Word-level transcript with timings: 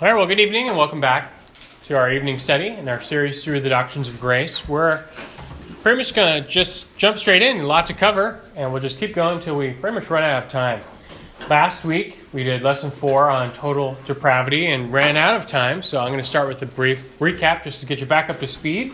All 0.00 0.06
right, 0.06 0.14
well, 0.14 0.26
good 0.26 0.38
evening 0.38 0.68
and 0.68 0.78
welcome 0.78 1.00
back 1.00 1.32
to 1.82 1.98
our 1.98 2.12
evening 2.12 2.38
study 2.38 2.68
in 2.68 2.88
our 2.88 3.02
series 3.02 3.42
through 3.42 3.62
the 3.62 3.68
doctrines 3.68 4.06
of 4.06 4.20
grace. 4.20 4.68
We're 4.68 5.04
pretty 5.82 5.98
much 5.98 6.14
going 6.14 6.40
to 6.40 6.48
just 6.48 6.96
jump 6.96 7.18
straight 7.18 7.42
in, 7.42 7.58
a 7.58 7.66
lot 7.66 7.86
to 7.86 7.94
cover, 7.94 8.40
and 8.54 8.72
we'll 8.72 8.80
just 8.80 9.00
keep 9.00 9.12
going 9.12 9.38
until 9.38 9.56
we 9.56 9.70
pretty 9.72 9.96
much 9.96 10.08
run 10.08 10.22
out 10.22 10.44
of 10.44 10.48
time. 10.48 10.82
Last 11.50 11.84
week, 11.84 12.20
we 12.32 12.44
did 12.44 12.62
lesson 12.62 12.92
four 12.92 13.28
on 13.28 13.52
total 13.52 13.98
depravity 14.04 14.66
and 14.66 14.92
ran 14.92 15.16
out 15.16 15.34
of 15.34 15.46
time, 15.46 15.82
so 15.82 15.98
I'm 15.98 16.12
going 16.12 16.22
to 16.22 16.24
start 16.24 16.46
with 16.46 16.62
a 16.62 16.66
brief 16.66 17.18
recap 17.18 17.64
just 17.64 17.80
to 17.80 17.86
get 17.86 17.98
you 17.98 18.06
back 18.06 18.30
up 18.30 18.38
to 18.38 18.46
speed. 18.46 18.92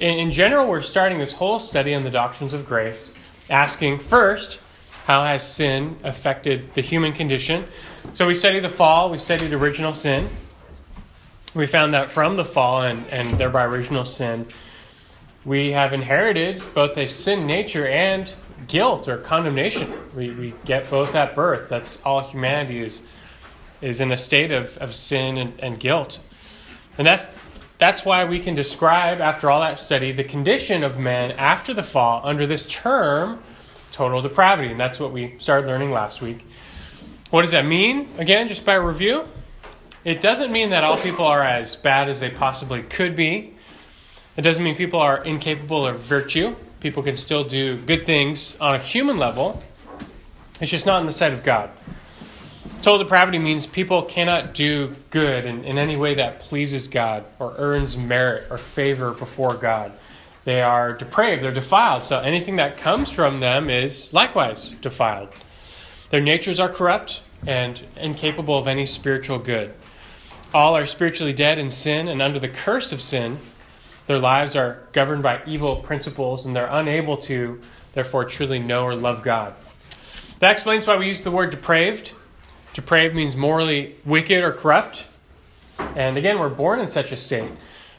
In, 0.00 0.18
in 0.18 0.32
general, 0.32 0.66
we're 0.66 0.82
starting 0.82 1.18
this 1.18 1.30
whole 1.30 1.60
study 1.60 1.94
on 1.94 2.02
the 2.02 2.10
doctrines 2.10 2.52
of 2.52 2.66
grace, 2.66 3.14
asking 3.48 4.00
first, 4.00 4.58
how 5.04 5.22
has 5.22 5.46
sin 5.46 5.96
affected 6.02 6.74
the 6.74 6.80
human 6.80 7.12
condition? 7.12 7.64
So 8.14 8.26
we 8.26 8.34
studied 8.34 8.60
the 8.60 8.68
fall, 8.68 9.10
we 9.10 9.18
studied 9.18 9.52
original 9.52 9.94
sin. 9.94 10.28
We 11.54 11.66
found 11.66 11.94
that 11.94 12.10
from 12.10 12.36
the 12.36 12.44
fall 12.44 12.82
and, 12.82 13.06
and 13.08 13.38
thereby 13.38 13.64
original 13.64 14.04
sin, 14.04 14.46
we 15.44 15.72
have 15.72 15.92
inherited 15.92 16.62
both 16.74 16.96
a 16.98 17.06
sin 17.06 17.46
nature 17.46 17.86
and 17.86 18.30
guilt 18.66 19.08
or 19.08 19.18
condemnation. 19.18 19.92
We, 20.14 20.30
we 20.30 20.54
get 20.64 20.90
both 20.90 21.14
at 21.14 21.34
birth. 21.34 21.68
That's 21.68 22.02
all 22.02 22.20
humanity 22.20 22.80
is, 22.80 23.02
is 23.80 24.00
in 24.00 24.12
a 24.12 24.16
state 24.16 24.50
of, 24.50 24.76
of 24.78 24.94
sin 24.94 25.38
and, 25.38 25.58
and 25.60 25.80
guilt. 25.80 26.20
And 26.98 27.06
that's, 27.06 27.40
that's 27.78 28.04
why 28.04 28.24
we 28.24 28.40
can 28.40 28.54
describe, 28.54 29.20
after 29.20 29.50
all 29.50 29.60
that 29.60 29.78
study, 29.78 30.12
the 30.12 30.24
condition 30.24 30.82
of 30.82 30.98
man 30.98 31.32
after 31.32 31.72
the 31.72 31.84
fall 31.84 32.20
under 32.24 32.46
this 32.46 32.66
term, 32.66 33.42
total 33.92 34.20
depravity. 34.20 34.70
And 34.70 34.80
that's 34.80 34.98
what 34.98 35.12
we 35.12 35.36
started 35.38 35.66
learning 35.66 35.92
last 35.92 36.20
week. 36.20 36.44
What 37.30 37.42
does 37.42 37.50
that 37.50 37.66
mean? 37.66 38.08
Again, 38.16 38.48
just 38.48 38.64
by 38.64 38.74
review, 38.74 39.24
it 40.02 40.22
doesn't 40.22 40.50
mean 40.50 40.70
that 40.70 40.82
all 40.82 40.96
people 40.96 41.26
are 41.26 41.42
as 41.42 41.76
bad 41.76 42.08
as 42.08 42.20
they 42.20 42.30
possibly 42.30 42.82
could 42.82 43.14
be. 43.14 43.54
It 44.38 44.42
doesn't 44.42 44.64
mean 44.64 44.76
people 44.76 45.00
are 45.00 45.22
incapable 45.22 45.86
of 45.86 46.00
virtue. 46.00 46.56
People 46.80 47.02
can 47.02 47.18
still 47.18 47.44
do 47.44 47.76
good 47.76 48.06
things 48.06 48.56
on 48.60 48.76
a 48.76 48.78
human 48.78 49.18
level. 49.18 49.62
It's 50.58 50.70
just 50.70 50.86
not 50.86 51.02
in 51.02 51.06
the 51.06 51.12
sight 51.12 51.34
of 51.34 51.44
God. 51.44 51.70
Total 52.80 53.04
depravity 53.04 53.38
means 53.38 53.66
people 53.66 54.02
cannot 54.02 54.54
do 54.54 54.94
good 55.10 55.44
in, 55.44 55.64
in 55.64 55.76
any 55.76 55.96
way 55.96 56.14
that 56.14 56.38
pleases 56.38 56.88
God 56.88 57.24
or 57.38 57.54
earns 57.58 57.96
merit 57.96 58.46
or 58.50 58.56
favor 58.56 59.10
before 59.10 59.54
God. 59.54 59.92
They 60.44 60.62
are 60.62 60.94
depraved, 60.94 61.42
they're 61.42 61.52
defiled, 61.52 62.04
so 62.04 62.20
anything 62.20 62.56
that 62.56 62.78
comes 62.78 63.10
from 63.10 63.40
them 63.40 63.68
is 63.68 64.14
likewise 64.14 64.70
defiled. 64.80 65.28
Their 66.10 66.22
natures 66.22 66.58
are 66.58 66.70
corrupt 66.70 67.20
and 67.46 67.80
incapable 67.96 68.58
of 68.58 68.68
any 68.68 68.86
spiritual 68.86 69.38
good. 69.38 69.72
All 70.52 70.76
are 70.76 70.86
spiritually 70.86 71.32
dead 71.32 71.58
in 71.58 71.70
sin 71.70 72.08
and 72.08 72.22
under 72.22 72.38
the 72.38 72.48
curse 72.48 72.92
of 72.92 73.02
sin. 73.02 73.38
Their 74.06 74.18
lives 74.18 74.56
are 74.56 74.78
governed 74.92 75.22
by 75.22 75.42
evil 75.46 75.76
principles 75.76 76.46
and 76.46 76.56
they're 76.56 76.68
unable 76.70 77.16
to, 77.18 77.60
therefore, 77.92 78.24
truly 78.24 78.58
know 78.58 78.84
or 78.84 78.94
love 78.94 79.22
God. 79.22 79.54
That 80.38 80.52
explains 80.52 80.86
why 80.86 80.96
we 80.96 81.08
use 81.08 81.22
the 81.22 81.30
word 81.30 81.50
depraved. 81.50 82.12
Depraved 82.72 83.14
means 83.14 83.36
morally 83.36 83.96
wicked 84.04 84.42
or 84.42 84.52
corrupt. 84.52 85.04
And 85.96 86.16
again, 86.16 86.38
we're 86.38 86.48
born 86.48 86.80
in 86.80 86.88
such 86.88 87.12
a 87.12 87.16
state. 87.16 87.50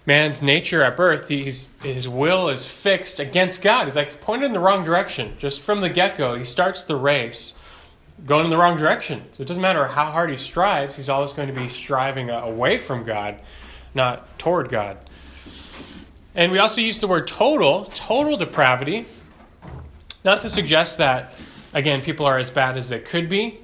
Man's 0.05 0.41
nature 0.41 0.81
at 0.81 0.97
birth, 0.97 1.27
his 1.27 2.07
will 2.07 2.49
is 2.49 2.65
fixed 2.65 3.19
against 3.19 3.61
God. 3.61 3.85
He's 3.85 3.95
like 3.95 4.19
pointed 4.21 4.47
in 4.47 4.53
the 4.53 4.59
wrong 4.59 4.83
direction. 4.83 5.35
Just 5.37 5.61
from 5.61 5.81
the 5.81 5.89
get 5.89 6.17
go, 6.17 6.35
he 6.35 6.43
starts 6.43 6.83
the 6.83 6.95
race 6.95 7.53
going 8.25 8.45
in 8.45 8.51
the 8.51 8.57
wrong 8.57 8.77
direction. 8.77 9.23
So 9.33 9.43
it 9.43 9.47
doesn't 9.47 9.61
matter 9.61 9.87
how 9.87 10.11
hard 10.11 10.31
he 10.31 10.37
strives, 10.37 10.95
he's 10.95 11.09
always 11.09 11.33
going 11.33 11.47
to 11.47 11.53
be 11.53 11.69
striving 11.69 12.29
uh, 12.29 12.39
away 12.39 12.77
from 12.77 13.03
God, 13.03 13.39
not 13.93 14.37
toward 14.39 14.69
God. 14.69 14.97
And 16.35 16.51
we 16.51 16.59
also 16.59 16.81
use 16.81 16.99
the 16.99 17.07
word 17.07 17.27
total, 17.27 17.85
total 17.85 18.37
depravity, 18.37 19.05
not 20.23 20.41
to 20.41 20.49
suggest 20.49 20.97
that, 20.99 21.33
again, 21.73 22.01
people 22.01 22.25
are 22.25 22.37
as 22.37 22.49
bad 22.49 22.77
as 22.77 22.89
they 22.89 22.99
could 22.99 23.29
be. 23.29 23.59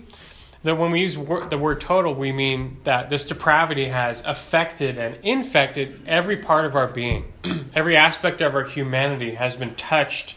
That 0.64 0.80
when 0.80 0.90
we 0.90 1.02
use 1.02 1.14
the 1.14 1.60
word 1.60 1.80
total, 1.80 2.16
we 2.16 2.32
mean 2.32 2.78
that 2.86 3.12
this 3.12 3.24
depravity 3.24 3.86
has 3.86 4.24
affected 4.26 4.98
and 4.98 5.16
infected 5.24 6.02
every 6.08 6.38
part 6.38 6.66
of 6.66 6.76
our 6.76 6.88
being. 6.88 7.32
every 7.76 7.96
aspect 7.96 8.42
of 8.42 8.56
our 8.56 8.64
humanity 8.64 9.36
has 9.36 9.56
been 9.56 9.76
touched 9.76 10.36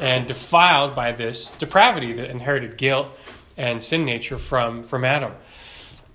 and 0.00 0.26
defiled 0.26 0.96
by 0.96 1.12
this 1.12 1.50
depravity, 1.58 2.12
the 2.12 2.28
inherited 2.28 2.76
guilt, 2.76 3.16
and 3.58 3.82
sin 3.82 4.04
nature 4.04 4.38
from, 4.38 4.82
from 4.82 5.04
Adam. 5.04 5.32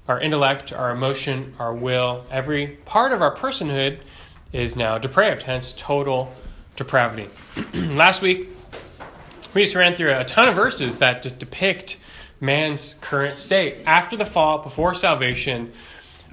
Our 0.07 0.19
intellect, 0.19 0.73
our 0.73 0.91
emotion, 0.91 1.53
our 1.59 1.73
will, 1.73 2.25
every 2.31 2.67
part 2.67 3.11
of 3.11 3.21
our 3.21 3.35
personhood 3.35 3.99
is 4.51 4.75
now 4.75 4.97
depraved, 4.97 5.43
hence 5.43 5.73
total 5.77 6.33
depravity. 6.75 7.29
Last 7.73 8.21
week, 8.21 8.49
we 9.53 9.63
just 9.63 9.75
ran 9.75 9.95
through 9.95 10.13
a 10.13 10.23
ton 10.23 10.47
of 10.47 10.55
verses 10.55 10.97
that 10.97 11.21
d- 11.21 11.31
depict 11.37 11.99
man's 12.41 12.95
current 13.01 13.37
state. 13.37 13.83
After 13.85 14.17
the 14.17 14.25
fall, 14.25 14.59
before 14.59 14.93
salvation, 14.93 15.71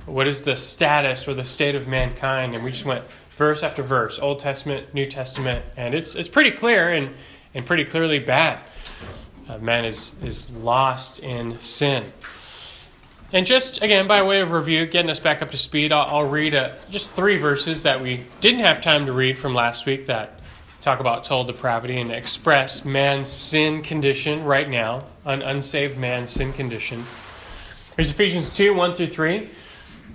what 0.07 0.27
is 0.27 0.43
the 0.43 0.57
status 0.57 1.29
or 1.29 1.35
the 1.35 1.45
state 1.45 1.75
of 1.75 1.87
mankind? 1.87 2.55
And 2.55 2.65
we 2.65 2.71
just 2.71 2.85
went 2.85 3.05
verse 3.31 3.63
after 3.63 3.83
verse, 3.83 4.19
Old 4.19 4.39
Testament, 4.39 4.95
New 4.95 5.07
Testament, 5.07 5.65
and 5.77 5.95
it's, 5.95 6.15
it's 6.15 6.29
pretty 6.29 6.51
clear 6.53 6.91
and, 6.91 7.15
and 7.55 7.65
pretty 7.65 7.85
clearly 7.85 8.19
bad 8.19 8.61
uh, 9.51 9.59
man 9.59 9.85
is, 9.85 10.13
is 10.23 10.49
lost 10.51 11.19
in 11.19 11.59
sin. 11.59 12.13
And 13.33 13.47
just 13.47 13.83
again, 13.83 14.07
by 14.07 14.23
way 14.23 14.41
of 14.41 14.53
review, 14.53 14.87
getting 14.87 15.11
us 15.11 15.19
back 15.19 15.43
up 15.43 15.51
to 15.51 15.57
speed, 15.57 15.93
I'll, 15.93 16.07
I'll 16.19 16.29
read 16.29 16.55
uh, 16.55 16.77
just 16.91 17.11
three 17.11 17.37
verses 17.37 17.83
that 17.83 18.01
we 18.01 18.27
didn't 18.41 18.61
have 18.61 18.81
time 18.81 19.07
to 19.07 19.13
read 19.13 19.39
from 19.39 19.55
last 19.55 19.87
week 19.87 20.07
that 20.07 20.41
talk 20.81 21.01
about 21.01 21.25
total 21.25 21.45
depravity 21.45 22.01
and 22.01 22.13
express 22.13 22.85
man's 22.85 23.29
sin 23.29 23.83
condition 23.83 24.45
right 24.45 24.69
now, 24.69 25.05
an 25.25 25.43
unsaved 25.43 25.99
man's 25.99 26.31
sin 26.31 26.53
condition. 26.53 27.05
Here's 27.97 28.11
Ephesians 28.11 28.55
2 28.57 28.75
1 28.75 28.95
through 28.95 29.09
3, 29.09 29.49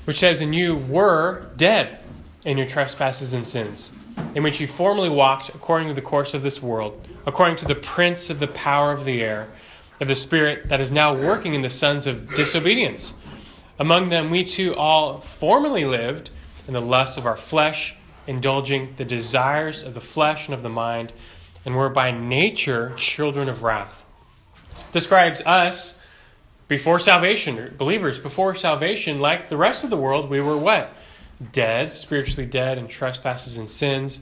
which 0.05 0.19
says, 0.19 0.39
And 0.39 0.55
you 0.55 0.77
were 0.77 1.49
dead 1.57 1.99
in 2.45 2.57
your 2.57 2.67
trespasses 2.67 3.33
and 3.33 3.45
sins, 3.45 3.91
in 4.33 4.43
which 4.43 4.61
you 4.61 4.67
formerly 4.67 5.09
walked 5.09 5.49
according 5.49 5.89
to 5.89 5.93
the 5.93 6.01
course 6.01 6.33
of 6.33 6.41
this 6.41 6.61
world 6.61 7.05
according 7.25 7.57
to 7.57 7.65
the 7.65 7.75
prince 7.75 8.29
of 8.29 8.39
the 8.39 8.47
power 8.47 8.91
of 8.91 9.05
the 9.05 9.21
air, 9.21 9.47
of 9.99 10.07
the 10.07 10.15
spirit 10.15 10.69
that 10.69 10.79
is 10.79 10.91
now 10.91 11.15
working 11.15 11.53
in 11.53 11.61
the 11.61 11.69
sons 11.69 12.05
of 12.05 12.33
disobedience. 12.35 13.13
Among 13.79 14.09
them, 14.09 14.29
we 14.29 14.43
too 14.43 14.75
all 14.75 15.19
formerly 15.19 15.85
lived 15.85 16.29
in 16.67 16.73
the 16.73 16.81
lusts 16.81 17.17
of 17.17 17.25
our 17.25 17.35
flesh, 17.35 17.95
indulging 18.27 18.93
the 18.97 19.05
desires 19.05 19.83
of 19.83 19.93
the 19.93 20.01
flesh 20.01 20.45
and 20.45 20.53
of 20.53 20.63
the 20.63 20.69
mind, 20.69 21.11
and 21.65 21.75
were 21.75 21.89
by 21.89 22.11
nature 22.11 22.93
children 22.95 23.49
of 23.49 23.63
wrath. 23.63 24.03
Describes 24.91 25.41
us 25.41 25.97
before 26.67 26.99
salvation, 26.99 27.75
believers 27.77 28.17
before 28.19 28.55
salvation, 28.55 29.19
like 29.19 29.49
the 29.49 29.57
rest 29.57 29.83
of 29.83 29.89
the 29.89 29.97
world, 29.97 30.29
we 30.29 30.41
were 30.41 30.57
what? 30.57 30.93
Dead, 31.51 31.93
spiritually 31.93 32.45
dead 32.45 32.77
in 32.77 32.87
trespasses 32.87 33.57
and 33.57 33.69
sins 33.69 34.21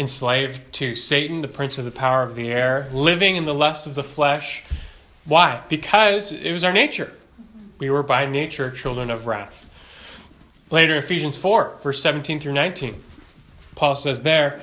enslaved 0.00 0.72
to 0.72 0.94
Satan, 0.94 1.42
the 1.42 1.48
prince 1.48 1.76
of 1.76 1.84
the 1.84 1.90
power 1.90 2.22
of 2.22 2.34
the 2.34 2.48
air, 2.48 2.88
living 2.90 3.36
in 3.36 3.44
the 3.44 3.54
lusts 3.54 3.84
of 3.84 3.94
the 3.94 4.02
flesh. 4.02 4.64
Why? 5.26 5.62
Because 5.68 6.32
it 6.32 6.52
was 6.52 6.64
our 6.64 6.72
nature. 6.72 7.12
We 7.78 7.90
were 7.90 8.02
by 8.02 8.24
nature 8.24 8.70
children 8.70 9.10
of 9.10 9.26
wrath. 9.26 9.66
Later 10.70 10.94
in 10.94 10.98
Ephesians 10.98 11.36
4, 11.36 11.76
verse 11.82 12.00
17 12.00 12.40
through 12.40 12.54
19, 12.54 13.02
Paul 13.74 13.94
says 13.94 14.22
there 14.22 14.62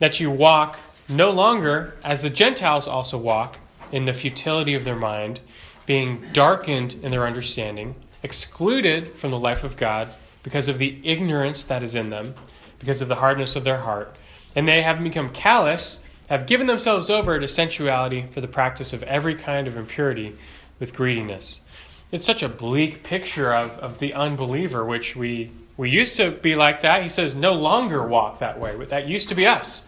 that 0.00 0.20
you 0.20 0.30
walk 0.30 0.78
no 1.08 1.30
longer 1.30 1.96
as 2.04 2.20
the 2.20 2.30
Gentiles 2.30 2.86
also 2.86 3.16
walk 3.16 3.56
in 3.90 4.04
the 4.04 4.12
futility 4.12 4.74
of 4.74 4.84
their 4.84 4.96
mind, 4.96 5.40
being 5.86 6.22
darkened 6.34 6.94
in 7.02 7.10
their 7.10 7.26
understanding, 7.26 7.94
excluded 8.22 9.16
from 9.16 9.30
the 9.30 9.38
life 9.38 9.64
of 9.64 9.78
God 9.78 10.10
because 10.42 10.68
of 10.68 10.76
the 10.76 11.00
ignorance 11.04 11.64
that 11.64 11.82
is 11.82 11.94
in 11.94 12.10
them 12.10 12.34
because 12.80 13.00
of 13.00 13.08
the 13.08 13.14
hardness 13.16 13.54
of 13.54 13.62
their 13.62 13.78
heart. 13.78 14.16
And 14.56 14.66
they, 14.66 14.82
have 14.82 15.00
become 15.00 15.30
callous, 15.30 16.00
have 16.28 16.46
given 16.46 16.66
themselves 16.66 17.08
over 17.08 17.38
to 17.38 17.46
sensuality 17.46 18.26
for 18.26 18.40
the 18.40 18.48
practice 18.48 18.92
of 18.92 19.04
every 19.04 19.36
kind 19.36 19.68
of 19.68 19.76
impurity 19.76 20.36
with 20.80 20.94
greediness. 20.94 21.60
It's 22.10 22.24
such 22.24 22.42
a 22.42 22.48
bleak 22.48 23.04
picture 23.04 23.54
of, 23.54 23.78
of 23.78 24.00
the 24.00 24.14
unbeliever, 24.14 24.84
which 24.84 25.14
we, 25.14 25.52
we 25.76 25.90
used 25.90 26.16
to 26.16 26.32
be 26.32 26.56
like 26.56 26.80
that. 26.80 27.04
He 27.04 27.08
says, 27.08 27.36
no 27.36 27.52
longer 27.52 28.04
walk 28.04 28.40
that 28.40 28.58
way. 28.58 28.76
That 28.86 29.06
used 29.06 29.28
to 29.28 29.36
be 29.36 29.46
us. 29.46 29.82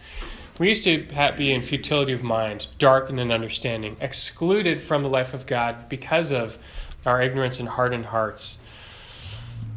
We 0.59 0.69
used 0.69 0.83
to 0.85 1.05
be 1.35 1.51
in 1.51 1.63
futility 1.63 2.13
of 2.13 2.23
mind, 2.23 2.67
darkened 2.77 3.19
in 3.19 3.31
understanding, 3.31 3.97
excluded 3.99 4.81
from 4.81 5.03
the 5.03 5.09
life 5.09 5.33
of 5.33 5.47
God 5.47 5.89
because 5.89 6.31
of 6.31 6.57
our 7.05 7.21
ignorance 7.21 7.59
and 7.59 7.67
hardened 7.67 8.05
hearts. 8.05 8.59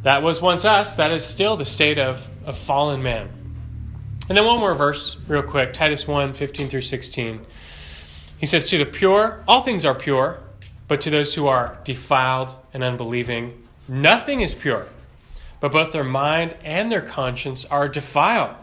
That 0.07 0.23
was 0.23 0.41
once 0.41 0.65
us. 0.65 0.95
That 0.95 1.11
is 1.11 1.27
still 1.27 1.57
the 1.57 1.65
state 1.65 1.99
of, 1.99 2.31
of 2.45 2.57
fallen 2.57 3.03
man. 3.03 3.29
And 4.29 4.39
then 4.39 4.45
one 4.45 4.61
more 4.61 4.73
verse, 4.73 5.17
real 5.27 5.43
quick 5.43 5.73
Titus 5.73 6.07
1 6.07 6.33
15 6.33 6.69
through 6.69 6.83
16. 6.83 7.45
He 8.39 8.47
says, 8.47 8.67
To 8.67 8.79
the 8.79 8.87
pure, 8.87 9.43
all 9.49 9.63
things 9.63 9.85
are 9.85 9.97
pure, 9.97 10.39
But 10.87 11.01
to 11.01 11.11
those 11.11 11.35
who 11.35 11.49
are 11.49 11.81
defiled 11.83 12.55
and 12.73 12.85
unbelieving, 12.85 13.67
nothing 13.89 14.43
is 14.43 14.55
pure, 14.55 14.87
but 15.59 15.73
both 15.73 15.91
their 15.91 16.05
mind 16.05 16.57
and 16.63 16.93
their 16.93 17.03
conscience 17.03 17.65
are 17.65 17.89
defiled. 17.89 18.55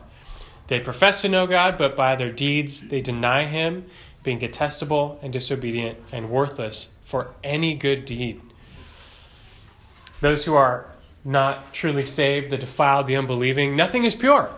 They 0.68 0.80
profess 0.80 1.24
to 1.24 1.28
know 1.28 1.46
God, 1.46 1.78
but 1.78 1.98
by 1.98 2.16
their 2.16 2.32
deeds 2.32 2.88
they 2.88 3.02
deny 3.02 3.44
Him, 3.44 3.88
being 4.24 4.40
detestable 4.40 5.20
and 5.22 5.34
disobedient 5.34 6.00
and 6.10 6.30
worthless 6.30 6.88
for 7.02 7.34
any 7.44 7.74
good 7.74 8.06
deed. 8.06 8.40
Those 10.22 10.46
who 10.46 10.54
are 10.54 10.93
not 11.26 11.74
truly 11.74 12.06
saved, 12.06 12.50
the 12.50 12.58
defiled, 12.58 13.08
the 13.08 13.16
unbelieving, 13.16 13.76
nothing 13.76 14.04
is 14.04 14.16
pure. 14.16 14.50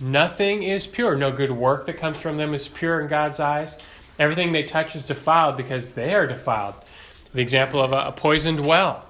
Nothing 0.00 0.62
is 0.62 0.86
pure. 0.86 1.16
No 1.16 1.30
good 1.30 1.52
work 1.52 1.86
that 1.86 1.98
comes 1.98 2.16
from 2.16 2.36
them 2.36 2.54
is 2.54 2.68
pure 2.68 3.00
in 3.00 3.08
God's 3.08 3.40
eyes. 3.40 3.78
Everything 4.18 4.52
they 4.52 4.62
touch 4.62 4.96
is 4.96 5.04
defiled 5.04 5.56
because 5.56 5.92
they 5.92 6.14
are 6.14 6.26
defiled. 6.26 6.74
The 7.32 7.42
example 7.42 7.82
of 7.82 7.92
a, 7.92 8.08
a 8.08 8.12
poisoned 8.12 8.64
well. 8.64 9.06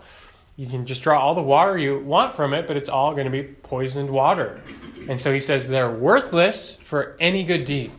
You 0.56 0.67
can 0.67 0.87
just 0.87 1.03
draw 1.03 1.19
all 1.19 1.35
the 1.35 1.43
water 1.43 1.76
you 1.76 1.99
want 1.99 2.35
from 2.35 2.55
it, 2.55 2.67
but 2.67 2.76
it's 2.76 2.88
all 2.88 3.12
going 3.12 3.25
to 3.25 3.31
be 3.31 3.43
poisoned 3.43 4.09
water. 4.09 4.61
And 5.09 5.21
so 5.21 5.32
he 5.32 5.41
says 5.41 5.69
they're 5.69 5.91
worthless 5.91 6.75
for 6.76 7.17
any 7.19 7.44
good 7.44 7.65
deed. 7.65 7.91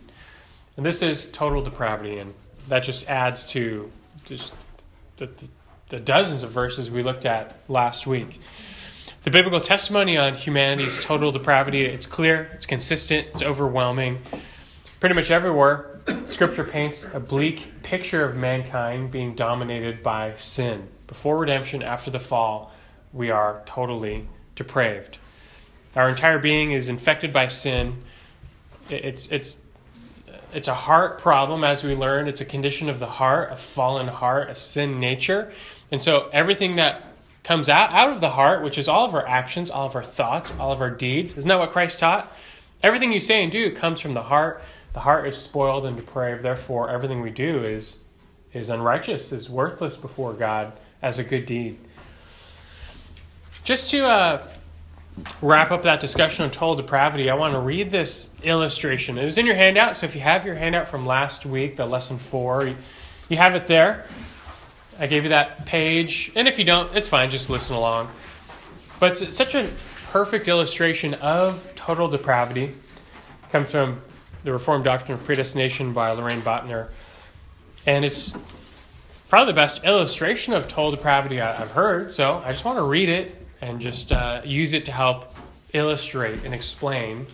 And 0.77 0.85
this 0.85 1.01
is 1.01 1.29
total 1.31 1.61
depravity, 1.61 2.19
and 2.19 2.33
that 2.67 2.81
just 2.81 3.09
adds 3.09 3.45
to 3.51 3.91
just 4.25 4.53
the, 5.17 5.27
the, 5.27 5.47
the 5.89 5.99
dozens 5.99 6.43
of 6.43 6.51
verses 6.51 6.89
we 6.89 7.03
looked 7.03 7.25
at 7.25 7.59
last 7.67 8.07
week. 8.07 8.39
The 9.25 9.31
biblical 9.31 9.59
testimony 9.59 10.19
on 10.19 10.35
humanity's 10.35 11.03
total 11.03 11.31
depravity, 11.31 11.81
it's 11.81 12.05
clear, 12.05 12.47
it's 12.53 12.67
consistent, 12.67 13.27
it's 13.33 13.41
overwhelming. 13.41 14.21
Pretty 14.99 15.15
much 15.15 15.31
everywhere, 15.31 15.99
Scripture 16.27 16.63
paints 16.63 17.03
a 17.11 17.19
bleak 17.19 17.81
picture 17.81 18.23
of 18.23 18.35
mankind 18.35 19.09
being 19.09 19.33
dominated 19.33 20.03
by 20.03 20.35
sin. 20.37 20.87
Before 21.07 21.39
redemption, 21.39 21.81
after 21.81 22.11
the 22.11 22.19
fall, 22.19 22.71
we 23.13 23.31
are 23.31 23.63
totally 23.65 24.27
depraved. 24.53 25.17
Our 25.95 26.07
entire 26.07 26.37
being 26.37 26.73
is 26.73 26.87
infected 26.87 27.33
by 27.33 27.47
sin. 27.47 28.03
It's, 28.91 29.27
it's, 29.31 29.57
it's 30.53 30.67
a 30.67 30.75
heart 30.75 31.17
problem, 31.17 31.63
as 31.63 31.83
we 31.83 31.95
learned. 31.95 32.29
It's 32.29 32.41
a 32.41 32.45
condition 32.45 32.89
of 32.89 32.99
the 32.99 33.07
heart, 33.07 33.51
a 33.51 33.55
fallen 33.55 34.07
heart, 34.07 34.51
a 34.51 34.55
sin 34.55 34.99
nature. 34.99 35.51
And 35.91 35.99
so 35.99 36.29
everything 36.31 36.75
that 36.75 37.04
comes 37.45 37.69
out, 37.69 37.93
out 37.93 38.11
of 38.11 38.21
the 38.21 38.31
heart, 38.31 38.63
which 38.63 38.79
is 38.79 38.87
all 38.87 39.05
of 39.05 39.13
our 39.13 39.25
actions, 39.27 39.69
all 39.69 39.85
of 39.85 39.95
our 39.95 40.03
thoughts, 40.03 40.51
all 40.59 40.71
of 40.71 40.81
our 40.81 40.89
deeds. 40.89 41.37
Isn't 41.37 41.47
that 41.47 41.59
what 41.59 41.71
Christ 41.71 41.99
taught? 41.99 42.33
Everything 42.81 43.11
you 43.11 43.19
say 43.19 43.43
and 43.43 43.51
do 43.51 43.71
comes 43.71 44.01
from 44.01 44.13
the 44.13 44.23
heart. 44.23 44.63
The 44.93 44.99
heart 44.99 45.27
is 45.27 45.37
spoiled 45.37 45.85
and 45.85 45.95
depraved. 45.95 46.41
Therefore, 46.41 46.89
everything 46.89 47.21
we 47.21 47.29
do 47.29 47.63
is, 47.63 47.97
is 48.51 48.69
unrighteous, 48.69 49.31
is 49.31 49.47
worthless 49.47 49.95
before 49.95 50.33
God 50.33 50.73
as 51.03 51.19
a 51.19 51.23
good 51.23 51.45
deed. 51.45 51.77
Just 53.63 53.91
to 53.91 54.07
uh, 54.07 54.47
wrap 55.39 55.69
up 55.69 55.83
that 55.83 55.99
discussion 55.99 56.45
on 56.45 56.51
total 56.51 56.75
depravity, 56.75 57.29
I 57.29 57.35
want 57.35 57.53
to 57.53 57.59
read 57.59 57.91
this 57.91 58.31
illustration. 58.41 59.19
It 59.19 59.25
was 59.25 59.37
in 59.37 59.45
your 59.45 59.55
handout, 59.55 59.97
so 59.97 60.07
if 60.07 60.15
you 60.15 60.21
have 60.21 60.47
your 60.47 60.55
handout 60.55 60.87
from 60.87 61.05
last 61.05 61.45
week, 61.45 61.75
the 61.75 61.85
lesson 61.85 62.17
four, 62.17 62.65
you, 62.65 62.75
you 63.29 63.37
have 63.37 63.53
it 63.53 63.67
there. 63.67 64.07
I 64.97 65.07
gave 65.07 65.23
you 65.23 65.29
that 65.29 65.65
page, 65.65 66.31
and 66.35 66.47
if 66.47 66.57
you 66.57 66.63
don't, 66.63 66.95
it's 66.95 67.07
fine, 67.07 67.29
just 67.29 67.49
listen 67.49 67.75
along. 67.75 68.09
But 68.99 69.21
it's 69.21 69.35
such 69.35 69.53
a 69.53 69.69
perfect 70.11 70.47
illustration 70.47 71.15
of 71.15 71.67
total 71.75 72.07
depravity. 72.07 72.63
It 72.63 73.51
comes 73.51 73.69
from 73.69 74.01
the 74.45 74.53
Reformed 74.53 74.85
Doctrine 74.85 75.17
of 75.17 75.25
Predestination 75.25 75.91
by 75.91 76.11
Loraine 76.11 76.41
Boettner. 76.41 76.89
And 77.85 78.05
it's 78.05 78.33
probably 79.27 79.51
the 79.51 79.57
best 79.57 79.83
illustration 79.83 80.53
of 80.53 80.67
total 80.67 80.91
depravity 80.91 81.41
I've 81.41 81.71
heard. 81.71 82.13
So 82.13 82.41
I 82.45 82.53
just 82.53 82.63
want 82.63 82.77
to 82.77 82.83
read 82.83 83.09
it 83.09 83.35
and 83.61 83.81
just 83.81 84.11
uh, 84.11 84.41
use 84.45 84.71
it 84.71 84.85
to 84.85 84.91
help 84.93 85.35
illustrate 85.73 86.45
and 86.45 86.53
explain 86.53 87.27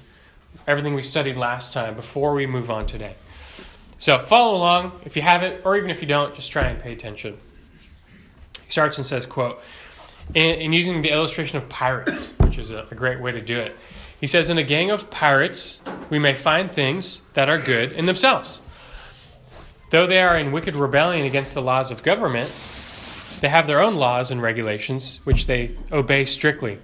everything 0.65 0.95
we 0.95 1.03
studied 1.03 1.37
last 1.37 1.73
time 1.73 1.95
before 1.95 2.33
we 2.33 2.47
move 2.47 2.71
on 2.71 2.87
today. 2.87 3.15
So 3.99 4.17
follow 4.17 4.55
along 4.57 5.01
if 5.05 5.15
you 5.15 5.21
have 5.21 5.43
it, 5.43 5.61
or 5.63 5.77
even 5.77 5.91
if 5.91 6.01
you 6.01 6.07
don't, 6.07 6.33
just 6.33 6.51
try 6.51 6.63
and 6.63 6.81
pay 6.81 6.93
attention. 6.93 7.37
Starts 8.71 8.97
and 8.97 9.05
says, 9.05 9.25
quote, 9.25 9.61
in, 10.33 10.55
in 10.55 10.73
using 10.73 11.01
the 11.01 11.09
illustration 11.09 11.57
of 11.57 11.67
pirates, 11.67 12.33
which 12.39 12.57
is 12.57 12.71
a, 12.71 12.87
a 12.89 12.95
great 12.95 13.19
way 13.19 13.31
to 13.31 13.41
do 13.41 13.57
it. 13.57 13.75
He 14.19 14.27
says, 14.27 14.49
In 14.49 14.57
a 14.57 14.63
gang 14.63 14.91
of 14.91 15.09
pirates, 15.09 15.81
we 16.09 16.19
may 16.19 16.35
find 16.35 16.71
things 16.71 17.21
that 17.33 17.49
are 17.49 17.57
good 17.57 17.91
in 17.91 18.05
themselves. 18.05 18.61
Though 19.89 20.07
they 20.07 20.21
are 20.21 20.37
in 20.37 20.53
wicked 20.53 20.75
rebellion 20.75 21.25
against 21.25 21.53
the 21.53 21.61
laws 21.61 21.91
of 21.91 22.01
government, 22.01 22.49
they 23.41 23.49
have 23.49 23.67
their 23.67 23.81
own 23.81 23.95
laws 23.95 24.31
and 24.31 24.41
regulations, 24.41 25.19
which 25.25 25.47
they 25.47 25.75
obey 25.91 26.23
strictly. 26.23 26.79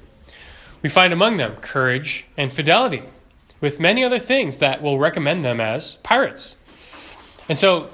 We 0.82 0.90
find 0.90 1.14
among 1.14 1.38
them 1.38 1.56
courage 1.58 2.26
and 2.36 2.52
fidelity, 2.52 3.04
with 3.62 3.80
many 3.80 4.04
other 4.04 4.20
things 4.20 4.60
that 4.60 4.82
will 4.82 5.00
recommend 5.00 5.46
them 5.46 5.62
as 5.62 5.96
pirates. 6.04 6.58
And 7.48 7.58
so, 7.58 7.90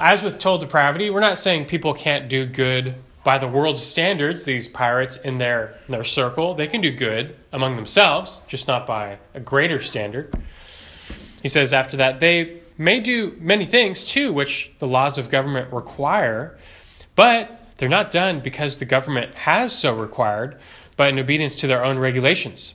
as 0.00 0.22
with 0.22 0.34
total 0.34 0.58
depravity, 0.58 1.10
we're 1.10 1.20
not 1.20 1.38
saying 1.38 1.64
people 1.64 1.92
can't 1.92 2.28
do 2.28 2.46
good 2.46 2.94
by 3.24 3.38
the 3.38 3.46
world's 3.46 3.82
standards, 3.82 4.44
these 4.44 4.66
pirates 4.66 5.16
in 5.16 5.38
their, 5.38 5.78
in 5.86 5.92
their 5.92 6.04
circle, 6.04 6.54
they 6.54 6.66
can 6.66 6.80
do 6.80 6.90
good 6.90 7.36
among 7.52 7.76
themselves, 7.76 8.40
just 8.48 8.66
not 8.66 8.86
by 8.86 9.18
a 9.34 9.40
greater 9.40 9.80
standard. 9.80 10.34
He 11.42 11.48
says 11.48 11.72
after 11.72 11.96
that, 11.98 12.20
they 12.20 12.60
may 12.78 13.00
do 13.00 13.36
many 13.38 13.64
things 13.64 14.02
too, 14.04 14.32
which 14.32 14.72
the 14.78 14.88
laws 14.88 15.18
of 15.18 15.30
government 15.30 15.72
require, 15.72 16.58
but 17.14 17.60
they're 17.78 17.88
not 17.88 18.10
done 18.10 18.40
because 18.40 18.78
the 18.78 18.84
government 18.84 19.34
has 19.34 19.72
so 19.72 19.94
required, 19.94 20.58
but 20.96 21.08
in 21.08 21.18
obedience 21.18 21.56
to 21.56 21.66
their 21.66 21.84
own 21.84 21.98
regulations. 21.98 22.74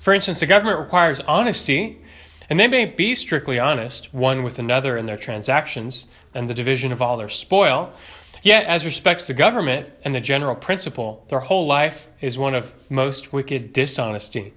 For 0.00 0.14
instance, 0.14 0.40
the 0.40 0.46
government 0.46 0.78
requires 0.78 1.20
honesty, 1.20 2.00
and 2.48 2.58
they 2.58 2.66
may 2.66 2.86
be 2.86 3.14
strictly 3.14 3.58
honest, 3.58 4.12
one 4.12 4.42
with 4.42 4.58
another 4.58 4.96
in 4.96 5.06
their 5.06 5.16
transactions 5.16 6.06
and 6.34 6.48
the 6.48 6.54
division 6.54 6.92
of 6.92 7.02
all 7.02 7.16
their 7.16 7.28
spoil, 7.28 7.92
Yet, 8.42 8.64
as 8.64 8.84
respects 8.84 9.26
the 9.26 9.34
government 9.34 9.88
and 10.02 10.14
the 10.14 10.20
general 10.20 10.54
principle, 10.54 11.24
their 11.28 11.40
whole 11.40 11.66
life 11.66 12.08
is 12.20 12.38
one 12.38 12.54
of 12.54 12.74
most 12.88 13.32
wicked 13.32 13.72
dishonesty. 13.72 14.54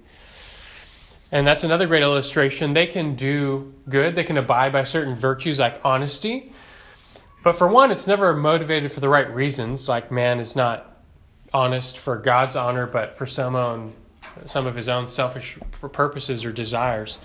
And 1.30 1.46
that's 1.46 1.64
another 1.64 1.86
great 1.86 2.02
illustration. 2.02 2.74
They 2.74 2.86
can 2.86 3.14
do 3.14 3.74
good, 3.88 4.14
they 4.14 4.24
can 4.24 4.38
abide 4.38 4.72
by 4.72 4.84
certain 4.84 5.14
virtues 5.14 5.58
like 5.58 5.80
honesty. 5.84 6.52
But 7.42 7.56
for 7.56 7.68
one, 7.68 7.90
it's 7.90 8.06
never 8.06 8.34
motivated 8.34 8.90
for 8.90 9.00
the 9.00 9.08
right 9.08 9.32
reasons, 9.34 9.88
like 9.88 10.10
man 10.10 10.40
is 10.40 10.56
not 10.56 11.02
honest 11.52 11.98
for 11.98 12.16
God's 12.16 12.56
honor, 12.56 12.86
but 12.86 13.16
for 13.16 13.26
some 13.26 13.54
own 13.54 13.92
some 14.46 14.66
of 14.66 14.74
his 14.74 14.88
own 14.88 15.06
selfish 15.06 15.58
purposes 15.92 16.44
or 16.44 16.50
desires. 16.50 17.18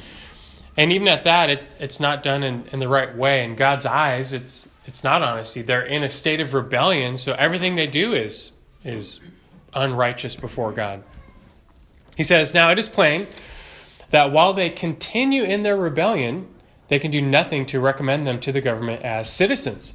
And 0.77 0.91
even 0.91 1.07
at 1.07 1.23
that, 1.23 1.49
it, 1.49 1.63
it's 1.79 1.99
not 1.99 2.21
done 2.23 2.43
in, 2.43 2.67
in 2.71 2.79
the 2.79 2.87
right 2.87 3.15
way. 3.15 3.43
In 3.43 3.55
God's 3.55 3.85
eyes, 3.85 4.31
it's 4.31 4.68
it's 4.89 5.03
not 5.03 5.21
honesty. 5.21 5.61
They're 5.61 5.83
in 5.83 6.01
a 6.01 6.09
state 6.09 6.39
of 6.39 6.55
rebellion, 6.55 7.15
so 7.19 7.33
everything 7.33 7.75
they 7.75 7.85
do 7.85 8.13
is 8.13 8.51
is 8.83 9.19
unrighteous 9.71 10.35
before 10.35 10.71
God. 10.71 11.03
He 12.17 12.23
says, 12.23 12.55
"Now 12.55 12.71
it 12.71 12.79
is 12.79 12.89
plain 12.89 13.27
that 14.09 14.31
while 14.31 14.51
they 14.51 14.71
continue 14.71 15.43
in 15.43 15.61
their 15.61 15.77
rebellion, 15.77 16.47
they 16.87 16.97
can 16.97 17.11
do 17.11 17.21
nothing 17.21 17.67
to 17.67 17.79
recommend 17.79 18.25
them 18.25 18.39
to 18.39 18.51
the 18.51 18.61
government 18.61 19.03
as 19.03 19.29
citizens. 19.29 19.93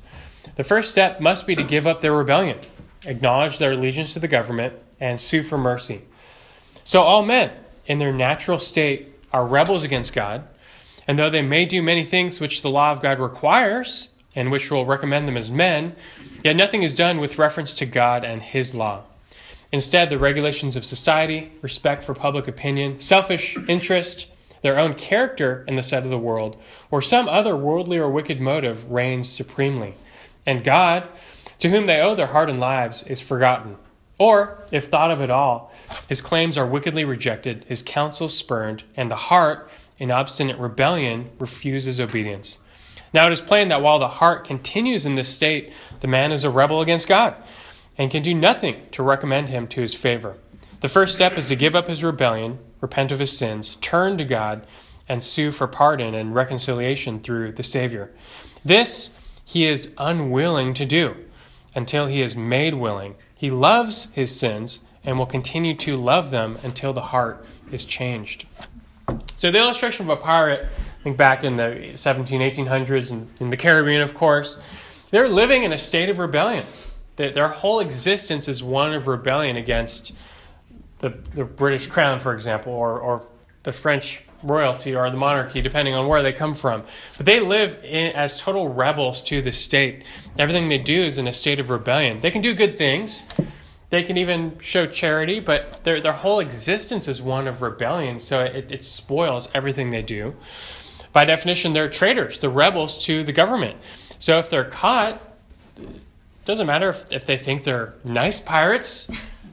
The 0.55 0.63
first 0.63 0.93
step 0.93 1.21
must 1.21 1.45
be 1.45 1.57
to 1.57 1.65
give 1.65 1.89
up 1.89 2.01
their 2.01 2.13
rebellion, 2.13 2.59
acknowledge 3.05 3.59
their 3.59 3.73
allegiance 3.73 4.13
to 4.13 4.21
the 4.21 4.29
government, 4.29 4.75
and 5.01 5.21
sue 5.21 5.43
for 5.43 5.59
mercy. 5.59 6.03
So 6.85 7.03
all 7.03 7.25
men, 7.25 7.51
in 7.87 7.99
their 7.99 8.13
natural 8.13 8.61
state, 8.61 9.13
are 9.33 9.45
rebels 9.45 9.83
against 9.83 10.13
God, 10.13 10.45
and 11.09 11.19
though 11.19 11.31
they 11.31 11.43
may 11.43 11.65
do 11.65 11.83
many 11.83 12.05
things 12.05 12.39
which 12.39 12.63
the 12.63 12.71
law 12.71 12.93
of 12.93 13.03
God 13.03 13.19
requires, 13.19 14.11
and 14.35 14.51
which 14.51 14.71
will 14.71 14.87
recommend 14.87 15.29
them 15.29 15.37
as 15.37 15.51
men, 15.51 15.95
yet 16.43 16.57
nothing 16.57 16.83
is 16.83 16.95
done 16.95 17.19
with 17.19 17.39
reference 17.39 17.75
to 17.75 17.87
God 17.87 18.25
and 18.25 18.43
His 18.43 18.75
law. 18.75 19.05
Instead, 19.73 20.09
the 20.09 20.19
regulations 20.19 20.77
of 20.77 20.85
society, 20.85 21.53
respect 21.61 22.03
for 22.03 22.15
public 22.15 22.47
opinion, 22.47 23.01
selfish 23.01 23.57
interest, 23.69 24.29
their 24.63 24.79
own 24.79 24.95
character 24.95 25.65
in 25.67 25.77
the 25.77 25.83
sight 25.83 26.05
of 26.05 26.11
the 26.11 26.19
world, 26.19 26.57
or 26.91 27.03
some 27.03 27.29
other 27.29 27.57
worldly 27.57 27.99
or 27.99 28.09
wicked 28.09 28.41
motive 28.41 28.91
reigns 28.91 29.29
supremely. 29.29 29.95
And 30.47 30.65
God, 30.65 31.09
to 31.59 31.71
whom 31.71 31.87
they 31.87 32.01
owe 32.01 32.15
their 32.15 32.29
heart 32.29 32.49
and 32.49 32.61
lives, 32.61 33.03
is 33.03 33.21
forgotten. 33.21 33.77
Or, 34.17 34.63
if 34.71 34.89
thought 34.89 35.11
of 35.11 35.21
at 35.21 35.31
all, 35.31 35.73
his 36.09 36.21
claims 36.21 36.57
are 36.57 36.67
wickedly 36.67 37.05
rejected, 37.05 37.65
his 37.69 37.83
counsels 37.83 38.37
spurned, 38.37 38.85
and 38.97 39.11
the 39.11 39.17
heart, 39.17 39.69
in 39.99 40.11
obstinate 40.11 40.59
rebellion, 40.59 41.31
refuses 41.39 42.01
obedience. 42.01 42.59
Now 43.15 43.29
it 43.29 43.33
is 43.33 43.41
plain 43.41 43.69
that 43.69 43.81
while 43.81 44.01
the 44.01 44.09
heart 44.09 44.45
continues 44.45 45.07
in 45.07 45.15
this 45.15 45.29
state, 45.29 45.73
the 46.01 46.09
man 46.09 46.33
is 46.33 46.43
a 46.45 46.51
rebel 46.51 46.83
against 46.83 47.09
God 47.09 47.37
and 47.97 48.11
can 48.11 48.23
do 48.23 48.35
nothing 48.35 48.83
to 48.91 49.05
recommend 49.05 49.49
him 49.49 49.69
to 49.69 49.81
his 49.81 49.95
favor. 49.95 50.37
The 50.81 50.89
first 50.89 51.15
step 51.15 51.39
is 51.39 51.49
to 51.49 51.57
give 51.57 51.77
up 51.77 51.87
his 51.87 52.03
rebellion, 52.03 52.59
repent 52.81 53.13
of 53.13 53.21
his 53.21 53.39
sins, 53.39 53.77
turn 53.81 54.19
to 54.19 54.25
God, 54.25 54.67
and 55.09 55.23
sue 55.23 55.53
for 55.53 55.69
pardon 55.69 56.15
and 56.15 56.35
reconciliation 56.35 57.21
through 57.21 57.53
the 57.53 57.63
Savior. 57.63 58.11
This 58.65 59.11
he 59.45 59.67
is 59.67 59.93
unwilling 59.97 60.75
to 60.75 60.85
do, 60.85 61.15
until 61.75 62.07
he 62.07 62.21
is 62.21 62.35
made 62.35 62.75
willing. 62.75 63.15
He 63.35 63.51
loves 63.51 64.09
his 64.13 64.37
sins 64.37 64.81
and 65.05 65.19
will 65.19 65.27
continue 65.27 65.77
to 65.77 65.97
love 65.97 66.31
them 66.31 66.59
until 66.65 66.93
the 66.93 67.03
heart 67.03 67.45
is 67.71 67.85
changed. 67.85 68.47
So, 69.37 69.51
the 69.51 69.59
illustration 69.59 70.07
of 70.07 70.11
a 70.11 70.17
pirate, 70.17 70.67
think 71.05 71.19
back 71.19 71.45
in 71.45 71.59
the 71.59 71.93
17, 71.95 72.41
1800s 72.41 73.11
and 73.11 73.29
in 73.39 73.51
the 73.51 73.59
Caribbean, 73.59 74.01
of 74.01 74.15
course, 74.15 74.59
they're 75.11 75.29
living 75.29 75.63
in 75.63 75.73
a 75.73 75.79
state 75.79 76.09
of 76.09 76.19
rebellion. 76.19 76.65
Their 77.17 77.49
whole 77.49 77.81
existence 77.81 78.49
is 78.49 78.63
one 78.63 78.95
of 78.95 79.07
rebellion 79.07 79.57
against 79.57 80.13
the, 81.01 81.11
the 81.35 81.45
British 81.45 81.87
crown, 81.89 82.21
for 82.21 82.35
example, 82.35 82.73
or, 82.73 82.99
or 82.99 83.23
the 83.65 83.73
French 83.73 84.23
royalty 84.43 84.97
or 84.97 85.09
the 85.11 85.17
monarchy, 85.17 85.61
depending 85.61 85.95
on 85.95 86.09
where 86.09 86.23
they 86.23 86.33
come 86.33 86.55
from. 86.55 86.83
But 87.19 87.27
they 87.27 87.39
live 87.39 87.79
in, 87.85 88.13
as 88.17 88.41
total 88.41 88.71
rebels 88.71 89.23
to 89.25 89.43
the 89.43 89.53
state. 89.53 90.05
Everything 90.39 90.71
they 90.71 90.79
do 90.79 91.03
is 91.03 91.19
in 91.19 91.29
a 91.29 91.33
state 91.35 91.61
of 91.61 91.69
rebellion. 91.69 92.21
They 92.21 92.31
can 92.31 92.41
do 92.41 92.55
good 92.55 92.79
things, 92.79 93.25
they 93.91 94.03
can 94.03 94.17
even 94.17 94.59
show 94.59 94.87
charity, 94.87 95.39
but 95.39 95.85
their, 95.85 96.01
their 96.01 96.13
whole 96.13 96.41
existence 96.41 97.07
is 97.09 97.21
one 97.21 97.47
of 97.47 97.61
rebellion, 97.61 98.19
so 98.19 98.41
it, 98.41 98.73
it 98.73 98.85
spoils 98.87 99.49
everything 99.55 99.91
they 99.91 100.03
do. 100.03 100.35
By 101.15 101.25
definition, 101.25 101.73
they're 101.73 101.89
traitors, 101.89 102.41
they're 102.41 102.51
rebels 102.51 103.05
to 103.05 103.23
the 103.23 103.33
government. 103.33 103.79
So 104.19 104.39
if 104.39 104.51
they're 104.51 104.65
caught, 104.65 105.23
it 105.79 106.45
doesn't 106.45 106.67
matter 106.67 106.91
if, 106.91 107.11
if 107.13 107.25
they 107.25 107.37
think 107.37 107.63
they're 107.63 107.95
nice 108.05 108.41
pirates, 108.41 109.09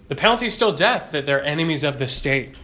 the 0.08 0.15
penalty 0.15 0.48
is 0.48 0.53
still 0.56 0.74
death, 0.74 1.12
that 1.12 1.27
they're 1.27 1.44
enemies 1.44 1.84
of 1.84 2.00
the 2.00 2.08
state. 2.08 2.60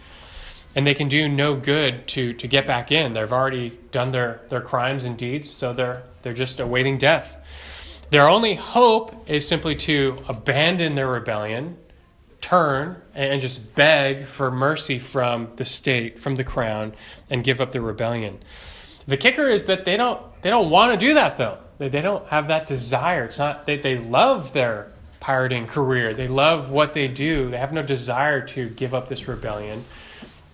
And 0.76 0.86
they 0.86 0.96
can 0.96 1.10
do 1.10 1.30
no 1.30 1.56
good 1.56 2.08
to, 2.10 2.34
to 2.34 2.48
get 2.48 2.66
back 2.66 2.92
in. 2.92 3.14
They've 3.14 3.32
already 3.32 3.78
done 3.92 4.12
their, 4.12 4.42
their 4.50 4.62
crimes 4.62 5.06
and 5.06 5.16
deeds, 5.16 5.50
so 5.50 5.74
they're, 5.74 6.02
they're 6.24 6.34
just 6.34 6.60
awaiting 6.60 6.98
death. 6.98 7.38
Their 8.10 8.28
only 8.28 8.56
hope 8.56 9.30
is 9.30 9.48
simply 9.48 9.76
to 9.76 10.18
abandon 10.28 10.96
their 10.96 11.08
rebellion, 11.08 11.78
turn, 12.42 13.00
and 13.14 13.42
just 13.42 13.76
beg 13.76 14.28
for 14.28 14.50
mercy 14.50 14.98
from 14.98 15.52
the 15.58 15.66
state, 15.66 16.20
from 16.20 16.36
the 16.36 16.44
crown, 16.44 16.94
and 17.30 17.44
give 17.44 17.62
up 17.62 17.72
their 17.72 17.82
rebellion. 17.82 18.40
The 19.08 19.18
kicker 19.18 19.48
is 19.48 19.66
that 19.66 19.86
they 19.86 19.98
don't 19.98 20.22
they 20.42 20.50
don't 20.50 20.70
want 20.70 20.92
to 20.92 20.98
do 20.98 21.14
that 21.14 21.38
though. 21.38 21.58
They, 21.78 21.90
they 21.90 22.02
don't 22.02 22.28
have 22.28 22.48
that 22.48 22.68
desire. 22.68 23.26
It's 23.26 23.38
not 23.38 23.66
they, 23.66 23.78
they 23.78 23.98
love 23.98 24.54
their 24.54 24.92
pirating 25.20 25.68
career. 25.68 26.14
They 26.14 26.28
love 26.28 26.72
what 26.72 26.94
they 26.94 27.08
do. 27.08 27.50
They 27.50 27.58
have 27.58 27.74
no 27.74 27.84
desire 27.84 28.46
to 28.48 28.70
give 28.70 28.94
up 28.94 29.08
this 29.08 29.28
rebellion. 29.28 29.86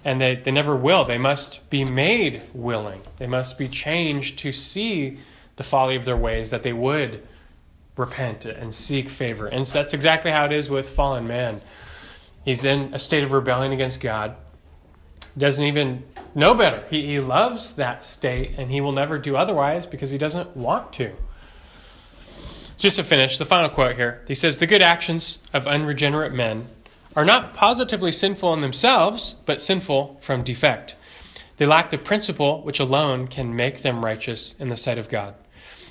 And 0.06 0.20
they, 0.20 0.36
they 0.36 0.52
never 0.52 0.76
will. 0.76 1.06
They 1.06 1.18
must 1.18 1.68
be 1.70 1.86
made 1.86 2.44
willing. 2.54 3.02
They 3.20 3.28
must 3.28 3.58
be 3.58 3.68
changed 3.68 4.40
to 4.40 4.52
see 4.52 5.20
the 5.56 5.64
folly 5.64 5.96
of 5.96 6.06
their 6.06 6.18
ways, 6.18 6.50
that 6.50 6.64
they 6.64 6.74
would 6.74 7.26
repent 7.96 8.46
and 8.46 8.74
seek 8.74 9.10
favor. 9.10 9.46
And 9.48 9.68
so 9.68 9.78
that's 9.78 9.94
exactly 9.94 10.32
how 10.32 10.46
it 10.46 10.52
is 10.52 10.70
with 10.70 10.90
fallen 10.90 11.28
man. 11.28 11.62
He's 12.44 12.64
in 12.64 12.94
a 12.94 13.00
state 13.00 13.24
of 13.24 13.32
rebellion 13.32 13.72
against 13.72 14.02
God. 14.02 14.36
Doesn't 15.38 15.64
even 15.64 16.04
know 16.36 16.54
better. 16.54 16.84
He, 16.90 17.06
he 17.06 17.20
loves 17.20 17.76
that 17.76 18.06
state 18.06 18.52
and 18.58 18.70
he 18.70 18.82
will 18.82 18.92
never 18.92 19.18
do 19.18 19.36
otherwise 19.36 19.86
because 19.86 20.12
he 20.12 20.18
doesn't 20.18 20.56
want 20.56 20.94
to. 20.94 21.12
Just 22.78 22.98
to 22.98 23.04
finish, 23.04 23.38
the 23.38 23.46
final 23.46 23.70
quote 23.70 23.96
here. 23.96 24.24
He 24.28 24.36
says, 24.36 24.58
The 24.58 24.68
good 24.68 24.82
actions 24.82 25.40
of 25.54 25.68
unregenerate 25.68 26.34
men 26.34 26.68
are 27.16 27.26
not 27.26 27.54
positively 27.54 28.12
sinful 28.12 28.54
in 28.54 28.62
themselves, 28.62 29.36
but 29.46 29.62
sinful 29.62 30.20
from 30.22 30.44
defect. 30.44 30.96
They 31.58 31.66
lack 31.66 31.92
the 31.92 31.98
principle 31.98 32.62
which 32.64 32.80
alone 32.80 33.28
can 33.28 33.56
make 33.56 33.82
them 33.82 34.04
righteous 34.04 34.56
in 34.60 34.70
the 34.70 34.78
sight 34.78 34.98
of 34.98 35.10
God. 35.10 35.36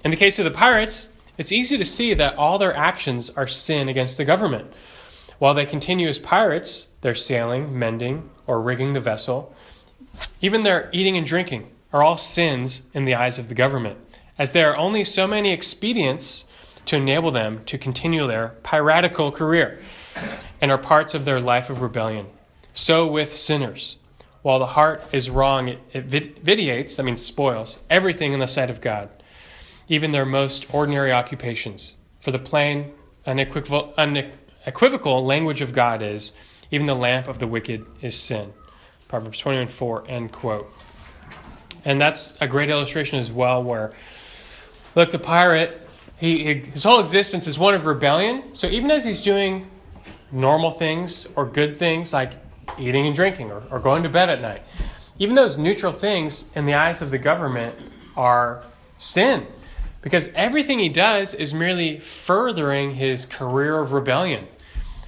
In 0.04 0.10
the 0.10 0.16
case 0.16 0.38
of 0.38 0.44
the 0.44 0.50
pirates, 0.50 1.08
it's 1.38 1.52
easy 1.52 1.78
to 1.78 1.84
see 1.84 2.14
that 2.14 2.36
all 2.36 2.58
their 2.58 2.76
actions 2.76 3.30
are 3.30 3.46
sin 3.46 3.88
against 3.88 4.16
the 4.16 4.24
government. 4.24 4.72
While 5.38 5.54
they 5.54 5.66
continue 5.66 6.08
as 6.08 6.18
pirates, 6.18 6.88
they're 7.00 7.14
sailing, 7.14 7.78
mending, 7.78 8.30
or 8.52 8.60
rigging 8.60 8.92
the 8.92 9.00
vessel. 9.00 9.54
Even 10.40 10.62
their 10.62 10.88
eating 10.92 11.16
and 11.16 11.26
drinking 11.26 11.70
are 11.92 12.02
all 12.02 12.16
sins 12.16 12.82
in 12.94 13.04
the 13.04 13.14
eyes 13.14 13.38
of 13.38 13.48
the 13.48 13.54
government, 13.54 13.98
as 14.38 14.52
there 14.52 14.70
are 14.70 14.76
only 14.76 15.04
so 15.04 15.26
many 15.26 15.52
expedients 15.52 16.44
to 16.86 16.96
enable 16.96 17.30
them 17.30 17.64
to 17.64 17.78
continue 17.78 18.26
their 18.26 18.48
piratical 18.62 19.32
career 19.32 19.80
and 20.60 20.70
are 20.70 20.78
parts 20.78 21.14
of 21.14 21.24
their 21.24 21.40
life 21.40 21.70
of 21.70 21.82
rebellion. 21.82 22.26
So 22.74 23.06
with 23.06 23.36
sinners. 23.36 23.96
While 24.42 24.58
the 24.58 24.66
heart 24.66 25.08
is 25.12 25.30
wrong, 25.30 25.68
it, 25.68 25.80
it 25.92 26.38
vitiates, 26.40 26.98
I 26.98 27.02
mean, 27.04 27.16
spoils 27.16 27.80
everything 27.88 28.32
in 28.32 28.40
the 28.40 28.48
sight 28.48 28.70
of 28.70 28.80
God 28.80 29.08
even 29.92 30.12
their 30.12 30.24
most 30.24 30.66
ordinary 30.72 31.12
occupations. 31.12 31.96
For 32.18 32.30
the 32.30 32.38
plain, 32.38 32.92
unequivocal, 33.26 33.92
unequivocal 33.98 35.24
language 35.24 35.60
of 35.60 35.74
God 35.74 36.02
is, 36.02 36.32
even 36.72 36.86
the 36.86 36.94
lamp 36.94 37.28
of 37.28 37.38
the 37.38 37.46
wicked 37.46 37.86
is 38.00 38.16
sin. 38.16 38.52
Proverbs 39.06 39.38
21 39.38 39.68
4, 39.68 40.04
end 40.08 40.32
quote. 40.32 40.72
And 41.84 42.00
that's 42.00 42.34
a 42.40 42.48
great 42.48 42.70
illustration 42.70 43.18
as 43.18 43.30
well, 43.30 43.62
where, 43.62 43.92
look, 44.94 45.10
the 45.10 45.18
pirate, 45.18 45.86
he, 46.16 46.54
his 46.54 46.82
whole 46.82 46.98
existence 46.98 47.46
is 47.46 47.58
one 47.58 47.74
of 47.74 47.84
rebellion. 47.84 48.54
So 48.54 48.68
even 48.68 48.90
as 48.90 49.04
he's 49.04 49.20
doing 49.20 49.68
normal 50.30 50.70
things 50.70 51.26
or 51.36 51.44
good 51.44 51.76
things 51.76 52.12
like 52.12 52.32
eating 52.78 53.06
and 53.06 53.14
drinking 53.14 53.50
or, 53.50 53.62
or 53.70 53.78
going 53.78 54.02
to 54.04 54.08
bed 54.08 54.30
at 54.30 54.40
night, 54.40 54.62
even 55.18 55.34
those 55.34 55.58
neutral 55.58 55.92
things 55.92 56.44
in 56.54 56.64
the 56.64 56.74
eyes 56.74 57.02
of 57.02 57.10
the 57.10 57.18
government 57.18 57.76
are 58.16 58.64
sin. 58.98 59.46
Because 60.00 60.28
everything 60.34 60.78
he 60.78 60.88
does 60.88 61.34
is 61.34 61.52
merely 61.52 62.00
furthering 62.00 62.94
his 62.94 63.26
career 63.26 63.78
of 63.78 63.92
rebellion. 63.92 64.46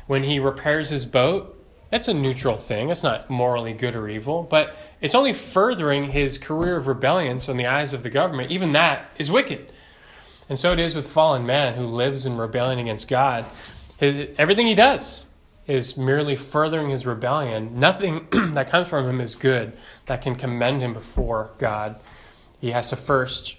When 0.07 0.23
he 0.23 0.39
repairs 0.39 0.91
his 0.91 1.07
boat, 1.07 1.54
that's 1.95 2.09
a 2.09 2.13
neutral 2.13 2.57
thing. 2.57 2.91
It's 2.91 3.05
not 3.05 3.31
morally 3.31 3.73
good 3.73 3.95
or 3.95 4.09
evil, 4.09 4.43
but 4.43 4.75
it's 5.01 5.15
only 5.15 5.33
furthering 5.33 6.03
his 6.03 6.39
career 6.39 6.75
of 6.75 6.89
rebellion. 6.89 7.39
So, 7.39 7.53
in 7.53 7.57
the 7.57 7.67
eyes 7.67 7.93
of 7.93 8.03
the 8.03 8.11
government, 8.11 8.51
even 8.51 8.73
that 8.73 9.11
is 9.17 9.31
wicked. 9.31 9.71
And 10.49 10.59
so 10.59 10.73
it 10.73 10.81
is 10.81 10.97
with 10.97 11.07
fallen 11.07 11.47
man 11.47 11.75
who 11.75 11.87
lives 11.87 12.27
in 12.27 12.37
rebellion 12.37 12.81
against 12.81 13.07
God. 13.07 13.45
His, 13.99 14.29
everything 14.39 14.67
he 14.67 14.75
does 14.75 15.27
is 15.69 15.97
merely 15.97 16.35
furthering 16.35 16.91
his 16.91 17.07
rebellion. 17.07 17.79
Nothing 17.79 18.27
that 18.55 18.69
comes 18.69 18.89
from 18.89 19.09
him 19.09 19.21
is 19.21 19.37
good 19.37 19.73
that 20.07 20.21
can 20.21 20.35
commend 20.35 20.83
him 20.83 20.95
before 20.95 21.53
God. 21.59 22.01
He 22.61 22.73
has 22.73 22.91
to 22.91 22.97
first 22.97 23.55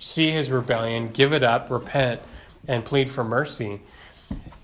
see 0.00 0.32
his 0.32 0.50
rebellion, 0.50 1.12
give 1.12 1.32
it 1.32 1.44
up, 1.44 1.70
repent, 1.70 2.22
and 2.66 2.84
plead 2.84 3.08
for 3.08 3.22
mercy. 3.22 3.82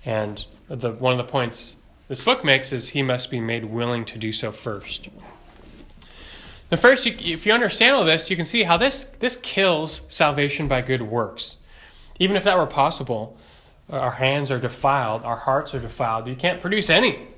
And 0.04 0.44
the, 0.66 0.90
one 0.90 1.12
of 1.12 1.18
the 1.18 1.30
points 1.30 1.76
this 2.08 2.24
book 2.24 2.44
makes 2.44 2.72
is 2.72 2.88
he 2.88 3.02
must 3.02 3.30
be 3.30 3.40
made 3.40 3.66
willing 3.66 4.04
to 4.06 4.18
do 4.18 4.32
so 4.32 4.50
first. 4.50 5.08
The 6.70 6.76
first, 6.76 7.06
if 7.06 7.46
you 7.46 7.52
understand 7.52 7.96
all 7.96 8.04
this, 8.04 8.28
you 8.28 8.36
can 8.36 8.44
see 8.44 8.62
how 8.62 8.76
this, 8.76 9.04
this 9.04 9.36
kills 9.36 10.02
salvation 10.08 10.68
by 10.68 10.82
good 10.82 11.02
works. 11.02 11.58
Even 12.18 12.36
if 12.36 12.44
that 12.44 12.58
were 12.58 12.66
possible, 12.66 13.36
our 13.90 14.10
hands 14.10 14.50
are 14.50 14.58
defiled, 14.58 15.22
our 15.22 15.36
hearts 15.36 15.74
are 15.74 15.80
defiled. 15.80 16.26
You 16.26 16.34
can't 16.34 16.60
produce 16.60 16.90
any. 16.90 17.28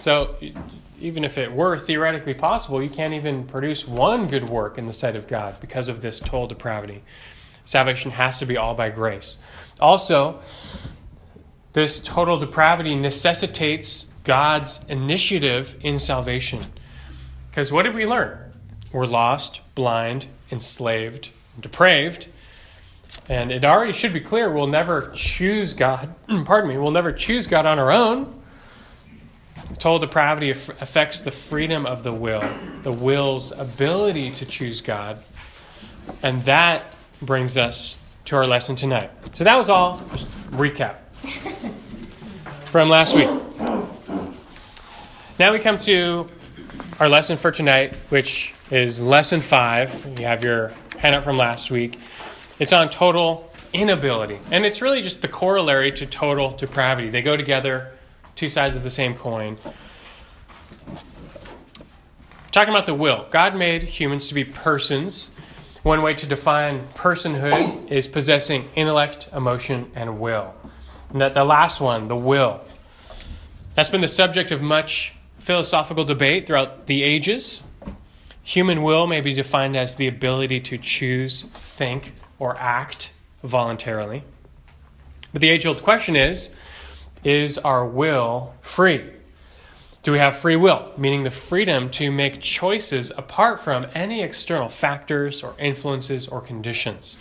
So, 0.00 0.36
even 0.98 1.24
if 1.24 1.36
it 1.36 1.52
were 1.52 1.78
theoretically 1.78 2.34
possible, 2.34 2.82
you 2.82 2.90
can't 2.90 3.14
even 3.14 3.44
produce 3.44 3.86
one 3.86 4.28
good 4.28 4.48
work 4.48 4.78
in 4.78 4.86
the 4.86 4.92
sight 4.92 5.16
of 5.16 5.26
God 5.26 5.58
because 5.60 5.88
of 5.88 6.00
this 6.00 6.20
total 6.20 6.46
depravity. 6.46 7.02
Salvation 7.64 8.10
has 8.10 8.38
to 8.38 8.46
be 8.46 8.56
all 8.56 8.74
by 8.74 8.90
grace. 8.90 9.38
Also, 9.78 10.40
this 11.72 12.00
total 12.00 12.38
depravity 12.38 12.94
necessitates 12.94 14.09
God's 14.24 14.84
initiative 14.88 15.76
in 15.82 15.98
salvation. 15.98 16.60
Because 17.50 17.72
what 17.72 17.82
did 17.82 17.94
we 17.94 18.06
learn? 18.06 18.38
We're 18.92 19.06
lost, 19.06 19.60
blind, 19.74 20.26
enslaved, 20.50 21.30
depraved. 21.60 22.28
And 23.28 23.52
it 23.52 23.64
already 23.64 23.92
should 23.92 24.12
be 24.12 24.20
clear 24.20 24.50
we'll 24.50 24.66
never 24.66 25.10
choose 25.14 25.74
God. 25.74 26.14
pardon 26.44 26.68
me, 26.68 26.78
we'll 26.78 26.90
never 26.90 27.12
choose 27.12 27.46
God 27.46 27.66
on 27.66 27.78
our 27.78 27.90
own. 27.90 28.36
Total 29.78 30.00
depravity 30.00 30.50
affects 30.50 31.20
the 31.20 31.30
freedom 31.30 31.86
of 31.86 32.02
the 32.02 32.12
will, 32.12 32.42
the 32.82 32.92
will's 32.92 33.52
ability 33.52 34.30
to 34.32 34.46
choose 34.46 34.80
God. 34.80 35.22
And 36.22 36.44
that 36.44 36.94
brings 37.22 37.56
us 37.56 37.96
to 38.26 38.36
our 38.36 38.46
lesson 38.46 38.74
tonight. 38.74 39.10
So 39.32 39.44
that 39.44 39.56
was 39.56 39.68
all. 39.68 40.02
Just 40.12 40.26
recap 40.50 40.96
from 42.66 42.88
last 42.88 43.14
week. 43.14 43.30
Now 45.40 45.52
we 45.52 45.58
come 45.58 45.78
to 45.78 46.28
our 46.98 47.08
lesson 47.08 47.38
for 47.38 47.50
tonight, 47.50 47.94
which 48.10 48.52
is 48.70 49.00
lesson 49.00 49.40
five. 49.40 50.18
You 50.18 50.26
have 50.26 50.44
your 50.44 50.70
handout 50.98 51.24
from 51.24 51.38
last 51.38 51.70
week. 51.70 51.98
It's 52.58 52.74
on 52.74 52.90
total 52.90 53.50
inability. 53.72 54.38
And 54.50 54.66
it's 54.66 54.82
really 54.82 55.00
just 55.00 55.22
the 55.22 55.28
corollary 55.28 55.92
to 55.92 56.04
total 56.04 56.50
depravity. 56.50 57.08
They 57.08 57.22
go 57.22 57.38
together, 57.38 57.90
two 58.36 58.50
sides 58.50 58.76
of 58.76 58.84
the 58.84 58.90
same 58.90 59.14
coin. 59.14 59.56
Talking 62.50 62.74
about 62.74 62.84
the 62.84 62.92
will. 62.92 63.26
God 63.30 63.56
made 63.56 63.84
humans 63.84 64.28
to 64.28 64.34
be 64.34 64.44
persons 64.44 65.30
one 65.84 66.02
way 66.02 66.12
to 66.12 66.26
define 66.26 66.86
personhood 66.88 67.90
is 67.90 68.06
possessing 68.06 68.68
intellect, 68.74 69.26
emotion, 69.32 69.90
and 69.94 70.20
will. 70.20 70.54
And 71.08 71.22
that 71.22 71.32
the 71.32 71.46
last 71.46 71.80
one, 71.80 72.08
the 72.08 72.14
will. 72.14 72.60
That's 73.74 73.88
been 73.88 74.02
the 74.02 74.06
subject 74.06 74.50
of 74.50 74.60
much 74.60 75.14
philosophical 75.40 76.04
debate 76.04 76.46
throughout 76.46 76.86
the 76.86 77.02
ages. 77.02 77.62
Human 78.42 78.82
will 78.82 79.06
may 79.06 79.20
be 79.20 79.32
defined 79.32 79.76
as 79.76 79.96
the 79.96 80.06
ability 80.06 80.60
to 80.60 80.78
choose, 80.78 81.44
think, 81.52 82.14
or 82.38 82.56
act 82.58 83.12
voluntarily. 83.42 84.22
But 85.32 85.40
the 85.40 85.48
age 85.48 85.66
old 85.66 85.82
question 85.82 86.16
is 86.16 86.50
is 87.22 87.58
our 87.58 87.84
will 87.84 88.54
free? 88.62 89.04
Do 90.02 90.12
we 90.12 90.18
have 90.18 90.38
free 90.38 90.56
will, 90.56 90.92
meaning 90.96 91.24
the 91.24 91.30
freedom 91.30 91.90
to 91.90 92.10
make 92.10 92.40
choices 92.40 93.12
apart 93.16 93.60
from 93.60 93.86
any 93.94 94.22
external 94.22 94.70
factors 94.70 95.42
or 95.42 95.54
influences 95.58 96.26
or 96.26 96.40
conditions? 96.40 97.18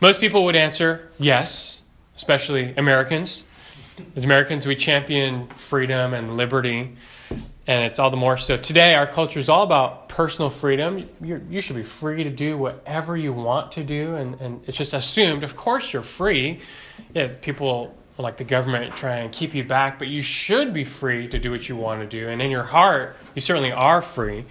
Most 0.00 0.20
people 0.20 0.44
would 0.46 0.56
answer 0.56 1.10
yes, 1.18 1.82
especially 2.16 2.74
Americans. 2.76 3.44
As 4.16 4.24
Americans, 4.24 4.66
we 4.66 4.76
champion 4.76 5.46
freedom 5.48 6.14
and 6.14 6.36
liberty, 6.36 6.96
and 7.66 7.84
it's 7.84 7.98
all 7.98 8.10
the 8.10 8.16
more 8.16 8.36
so 8.36 8.56
today. 8.56 8.94
Our 8.94 9.06
culture 9.06 9.38
is 9.38 9.48
all 9.48 9.62
about 9.62 10.08
personal 10.08 10.50
freedom. 10.50 11.08
You're, 11.22 11.40
you 11.48 11.60
should 11.60 11.76
be 11.76 11.82
free 11.82 12.24
to 12.24 12.30
do 12.30 12.58
whatever 12.58 13.16
you 13.16 13.32
want 13.32 13.72
to 13.72 13.84
do, 13.84 14.14
and, 14.14 14.40
and 14.40 14.62
it's 14.66 14.76
just 14.76 14.94
assumed, 14.94 15.44
of 15.44 15.56
course, 15.56 15.92
you're 15.92 16.02
free. 16.02 16.60
Yeah, 17.14 17.28
people 17.40 17.96
like 18.18 18.36
the 18.36 18.44
government 18.44 18.96
try 18.96 19.16
and 19.16 19.32
keep 19.32 19.54
you 19.54 19.64
back, 19.64 19.98
but 19.98 20.08
you 20.08 20.22
should 20.22 20.72
be 20.72 20.84
free 20.84 21.28
to 21.28 21.38
do 21.38 21.50
what 21.50 21.68
you 21.68 21.76
want 21.76 22.00
to 22.00 22.06
do. 22.06 22.28
And 22.28 22.42
in 22.42 22.50
your 22.50 22.64
heart, 22.64 23.16
you 23.34 23.40
certainly 23.40 23.72
are 23.72 24.02
free. 24.02 24.44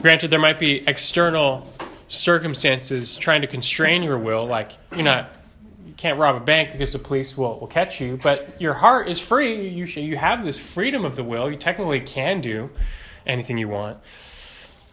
Granted, 0.00 0.30
there 0.30 0.40
might 0.40 0.58
be 0.58 0.86
external 0.86 1.72
circumstances 2.08 3.16
trying 3.16 3.40
to 3.40 3.46
constrain 3.46 4.02
your 4.02 4.18
will, 4.18 4.46
like 4.46 4.72
you're 4.92 5.02
not 5.02 5.32
can't 6.00 6.18
rob 6.18 6.34
a 6.34 6.40
bank 6.40 6.72
because 6.72 6.94
the 6.94 6.98
police 6.98 7.36
will, 7.36 7.60
will 7.60 7.66
catch 7.66 8.00
you, 8.00 8.18
but 8.22 8.58
your 8.58 8.72
heart 8.72 9.06
is 9.06 9.20
free. 9.20 9.68
You 9.68 9.84
you 9.84 10.16
have 10.16 10.46
this 10.46 10.56
freedom 10.56 11.04
of 11.04 11.14
the 11.14 11.22
will. 11.22 11.50
You 11.50 11.58
technically 11.58 12.00
can 12.00 12.40
do 12.40 12.70
anything 13.26 13.58
you 13.58 13.68
want. 13.68 13.98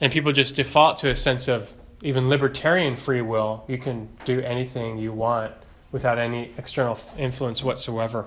And 0.02 0.12
people 0.12 0.34
just 0.34 0.56
default 0.56 0.98
to 1.00 1.10
a 1.10 1.16
sense 1.16 1.48
of 1.48 1.74
even 2.02 2.28
libertarian 2.28 2.98
free 2.98 3.22
will. 3.22 3.64
You 3.70 3.78
can 3.78 4.10
do 4.26 4.42
anything 4.42 4.98
you 4.98 5.14
want 5.14 5.54
without 5.94 6.20
any 6.20 6.52
external 6.58 7.00
influence 7.18 7.64
whatsoever. 7.64 8.26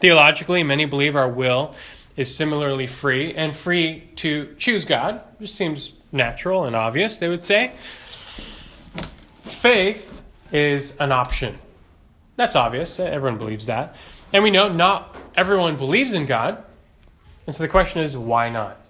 Theologically, 0.00 0.62
many 0.62 0.84
believe 0.84 1.16
our 1.16 1.30
will 1.30 1.74
is 2.14 2.34
similarly 2.34 2.86
free 2.86 3.34
and 3.34 3.56
free 3.56 4.10
to 4.16 4.54
choose 4.58 4.84
God, 4.84 5.22
which 5.38 5.50
seems 5.50 5.92
natural 6.12 6.66
and 6.66 6.76
obvious, 6.76 7.18
they 7.18 7.28
would 7.28 7.42
say. 7.42 7.72
Faith 9.44 10.22
is 10.52 10.94
an 11.00 11.10
option. 11.10 11.58
That's 12.40 12.56
obvious. 12.56 12.98
Everyone 12.98 13.36
believes 13.36 13.66
that. 13.66 13.96
And 14.32 14.42
we 14.42 14.50
know 14.50 14.70
not 14.70 15.14
everyone 15.36 15.76
believes 15.76 16.14
in 16.14 16.24
God. 16.24 16.64
And 17.46 17.54
so 17.54 17.62
the 17.62 17.68
question 17.68 18.00
is, 18.00 18.16
why 18.16 18.48
not? 18.48 18.80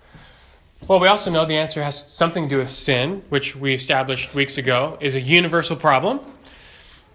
Well, 0.86 1.00
we 1.00 1.08
also 1.08 1.32
know 1.32 1.44
the 1.44 1.56
answer 1.56 1.82
has 1.82 2.06
something 2.06 2.44
to 2.44 2.48
do 2.48 2.58
with 2.58 2.70
sin, 2.70 3.24
which 3.28 3.56
we 3.56 3.74
established 3.74 4.36
weeks 4.36 4.56
ago 4.56 4.98
is 5.00 5.16
a 5.16 5.20
universal 5.20 5.74
problem. 5.74 6.20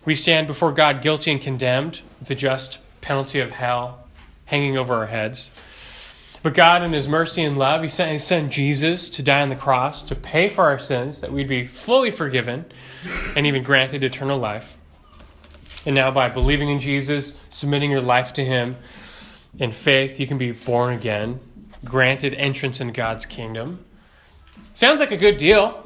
We 0.04 0.18
stand 0.18 0.48
before 0.48 0.74
God 0.74 1.02
guilty 1.02 1.32
and 1.32 1.42
condemned 1.42 2.02
with 2.20 2.28
the 2.28 2.36
just 2.36 2.80
penalty 3.00 3.40
of 3.40 3.52
hell 3.52 4.06
hanging 4.44 4.78
over 4.78 4.94
our 4.94 5.08
heads. 5.08 5.54
But 6.44 6.54
God, 6.54 6.84
in 6.84 6.92
His 6.92 7.08
mercy 7.08 7.44
and 7.44 7.58
love, 7.58 7.82
He 7.82 7.88
sent 7.88 8.12
His 8.12 8.26
Son 8.26 8.50
Jesus 8.50 9.08
to 9.08 9.24
die 9.24 9.42
on 9.42 9.48
the 9.48 9.56
cross 9.56 10.04
to 10.04 10.16
pay 10.16 10.50
for 10.50 10.66
our 10.66 10.80
sins, 10.80 11.22
that 11.22 11.32
we'd 11.32 11.48
be 11.48 11.66
fully 11.66 12.12
forgiven 12.12 12.66
and 13.38 13.48
even 13.48 13.64
granted 13.64 14.04
eternal 14.04 14.38
life. 14.38 14.78
And 15.86 15.96
now, 15.96 16.12
by 16.12 16.30
believing 16.30 16.70
in 16.70 16.80
Jesus, 16.80 17.38
submitting 17.50 17.92
your 17.92 18.02
life 18.02 18.34
to 18.34 18.46
Him 18.46 18.76
in 19.60 19.72
faith, 19.72 20.20
you 20.20 20.28
can 20.28 20.38
be 20.38 20.52
born 20.52 20.94
again, 20.94 21.40
granted 21.84 22.34
entrance 22.34 22.82
into 22.82 22.94
God's 22.94 23.26
kingdom. 23.26 23.84
Sounds 24.74 25.00
like 25.00 25.12
a 25.12 25.18
good 25.18 25.38
deal. 25.38 25.82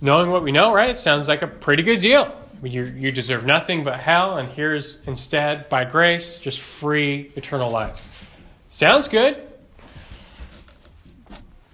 Knowing 0.00 0.30
what 0.30 0.42
we 0.42 0.52
know, 0.52 0.72
right? 0.72 0.90
It 0.90 0.98
sounds 0.98 1.28
like 1.28 1.42
a 1.42 1.46
pretty 1.46 1.82
good 1.82 2.00
deal 2.00 2.34
you, 2.62 2.84
you 2.84 3.12
deserve 3.12 3.44
nothing 3.44 3.84
but 3.84 4.00
hell, 4.00 4.38
and 4.38 4.48
here's 4.48 4.98
instead, 5.06 5.68
by 5.68 5.84
grace, 5.84 6.38
just 6.38 6.60
free 6.60 7.30
eternal 7.36 7.70
life. 7.70 8.30
Sounds 8.70 9.08
good. 9.08 9.42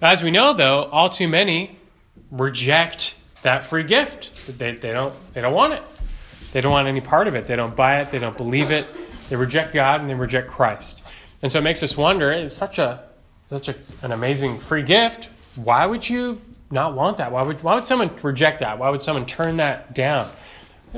As 0.01 0.21
we 0.21 0.31
know, 0.31 0.53
though, 0.53 0.83
all 0.85 1.09
too 1.09 1.27
many 1.27 1.77
reject 2.31 3.15
that 3.41 3.63
free 3.63 3.83
gift. 3.83 4.57
They, 4.57 4.73
they, 4.73 4.91
don't, 4.91 5.15
they 5.33 5.41
don't 5.41 5.53
want 5.53 5.73
it. 5.73 5.83
They 6.53 6.61
don't 6.61 6.71
want 6.71 6.87
any 6.87 7.01
part 7.01 7.27
of 7.27 7.33
it. 7.33 7.47
They 7.47 7.55
don't 7.55 7.75
buy 7.75 7.99
it. 7.99 8.11
They 8.11 8.19
don't 8.19 8.37
believe 8.37 8.69
it. 8.69 8.85
They 9.27 9.35
reject 9.35 9.73
God 9.73 10.01
and 10.01 10.09
they 10.09 10.13
reject 10.13 10.47
Christ. 10.47 11.01
And 11.41 11.51
so 11.51 11.57
it 11.57 11.63
makes 11.63 11.81
us 11.81 11.97
wonder 11.97 12.31
it's 12.31 12.55
such, 12.55 12.77
a, 12.77 13.03
such 13.49 13.69
a, 13.69 13.75
an 14.03 14.11
amazing 14.11 14.59
free 14.59 14.83
gift. 14.83 15.29
Why 15.55 15.87
would 15.87 16.07
you 16.07 16.39
not 16.69 16.93
want 16.93 17.17
that? 17.17 17.31
Why 17.31 17.41
would, 17.41 17.61
why 17.63 17.73
would 17.73 17.85
someone 17.85 18.11
reject 18.21 18.59
that? 18.59 18.77
Why 18.77 18.89
would 18.91 19.01
someone 19.01 19.25
turn 19.25 19.57
that 19.57 19.95
down? 19.95 20.29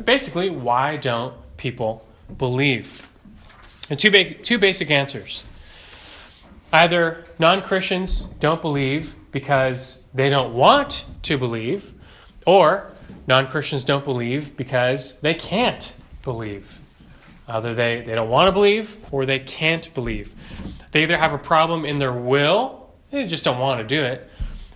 Basically, 0.04 0.50
why 0.50 0.98
don't 0.98 1.34
people 1.56 2.06
believe? 2.38 3.08
And 3.90 3.98
two, 3.98 4.12
ba- 4.12 4.34
two 4.34 4.58
basic 4.58 4.92
answers. 4.92 5.44
Either 6.74 7.24
non 7.40 7.62
Christians 7.62 8.28
don't 8.42 8.62
believe 8.62 9.16
because 9.32 10.04
they 10.14 10.30
don't 10.30 10.54
want 10.54 11.06
to 11.24 11.38
believe, 11.38 11.94
or 12.46 12.92
non 13.28 13.48
Christians 13.48 13.84
don't 13.84 14.06
believe 14.06 14.56
because 14.56 15.18
they 15.22 15.34
can't 15.34 15.94
believe. 16.24 16.80
Either 17.48 17.76
they, 17.76 18.02
they 18.02 18.16
don't 18.16 18.30
want 18.30 18.48
to 18.48 18.52
believe 18.52 18.98
or 19.12 19.26
they 19.26 19.40
can't 19.40 19.94
believe. 19.94 20.34
They 20.92 21.04
either 21.04 21.18
have 21.18 21.34
a 21.34 21.38
problem 21.38 21.86
in 21.86 22.00
their 22.00 22.14
will, 22.14 22.90
they 23.12 23.28
just 23.28 23.44
don't 23.44 23.60
want 23.60 23.82
to 23.82 23.88
do 23.88 24.04
it, 24.04 24.30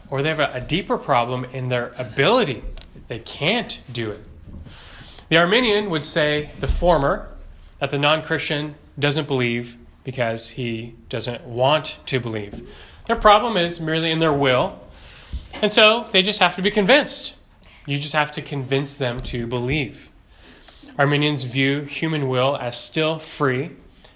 or 0.10 0.22
they 0.22 0.30
have 0.30 0.40
a, 0.40 0.52
a 0.54 0.62
deeper 0.62 0.98
problem 0.98 1.46
in 1.46 1.70
their 1.70 1.94
ability. 1.98 2.64
They 3.08 3.20
can't 3.20 3.82
do 3.92 4.12
it. 4.12 4.24
The 5.30 5.38
Arminian 5.38 5.90
would 5.90 6.06
say 6.06 6.52
the 6.60 6.68
former, 6.68 7.30
that 7.80 7.92
the 7.92 8.00
non 8.00 8.22
Christian 8.22 8.76
doesn't 8.98 9.28
believe 9.28 9.78
because 10.04 10.50
he 10.50 10.96
doesn't 11.08 11.44
want 11.44 12.00
to 12.08 12.20
believe. 12.20 12.68
Their 13.06 13.16
problem 13.16 13.58
is 13.58 13.80
merely 13.80 14.12
in 14.12 14.20
their 14.20 14.34
will, 14.34 14.80
and 15.54 15.72
so 15.72 16.08
they 16.12 16.22
just 16.22 16.40
have 16.40 16.56
to 16.56 16.62
be 16.62 16.72
convinced. 16.72 17.36
You 17.90 17.98
just 17.98 18.14
have 18.14 18.32
to 18.34 18.44
convince 18.44 18.98
them 18.98 19.20
to 19.22 19.48
believe. 19.48 20.12
Arminians 21.00 21.44
view 21.44 21.82
human 21.82 22.30
will 22.30 22.56
as 22.56 22.80
still 22.80 23.18
free 23.18 23.72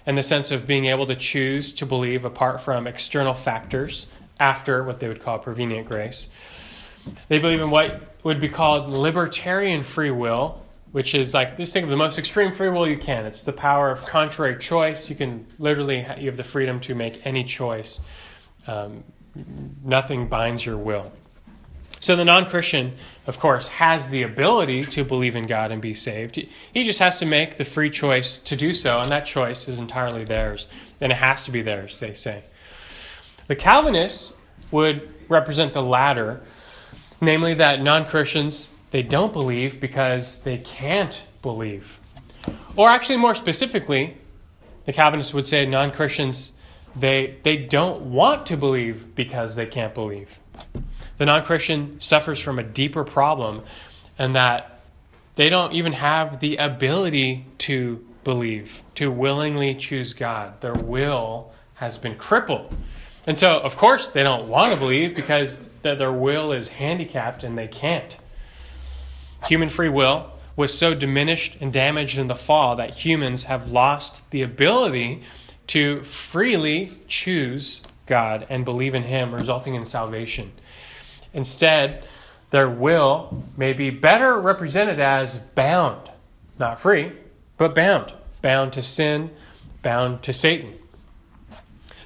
in 0.06 0.14
the 0.14 0.22
sense 0.22 0.52
of 0.52 0.64
being 0.64 0.84
able 0.84 1.06
to 1.06 1.16
choose 1.16 1.72
to 1.72 1.84
believe 1.84 2.24
apart 2.24 2.60
from 2.60 2.86
external 2.86 3.34
factors 3.34 4.06
after 4.38 4.84
what 4.84 5.00
they 5.00 5.08
would 5.08 5.20
call 5.20 5.40
prevenient 5.40 5.90
grace. 5.90 6.28
They 7.26 7.40
believe 7.40 7.60
in 7.60 7.70
what 7.72 8.00
would 8.22 8.38
be 8.38 8.48
called 8.48 8.90
libertarian 8.90 9.82
free 9.82 10.12
will, 10.12 10.62
which 10.92 11.16
is 11.16 11.34
like 11.34 11.56
just 11.56 11.72
think 11.72 11.82
of 11.82 11.90
the 11.90 11.96
most 11.96 12.16
extreme 12.16 12.52
free 12.52 12.68
will 12.68 12.88
you 12.88 12.96
can. 12.96 13.26
It's 13.26 13.42
the 13.42 13.52
power 13.52 13.90
of 13.90 14.06
contrary 14.06 14.56
choice. 14.56 15.10
You 15.10 15.16
can 15.16 15.48
literally 15.58 16.06
you 16.16 16.26
have 16.26 16.36
the 16.36 16.44
freedom 16.44 16.78
to 16.82 16.94
make 16.94 17.26
any 17.26 17.42
choice. 17.42 17.98
Um, 18.68 19.02
nothing 19.82 20.28
binds 20.28 20.64
your 20.64 20.76
will. 20.76 21.10
So 22.04 22.16
the 22.16 22.24
non-Christian, 22.26 22.92
of 23.26 23.38
course, 23.38 23.66
has 23.66 24.10
the 24.10 24.24
ability 24.24 24.84
to 24.84 25.06
believe 25.06 25.36
in 25.36 25.46
God 25.46 25.72
and 25.72 25.80
be 25.80 25.94
saved. 25.94 26.36
He 26.36 26.84
just 26.84 26.98
has 26.98 27.18
to 27.20 27.24
make 27.24 27.56
the 27.56 27.64
free 27.64 27.88
choice 27.88 28.36
to 28.40 28.56
do 28.56 28.74
so, 28.74 29.00
and 29.00 29.10
that 29.10 29.24
choice 29.24 29.68
is 29.68 29.78
entirely 29.78 30.22
theirs. 30.22 30.68
And 31.00 31.10
it 31.10 31.14
has 31.14 31.44
to 31.44 31.50
be 31.50 31.62
theirs, 31.62 31.98
they 32.00 32.12
say. 32.12 32.42
The 33.46 33.56
Calvinists 33.56 34.34
would 34.70 35.14
represent 35.30 35.72
the 35.72 35.82
latter, 35.82 36.42
namely 37.22 37.54
that 37.54 37.80
non-Christians 37.80 38.68
they 38.90 39.02
don't 39.02 39.32
believe 39.32 39.80
because 39.80 40.40
they 40.40 40.58
can't 40.58 41.22
believe. 41.40 41.98
Or 42.76 42.90
actually, 42.90 43.16
more 43.16 43.34
specifically, 43.34 44.18
the 44.84 44.92
Calvinists 44.92 45.32
would 45.32 45.46
say 45.46 45.64
non 45.64 45.90
Christians, 45.90 46.52
they, 46.94 47.38
they 47.44 47.56
don't 47.56 48.02
want 48.02 48.44
to 48.44 48.58
believe 48.58 49.14
because 49.14 49.56
they 49.56 49.64
can't 49.64 49.94
believe. 49.94 50.38
The 51.18 51.26
non 51.26 51.44
Christian 51.44 52.00
suffers 52.00 52.40
from 52.40 52.58
a 52.58 52.62
deeper 52.62 53.04
problem, 53.04 53.62
and 54.18 54.34
that 54.34 54.80
they 55.36 55.48
don't 55.48 55.72
even 55.72 55.92
have 55.92 56.40
the 56.40 56.56
ability 56.56 57.46
to 57.58 58.04
believe, 58.24 58.82
to 58.96 59.10
willingly 59.10 59.74
choose 59.74 60.14
God. 60.14 60.60
Their 60.60 60.74
will 60.74 61.52
has 61.74 61.98
been 61.98 62.16
crippled. 62.16 62.74
And 63.26 63.38
so, 63.38 63.58
of 63.58 63.76
course, 63.76 64.10
they 64.10 64.22
don't 64.22 64.48
want 64.48 64.72
to 64.72 64.78
believe 64.78 65.14
because 65.14 65.68
their 65.82 66.12
will 66.12 66.52
is 66.52 66.68
handicapped 66.68 67.42
and 67.42 67.56
they 67.56 67.68
can't. 67.68 68.16
Human 69.46 69.68
free 69.68 69.88
will 69.88 70.30
was 70.56 70.76
so 70.76 70.94
diminished 70.94 71.56
and 71.60 71.72
damaged 71.72 72.18
in 72.18 72.28
the 72.28 72.36
fall 72.36 72.76
that 72.76 72.94
humans 72.94 73.44
have 73.44 73.72
lost 73.72 74.28
the 74.30 74.42
ability 74.42 75.22
to 75.66 76.02
freely 76.04 76.90
choose 77.08 77.80
God 78.06 78.46
and 78.48 78.64
believe 78.64 78.94
in 78.94 79.02
Him, 79.02 79.34
resulting 79.34 79.74
in 79.74 79.86
salvation. 79.86 80.52
Instead, 81.34 82.04
their 82.50 82.70
will 82.70 83.44
may 83.56 83.72
be 83.72 83.90
better 83.90 84.40
represented 84.40 84.98
as 84.98 85.36
bound, 85.36 86.10
not 86.58 86.80
free, 86.80 87.12
but 87.58 87.74
bound 87.74 88.12
bound 88.44 88.74
to 88.74 88.82
sin, 88.82 89.30
bound 89.80 90.22
to 90.22 90.32
Satan. 90.34 90.74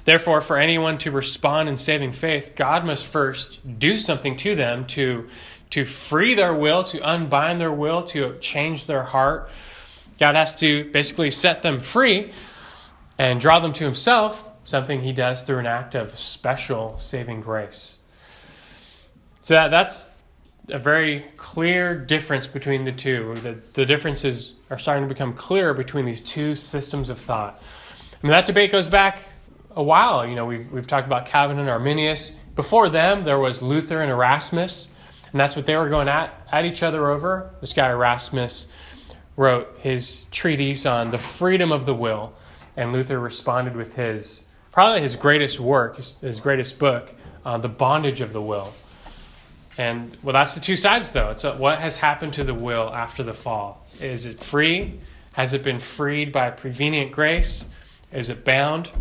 Therefore, 0.05 0.39
for 0.39 0.57
anyone 0.57 0.97
to 0.99 1.11
respond 1.11 1.67
in 1.67 1.75
saving 1.75 2.13
faith, 2.13 2.53
God 2.55 2.85
must 2.85 3.05
first 3.05 3.59
do 3.77 3.99
something 3.99 4.37
to 4.37 4.55
them 4.55 4.87
to, 4.87 5.27
to 5.71 5.83
free 5.83 6.35
their 6.35 6.53
will, 6.53 6.85
to 6.85 7.01
unbind 7.01 7.59
their 7.59 7.73
will, 7.73 8.03
to 8.03 8.39
change 8.39 8.85
their 8.85 9.03
heart. 9.03 9.49
God 10.17 10.35
has 10.35 10.57
to 10.61 10.89
basically 10.91 11.29
set 11.29 11.61
them 11.61 11.81
free 11.81 12.31
and 13.17 13.41
draw 13.41 13.59
them 13.59 13.73
to 13.73 13.83
Himself, 13.83 14.49
something 14.63 15.01
He 15.01 15.11
does 15.11 15.43
through 15.43 15.59
an 15.59 15.65
act 15.65 15.93
of 15.93 16.17
special 16.17 16.97
saving 16.99 17.41
grace. 17.41 17.98
So 19.49 19.55
that, 19.55 19.71
that's 19.71 20.07
a 20.67 20.77
very 20.77 21.25
clear 21.35 21.97
difference 21.97 22.45
between 22.45 22.83
the 22.83 22.91
two. 22.91 23.33
The, 23.41 23.57
the 23.73 23.83
differences 23.83 24.53
are 24.69 24.77
starting 24.77 25.05
to 25.05 25.09
become 25.11 25.33
clearer 25.33 25.73
between 25.73 26.05
these 26.05 26.21
two 26.21 26.55
systems 26.55 27.09
of 27.09 27.17
thought. 27.17 27.59
I 28.13 28.17
mean, 28.21 28.29
that 28.29 28.45
debate 28.45 28.71
goes 28.71 28.87
back 28.87 29.17
a 29.71 29.81
while. 29.81 30.23
You 30.23 30.35
know, 30.35 30.45
we've, 30.45 30.71
we've 30.71 30.85
talked 30.85 31.07
about 31.07 31.25
Calvin 31.25 31.57
and 31.57 31.67
Arminius. 31.67 32.33
Before 32.55 32.89
them, 32.89 33.23
there 33.23 33.39
was 33.39 33.63
Luther 33.63 34.03
and 34.03 34.11
Erasmus, 34.11 34.89
and 35.31 35.39
that's 35.39 35.55
what 35.55 35.65
they 35.65 35.75
were 35.75 35.89
going 35.89 36.09
at, 36.09 36.31
at 36.51 36.65
each 36.65 36.83
other 36.83 37.09
over. 37.09 37.49
This 37.59 37.73
guy, 37.73 37.89
Erasmus, 37.89 38.67
wrote 39.35 39.79
his 39.79 40.19
treatise 40.29 40.85
on 40.85 41.09
the 41.09 41.17
freedom 41.17 41.71
of 41.71 41.87
the 41.87 41.95
will, 41.95 42.35
and 42.77 42.93
Luther 42.93 43.19
responded 43.19 43.75
with 43.75 43.95
his, 43.95 44.43
probably 44.71 45.01
his 45.01 45.15
greatest 45.15 45.59
work, 45.59 45.95
his, 45.95 46.13
his 46.21 46.39
greatest 46.39 46.77
book, 46.77 47.15
on 47.43 47.61
the 47.61 47.67
bondage 47.67 48.21
of 48.21 48.31
the 48.31 48.41
will. 48.43 48.75
And 49.79 50.15
well, 50.21 50.33
that's 50.33 50.55
the 50.55 50.59
two 50.59 50.75
sides, 50.75 51.13
though. 51.13 51.29
It's 51.29 51.45
a, 51.45 51.55
what 51.55 51.79
has 51.79 51.95
happened 51.95 52.33
to 52.33 52.43
the 52.43 52.53
will 52.53 52.93
after 52.93 53.23
the 53.23 53.33
fall. 53.33 53.87
Is 54.01 54.25
it 54.25 54.41
free? 54.41 54.99
Has 55.31 55.53
it 55.53 55.63
been 55.63 55.79
freed 55.79 56.33
by 56.33 56.51
prevenient 56.51 57.13
grace? 57.13 57.63
Is 58.11 58.29
it 58.29 58.43
bound? 58.43 58.91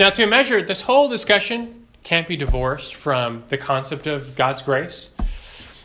Now, 0.00 0.10
to 0.10 0.26
measure 0.26 0.62
this 0.62 0.82
whole 0.82 1.08
discussion 1.08 1.86
can't 2.02 2.26
be 2.26 2.36
divorced 2.36 2.96
from 2.96 3.44
the 3.48 3.56
concept 3.56 4.08
of 4.08 4.34
God's 4.34 4.62
grace. 4.62 5.12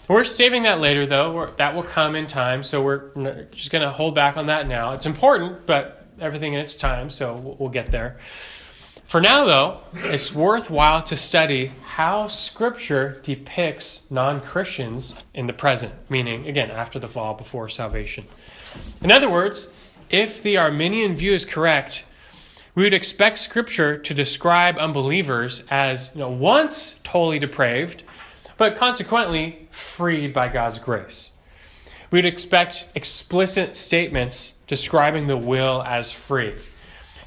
We're 0.08 0.24
saving 0.24 0.64
that 0.64 0.80
later, 0.80 1.06
though. 1.06 1.32
We're, 1.32 1.52
that 1.52 1.76
will 1.76 1.84
come 1.84 2.16
in 2.16 2.26
time, 2.26 2.64
so 2.64 2.82
we're 2.82 3.46
just 3.52 3.70
going 3.70 3.84
to 3.84 3.92
hold 3.92 4.16
back 4.16 4.38
on 4.38 4.48
that 4.48 4.68
now. 4.68 4.92
It's 4.94 5.06
important, 5.06 5.68
but 5.68 6.08
everything 6.20 6.54
in 6.54 6.60
its 6.60 6.76
time, 6.76 7.12
so 7.12 7.36
we'll, 7.36 7.56
we'll 7.60 7.70
get 7.70 7.92
there. 7.92 8.18
For 9.12 9.20
now, 9.20 9.44
though, 9.44 9.82
it's 9.94 10.32
worthwhile 10.32 11.04
to 11.04 11.18
study 11.18 11.74
how 11.84 12.30
Scripture 12.30 13.20
depicts 13.24 14.04
non 14.10 14.40
Christians 14.40 15.26
in 15.34 15.48
the 15.48 15.52
present, 15.52 15.94
meaning, 16.10 16.48
again, 16.48 16.72
after 16.72 16.98
the 16.98 17.10
fall, 17.10 17.34
before 17.34 17.68
salvation. 17.68 18.26
In 19.02 19.12
other 19.12 19.30
words, 19.30 19.70
if 20.10 20.42
the 20.42 20.58
Arminian 20.58 21.14
view 21.14 21.34
is 21.34 21.44
correct, 21.44 22.06
we 22.74 22.84
would 22.84 22.94
expect 22.94 23.40
Scripture 23.40 23.98
to 23.98 24.14
describe 24.14 24.78
unbelievers 24.78 25.64
as 25.70 26.12
you 26.14 26.22
know, 26.22 26.30
once 26.30 26.98
totally 27.04 27.38
depraved, 27.38 28.04
but 28.56 28.78
consequently 28.78 29.68
freed 29.72 30.32
by 30.32 30.48
God's 30.48 30.80
grace. 30.80 31.32
We 32.12 32.20
would 32.20 32.26
expect 32.26 32.86
explicit 32.96 33.76
statements 33.76 34.54
describing 34.68 35.28
the 35.28 35.36
will 35.36 35.84
as 35.84 36.14
free. 36.14 36.54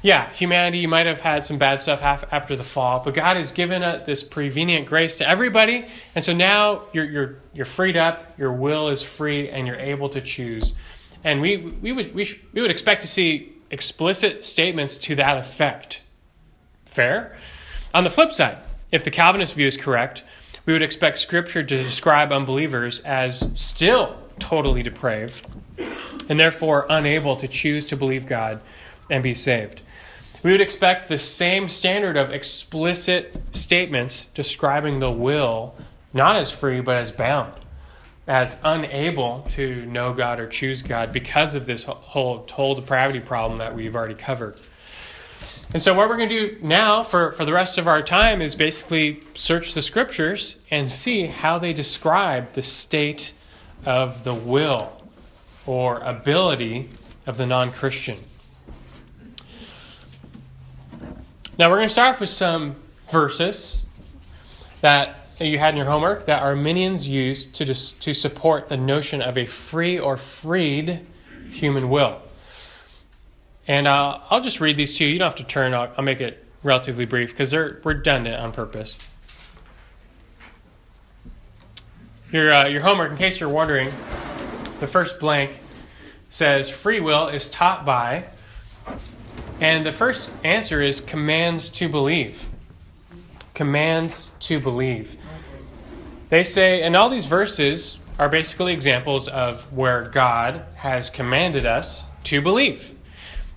Yeah, 0.05 0.29
humanity 0.33 0.85
might 0.85 1.07
have 1.07 1.19
had 1.19 1.43
some 1.43 1.57
bad 1.57 1.81
stuff 1.81 2.03
after 2.03 2.55
the 2.55 2.63
fall, 2.63 3.01
but 3.03 3.15
God 3.15 3.37
has 3.37 3.51
given 3.51 3.81
this 4.05 4.23
prevenient 4.23 4.85
grace 4.85 5.17
to 5.17 5.27
everybody, 5.27 5.87
and 6.13 6.23
so 6.23 6.31
now 6.31 6.83
you're, 6.93 7.05
you're, 7.05 7.35
you're 7.55 7.65
freed 7.65 7.97
up, 7.97 8.37
your 8.37 8.53
will 8.53 8.89
is 8.89 9.01
free, 9.01 9.49
and 9.49 9.65
you're 9.65 9.79
able 9.79 10.07
to 10.09 10.21
choose. 10.21 10.75
And 11.23 11.41
we, 11.41 11.57
we, 11.57 11.91
would, 11.91 12.13
we, 12.13 12.39
we 12.53 12.61
would 12.61 12.69
expect 12.69 13.01
to 13.01 13.07
see 13.07 13.51
explicit 13.71 14.45
statements 14.45 14.97
to 14.99 15.15
that 15.15 15.39
effect. 15.39 16.03
Fair? 16.85 17.35
On 17.91 18.03
the 18.03 18.11
flip 18.11 18.31
side, 18.31 18.59
if 18.91 19.03
the 19.03 19.09
Calvinist 19.09 19.55
view 19.55 19.65
is 19.65 19.75
correct, 19.75 20.21
we 20.67 20.73
would 20.73 20.83
expect 20.83 21.17
Scripture 21.17 21.63
to 21.63 21.83
describe 21.83 22.31
unbelievers 22.31 22.99
as 22.99 23.49
still 23.55 24.15
totally 24.37 24.83
depraved 24.83 25.47
and 26.29 26.39
therefore 26.39 26.85
unable 26.91 27.35
to 27.37 27.47
choose 27.47 27.87
to 27.87 27.97
believe 27.97 28.27
God 28.27 28.61
and 29.09 29.23
be 29.23 29.33
saved. 29.33 29.81
We 30.45 30.51
would 30.51 30.61
expect 30.61 31.09
the 31.09 31.17
same 31.17 31.69
standard 31.69 32.17
of 32.17 32.29
explicit 32.29 33.35
statements 33.53 34.25
describing 34.35 34.99
the 34.99 35.09
will 35.09 35.73
not 36.13 36.35
as 36.35 36.51
free 36.51 36.81
but 36.81 36.97
as 36.97 37.11
bound 37.11 37.51
as 38.27 38.55
unable 38.63 39.39
to 39.53 39.87
know 39.87 40.13
God 40.13 40.39
or 40.39 40.45
choose 40.47 40.83
God 40.83 41.11
because 41.11 41.55
of 41.55 41.65
this 41.65 41.85
whole, 41.85 42.45
whole 42.51 42.75
depravity 42.75 43.21
problem 43.21 43.57
that 43.57 43.73
we've 43.73 43.95
already 43.95 44.13
covered. 44.13 44.59
And 45.73 45.81
so, 45.81 45.95
what 45.95 46.09
we're 46.09 46.17
going 46.17 46.29
to 46.29 46.49
do 46.49 46.57
now 46.61 47.01
for, 47.01 47.31
for 47.31 47.43
the 47.43 47.53
rest 47.53 47.79
of 47.79 47.87
our 47.87 48.03
time 48.03 48.39
is 48.39 48.53
basically 48.53 49.23
search 49.33 49.73
the 49.73 49.81
scriptures 49.81 50.57
and 50.69 50.91
see 50.91 51.25
how 51.25 51.57
they 51.57 51.73
describe 51.73 52.53
the 52.53 52.61
state 52.61 53.33
of 53.83 54.23
the 54.23 54.35
will 54.35 55.01
or 55.65 56.01
ability 56.01 56.91
of 57.25 57.37
the 57.37 57.47
non 57.47 57.71
Christian. 57.71 58.17
Now, 61.57 61.69
we're 61.69 61.77
going 61.77 61.87
to 61.87 61.93
start 61.93 62.15
off 62.15 62.19
with 62.19 62.29
some 62.29 62.75
verses 63.09 63.81
that 64.81 65.29
you 65.39 65.57
had 65.57 65.73
in 65.73 65.77
your 65.77 65.85
homework 65.85 66.25
that 66.25 66.43
Arminians 66.43 67.07
used 67.07 67.55
to, 67.55 67.63
dis- 67.63 67.93
to 67.93 68.13
support 68.13 68.67
the 68.67 68.75
notion 68.75 69.21
of 69.21 69.37
a 69.37 69.45
free 69.45 69.97
or 69.97 70.17
freed 70.17 71.05
human 71.49 71.89
will. 71.89 72.21
And 73.69 73.87
uh, 73.87 74.19
I'll 74.29 74.41
just 74.41 74.59
read 74.59 74.75
these 74.75 74.97
to 74.97 75.05
you. 75.05 75.13
You 75.13 75.19
don't 75.19 75.27
have 75.27 75.35
to 75.35 75.45
turn, 75.45 75.73
I'll, 75.73 75.93
I'll 75.97 76.03
make 76.03 76.19
it 76.19 76.45
relatively 76.61 77.05
brief 77.05 77.29
because 77.29 77.51
they're 77.51 77.79
redundant 77.85 78.35
on 78.35 78.51
purpose. 78.51 78.97
Your, 82.33 82.53
uh, 82.53 82.67
your 82.67 82.81
homework, 82.81 83.11
in 83.11 83.17
case 83.17 83.39
you're 83.39 83.47
wondering, 83.47 83.93
the 84.81 84.87
first 84.87 85.21
blank 85.21 85.57
says 86.29 86.69
free 86.69 86.99
will 86.99 87.29
is 87.29 87.49
taught 87.49 87.85
by, 87.85 88.25
and 89.59 89.85
the 89.85 89.91
first 89.91 90.29
answer 90.43 90.81
is 90.81 91.01
commands 91.01 91.69
to 91.71 91.87
believe. 91.89 92.49
Commands 93.53 94.31
to 94.41 94.59
believe. 94.59 95.15
They 96.29 96.43
say, 96.43 96.81
and 96.81 96.95
all 96.95 97.09
these 97.09 97.25
verses 97.25 97.99
are 98.17 98.29
basically 98.29 98.73
examples 98.73 99.27
of 99.27 99.71
where 99.71 100.09
God 100.09 100.65
has 100.75 101.09
commanded 101.09 101.65
us 101.65 102.03
to 102.25 102.41
believe. 102.41 102.93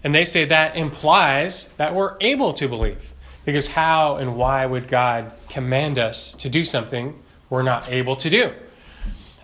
And 0.05 0.15
they 0.15 0.25
say 0.25 0.45
that 0.45 0.77
implies 0.77 1.69
that 1.77 1.95
we're 1.95 2.17
able 2.21 2.53
to 2.55 2.69
believe. 2.69 3.13
Because 3.45 3.67
how 3.67 4.17
and 4.17 4.37
why 4.37 4.67
would 4.67 4.89
God 4.89 5.33
command 5.49 5.99
us 5.99 6.33
to 6.35 6.49
do 6.49 6.65
something 6.65 7.21
we're 7.49 7.63
not 7.63 7.91
able 7.91 8.15
to 8.17 8.29
do? 8.29 8.53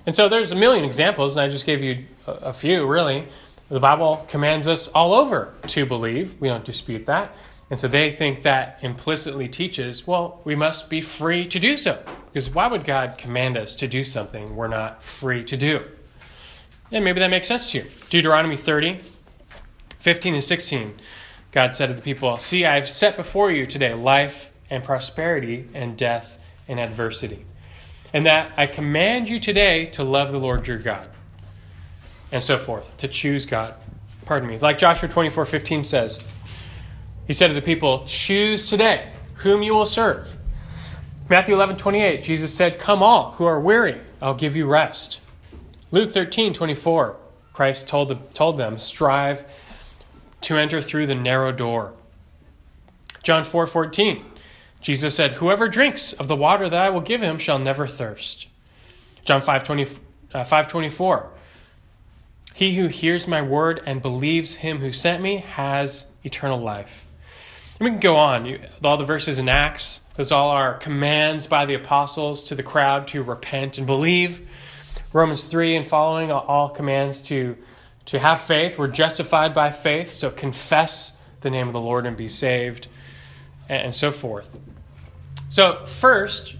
And 0.06 0.14
so 0.14 0.28
there's 0.28 0.52
a 0.52 0.56
million 0.56 0.84
examples, 0.84 1.32
and 1.34 1.40
I 1.40 1.48
just 1.48 1.64
gave 1.64 1.82
you 1.82 2.04
a 2.26 2.52
few, 2.52 2.86
really. 2.86 3.26
The 3.68 3.80
Bible 3.80 4.26
commands 4.28 4.68
us 4.68 4.88
all 4.88 5.14
over 5.14 5.54
to 5.68 5.86
believe. 5.86 6.40
We 6.40 6.48
don't 6.48 6.64
dispute 6.64 7.06
that. 7.06 7.34
And 7.70 7.80
so 7.80 7.88
they 7.88 8.10
think 8.12 8.42
that 8.42 8.78
implicitly 8.82 9.48
teaches, 9.48 10.06
well, 10.06 10.40
we 10.44 10.54
must 10.54 10.90
be 10.90 11.00
free 11.00 11.46
to 11.48 11.58
do 11.58 11.76
so. 11.76 12.02
Because 12.26 12.50
why 12.50 12.66
would 12.66 12.84
God 12.84 13.16
command 13.16 13.56
us 13.56 13.74
to 13.76 13.88
do 13.88 14.04
something 14.04 14.54
we're 14.54 14.68
not 14.68 15.02
free 15.02 15.42
to 15.44 15.56
do? 15.56 15.82
And 16.92 17.04
maybe 17.04 17.20
that 17.20 17.30
makes 17.30 17.48
sense 17.48 17.72
to 17.72 17.78
you. 17.78 17.86
Deuteronomy 18.10 18.56
30, 18.56 19.00
15 19.98 20.34
and 20.34 20.44
16. 20.44 20.94
God 21.52 21.74
said 21.74 21.86
to 21.86 21.94
the 21.94 22.02
people, 22.02 22.36
See, 22.36 22.66
I 22.66 22.74
have 22.74 22.88
set 22.88 23.16
before 23.16 23.50
you 23.50 23.66
today 23.66 23.94
life 23.94 24.52
and 24.68 24.84
prosperity 24.84 25.66
and 25.72 25.96
death 25.96 26.38
and 26.68 26.78
adversity. 26.78 27.46
And 28.12 28.26
that 28.26 28.52
I 28.56 28.66
command 28.66 29.28
you 29.28 29.40
today 29.40 29.86
to 29.86 30.04
love 30.04 30.32
the 30.32 30.38
Lord 30.38 30.68
your 30.68 30.78
God. 30.78 31.08
And 32.34 32.42
so 32.42 32.58
forth, 32.58 32.96
to 32.96 33.06
choose 33.06 33.46
God. 33.46 33.72
Pardon 34.24 34.48
me. 34.48 34.58
Like 34.58 34.76
Joshua 34.76 35.08
24, 35.08 35.46
15 35.46 35.84
says, 35.84 36.20
he 37.28 37.32
said 37.32 37.46
to 37.46 37.54
the 37.54 37.62
people, 37.62 38.04
Choose 38.08 38.68
today 38.68 39.12
whom 39.36 39.62
you 39.62 39.72
will 39.72 39.86
serve. 39.86 40.36
Matthew 41.30 41.54
11, 41.54 41.76
28, 41.76 42.24
Jesus 42.24 42.52
said, 42.52 42.80
Come 42.80 43.04
all 43.04 43.30
who 43.32 43.44
are 43.44 43.60
weary, 43.60 44.00
I'll 44.20 44.34
give 44.34 44.56
you 44.56 44.66
rest. 44.66 45.20
Luke 45.92 46.10
13, 46.10 46.52
24, 46.52 47.16
Christ 47.52 47.86
told, 47.86 48.08
the, 48.08 48.16
told 48.32 48.56
them, 48.56 48.78
Strive 48.78 49.44
to 50.40 50.56
enter 50.56 50.82
through 50.82 51.06
the 51.06 51.14
narrow 51.14 51.52
door. 51.52 51.92
John 53.22 53.44
4, 53.44 53.68
14, 53.68 54.24
Jesus 54.80 55.14
said, 55.14 55.34
Whoever 55.34 55.68
drinks 55.68 56.12
of 56.14 56.26
the 56.26 56.34
water 56.34 56.68
that 56.68 56.80
I 56.80 56.90
will 56.90 57.00
give 57.00 57.22
him 57.22 57.38
shall 57.38 57.60
never 57.60 57.86
thirst. 57.86 58.48
John 59.24 59.40
5, 59.40 59.62
20, 59.62 59.86
uh, 60.34 60.42
5 60.42 60.66
24, 60.66 61.30
He 62.54 62.76
who 62.76 62.86
hears 62.86 63.26
my 63.26 63.42
word 63.42 63.82
and 63.84 64.00
believes 64.00 64.54
him 64.54 64.78
who 64.78 64.92
sent 64.92 65.20
me 65.20 65.38
has 65.38 66.06
eternal 66.22 66.60
life. 66.60 67.04
And 67.80 67.84
we 67.84 67.90
can 67.90 67.98
go 67.98 68.14
on. 68.14 68.58
All 68.84 68.96
the 68.96 69.04
verses 69.04 69.40
in 69.40 69.48
Acts, 69.48 69.98
those 70.14 70.30
all 70.30 70.50
are 70.50 70.74
commands 70.74 71.48
by 71.48 71.66
the 71.66 71.74
apostles 71.74 72.44
to 72.44 72.54
the 72.54 72.62
crowd 72.62 73.08
to 73.08 73.24
repent 73.24 73.76
and 73.76 73.88
believe. 73.88 74.48
Romans 75.12 75.46
3 75.46 75.74
and 75.74 75.86
following, 75.86 76.30
all 76.30 76.68
commands 76.68 77.20
to, 77.22 77.56
to 78.06 78.20
have 78.20 78.40
faith. 78.40 78.78
We're 78.78 78.86
justified 78.86 79.52
by 79.52 79.72
faith, 79.72 80.12
so 80.12 80.30
confess 80.30 81.14
the 81.40 81.50
name 81.50 81.66
of 81.66 81.72
the 81.72 81.80
Lord 81.80 82.06
and 82.06 82.16
be 82.16 82.28
saved, 82.28 82.86
and 83.68 83.92
so 83.92 84.12
forth. 84.12 84.56
So, 85.48 85.84
first, 85.86 86.54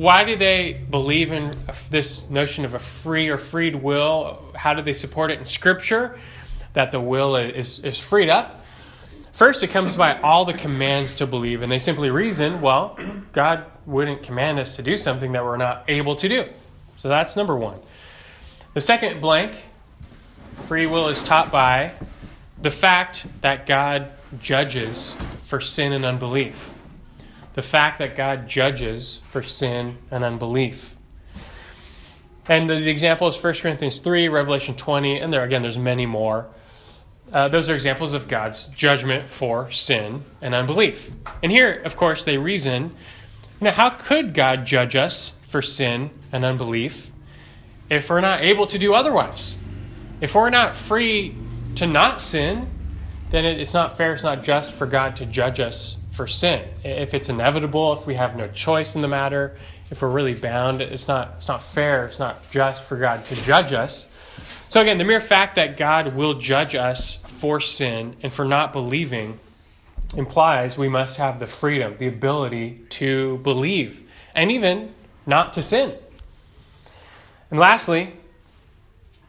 why 0.00 0.24
do 0.24 0.34
they 0.34 0.72
believe 0.72 1.30
in 1.30 1.52
this 1.90 2.22
notion 2.30 2.64
of 2.64 2.72
a 2.72 2.78
free 2.78 3.28
or 3.28 3.36
freed 3.36 3.74
will? 3.74 4.42
How 4.54 4.72
do 4.72 4.80
they 4.80 4.94
support 4.94 5.30
it 5.30 5.38
in 5.38 5.44
Scripture 5.44 6.18
that 6.72 6.90
the 6.90 6.98
will 6.98 7.36
is, 7.36 7.80
is 7.80 7.98
freed 7.98 8.30
up? 8.30 8.64
First, 9.32 9.62
it 9.62 9.66
comes 9.66 9.96
by 9.96 10.18
all 10.20 10.46
the 10.46 10.54
commands 10.54 11.16
to 11.16 11.26
believe, 11.26 11.60
and 11.60 11.70
they 11.70 11.78
simply 11.78 12.08
reason, 12.08 12.62
well, 12.62 12.98
God 13.32 13.66
wouldn't 13.84 14.22
command 14.22 14.58
us 14.58 14.74
to 14.76 14.82
do 14.82 14.96
something 14.96 15.32
that 15.32 15.44
we're 15.44 15.58
not 15.58 15.84
able 15.86 16.16
to 16.16 16.30
do. 16.30 16.46
So 17.00 17.10
that's 17.10 17.36
number 17.36 17.54
one. 17.54 17.78
The 18.72 18.80
second 18.80 19.20
blank, 19.20 19.52
free 20.62 20.86
will, 20.86 21.08
is 21.08 21.22
taught 21.22 21.52
by 21.52 21.92
the 22.62 22.70
fact 22.70 23.26
that 23.42 23.66
God 23.66 24.14
judges 24.40 25.12
for 25.42 25.60
sin 25.60 25.92
and 25.92 26.06
unbelief. 26.06 26.72
The 27.54 27.62
fact 27.62 27.98
that 27.98 28.16
God 28.16 28.48
judges 28.48 29.20
for 29.24 29.42
sin 29.42 29.98
and 30.10 30.24
unbelief. 30.24 30.96
And 32.46 32.68
the, 32.68 32.88
example 32.88 33.28
is 33.28 33.42
1 33.42 33.54
Corinthians 33.54 34.00
3, 34.00 34.28
Revelation 34.28 34.74
20, 34.74 35.20
and 35.20 35.32
there 35.32 35.42
again, 35.42 35.62
there's 35.62 35.78
many 35.78 36.06
more. 36.06 36.48
Uh, 37.32 37.48
those 37.48 37.68
are 37.68 37.74
examples 37.74 38.12
of 38.12 38.26
God's 38.26 38.66
judgment 38.68 39.28
for 39.28 39.70
sin 39.70 40.24
and 40.40 40.54
unbelief. 40.54 41.10
And 41.42 41.52
here, 41.52 41.80
of 41.84 41.96
course, 41.96 42.24
they 42.24 42.38
reason 42.38 42.94
now, 43.60 43.72
how 43.72 43.90
could 43.90 44.32
God 44.32 44.64
judge 44.64 44.96
us 44.96 45.32
for 45.42 45.60
sin 45.60 46.10
and 46.32 46.44
unbelief 46.46 47.12
if 47.90 48.08
we're 48.08 48.22
not 48.22 48.40
able 48.40 48.66
to 48.68 48.78
do 48.78 48.94
otherwise? 48.94 49.58
If 50.22 50.34
we're 50.34 50.50
not 50.50 50.74
free 50.74 51.36
to 51.76 51.86
not 51.86 52.22
sin, 52.22 52.70
then 53.30 53.44
it's 53.44 53.74
not 53.74 53.98
fair, 53.98 54.14
it's 54.14 54.22
not 54.22 54.42
just 54.42 54.72
for 54.72 54.86
God 54.86 55.16
to 55.16 55.26
judge 55.26 55.60
us 55.60 55.96
for 56.10 56.26
sin. 56.26 56.68
If 56.84 57.14
it's 57.14 57.28
inevitable, 57.28 57.92
if 57.92 58.06
we 58.06 58.14
have 58.14 58.36
no 58.36 58.48
choice 58.48 58.94
in 58.94 59.02
the 59.02 59.08
matter, 59.08 59.56
if 59.90 60.02
we're 60.02 60.08
really 60.08 60.34
bound, 60.34 60.82
it's 60.82 61.08
not, 61.08 61.34
it's 61.36 61.48
not 61.48 61.62
fair, 61.62 62.06
it's 62.06 62.18
not 62.18 62.50
just 62.50 62.84
for 62.84 62.96
God 62.96 63.24
to 63.26 63.34
judge 63.36 63.72
us. 63.72 64.08
So, 64.68 64.80
again, 64.80 64.98
the 64.98 65.04
mere 65.04 65.20
fact 65.20 65.56
that 65.56 65.76
God 65.76 66.14
will 66.14 66.34
judge 66.34 66.74
us 66.74 67.16
for 67.26 67.58
sin 67.60 68.16
and 68.22 68.32
for 68.32 68.44
not 68.44 68.72
believing 68.72 69.38
implies 70.16 70.76
we 70.76 70.88
must 70.88 71.16
have 71.16 71.40
the 71.40 71.46
freedom, 71.46 71.96
the 71.98 72.06
ability 72.06 72.80
to 72.90 73.38
believe, 73.38 74.08
and 74.34 74.50
even 74.50 74.94
not 75.26 75.52
to 75.54 75.62
sin. 75.62 75.94
And 77.50 77.58
lastly, 77.58 78.12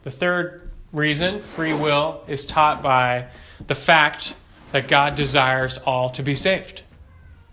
the 0.04 0.10
third 0.10 0.70
reason 0.92 1.42
free 1.42 1.74
will 1.74 2.22
is 2.28 2.46
taught 2.46 2.82
by 2.82 3.26
the 3.66 3.74
fact 3.74 4.34
that 4.72 4.88
God 4.88 5.14
desires 5.14 5.78
all 5.78 6.10
to 6.10 6.22
be 6.22 6.34
saved. 6.34 6.82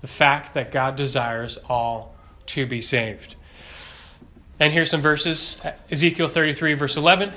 The 0.01 0.07
fact 0.07 0.53
that 0.53 0.71
God 0.71 0.95
desires 0.95 1.57
all 1.67 2.15
to 2.47 2.65
be 2.65 2.81
saved. 2.81 3.35
And 4.59 4.73
here's 4.73 4.89
some 4.89 5.01
verses 5.01 5.61
Ezekiel 5.91 6.27
33, 6.27 6.73
verse 6.73 6.97
11. 6.97 7.31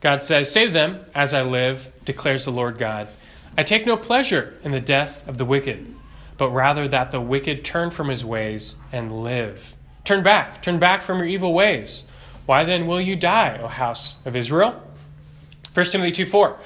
God 0.00 0.24
says, 0.24 0.50
Save 0.50 0.72
them 0.72 1.04
as 1.14 1.32
I 1.34 1.42
live, 1.42 1.92
declares 2.04 2.44
the 2.44 2.50
Lord 2.50 2.78
God. 2.78 3.08
I 3.56 3.62
take 3.62 3.86
no 3.86 3.96
pleasure 3.96 4.54
in 4.64 4.72
the 4.72 4.80
death 4.80 5.26
of 5.28 5.36
the 5.36 5.44
wicked, 5.44 5.94
but 6.38 6.50
rather 6.50 6.88
that 6.88 7.10
the 7.10 7.20
wicked 7.20 7.64
turn 7.64 7.90
from 7.90 8.08
his 8.08 8.24
ways 8.24 8.76
and 8.92 9.22
live. 9.22 9.76
Turn 10.04 10.22
back, 10.22 10.62
turn 10.62 10.78
back 10.78 11.02
from 11.02 11.18
your 11.18 11.26
evil 11.26 11.52
ways. 11.52 12.04
Why 12.46 12.64
then 12.64 12.86
will 12.86 13.00
you 13.00 13.16
die, 13.16 13.58
O 13.62 13.68
house 13.68 14.16
of 14.24 14.34
Israel? 14.34 14.82
1 15.74 15.86
Timothy 15.86 16.12
2 16.12 16.26
4 16.26 16.58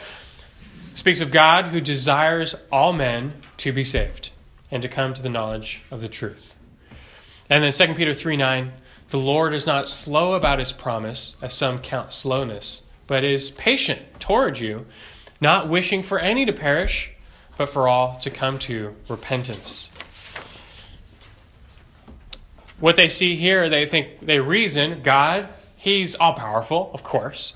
speaks 0.94 1.20
of 1.20 1.30
God 1.30 1.66
who 1.66 1.80
desires 1.80 2.54
all 2.72 2.92
men 2.92 3.34
to 3.58 3.72
be 3.72 3.84
saved 3.84 4.30
and 4.70 4.82
to 4.82 4.88
come 4.88 5.14
to 5.14 5.22
the 5.22 5.28
knowledge 5.28 5.82
of 5.90 6.00
the 6.00 6.08
truth. 6.08 6.56
And 7.50 7.62
then 7.62 7.72
2 7.72 7.94
Peter 7.94 8.14
3 8.14 8.36
9, 8.36 8.72
the 9.10 9.18
Lord 9.18 9.54
is 9.54 9.66
not 9.66 9.88
slow 9.88 10.32
about 10.32 10.58
his 10.58 10.72
promise, 10.72 11.36
as 11.42 11.54
some 11.54 11.78
count 11.78 12.12
slowness 12.12 12.82
but 13.06 13.24
is 13.24 13.50
patient 13.50 14.00
toward 14.20 14.58
you, 14.58 14.86
not 15.40 15.68
wishing 15.68 16.02
for 16.02 16.18
any 16.18 16.46
to 16.46 16.52
perish, 16.52 17.10
but 17.56 17.68
for 17.68 17.88
all 17.88 18.18
to 18.20 18.30
come 18.30 18.58
to 18.58 18.94
repentance. 19.08 19.90
What 22.80 22.96
they 22.96 23.08
see 23.08 23.36
here, 23.36 23.68
they 23.68 23.86
think, 23.86 24.20
they 24.20 24.40
reason 24.40 25.02
God, 25.02 25.48
He's 25.76 26.14
all 26.14 26.32
powerful, 26.32 26.90
of 26.94 27.04
course. 27.04 27.52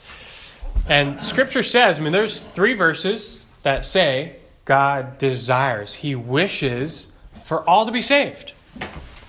And 0.89 1.21
Scripture 1.21 1.63
says, 1.63 1.99
I 1.99 2.03
mean, 2.03 2.13
there's 2.13 2.41
three 2.41 2.75
verses 2.75 3.45
that 3.63 3.85
say 3.85 4.37
God 4.65 5.19
desires, 5.19 5.95
He 5.95 6.15
wishes 6.15 7.09
for 7.45 7.69
all 7.69 7.87
to 7.87 7.93
be 7.93 8.03
saved. 8.03 8.53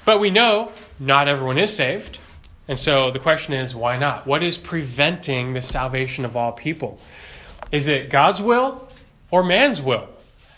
But 0.06 0.20
we 0.20 0.30
know 0.30 0.72
not 1.00 1.28
everyone 1.28 1.58
is 1.58 1.74
saved. 1.74 2.18
And 2.68 2.78
so 2.78 3.12
the 3.12 3.20
question 3.20 3.54
is, 3.54 3.76
why 3.76 3.98
not? 3.98 4.28
What 4.28 4.44
is 4.44 4.58
preventing 4.58 5.54
the 5.54 5.62
salvation 5.62 6.24
of 6.24 6.38
all 6.38 6.52
people? 6.52 7.00
Is 7.72 7.88
it 7.88 8.10
God's 8.10 8.42
will 8.42 8.88
or 9.32 9.44
man's 9.44 9.82
will? 9.82 10.08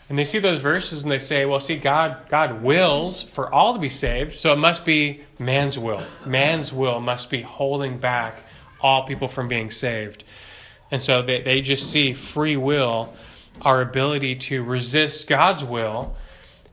And 0.10 0.18
they 0.20 0.26
see 0.26 0.40
those 0.40 0.60
verses 0.60 1.04
and 1.04 1.12
they 1.12 1.20
say, 1.20 1.46
well, 1.46 1.62
see, 1.62 1.78
God, 1.78 2.18
God 2.28 2.62
wills 2.62 3.22
for 3.22 3.52
all 3.54 3.74
to 3.74 3.80
be 3.80 3.88
saved, 3.88 4.38
so 4.38 4.52
it 4.52 4.58
must 4.58 4.84
be 4.84 5.22
man's 5.40 5.80
will. 5.80 6.04
Man's 6.26 6.74
will 6.74 7.00
must 7.00 7.30
be 7.30 7.42
holding 7.42 7.98
back 7.98 8.44
all 8.82 9.04
people 9.04 9.30
from 9.30 9.48
being 9.48 9.72
saved. 9.72 10.26
And 10.92 11.02
so 11.02 11.22
they, 11.22 11.42
they 11.42 11.62
just 11.62 11.90
see 11.90 12.14
free 12.14 12.58
will, 12.58 13.14
our 13.62 13.82
ability 13.82 14.36
to 14.36 14.64
resist 14.64 15.28
God's 15.28 15.64
will, 15.64 16.16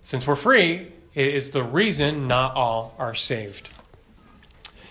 since 0.02 0.26
we're 0.26 0.34
free, 0.34 0.92
is 1.14 1.50
the 1.50 1.62
reason 1.62 2.28
not 2.28 2.54
all 2.54 2.94
are 2.98 3.14
saved. 3.14 3.68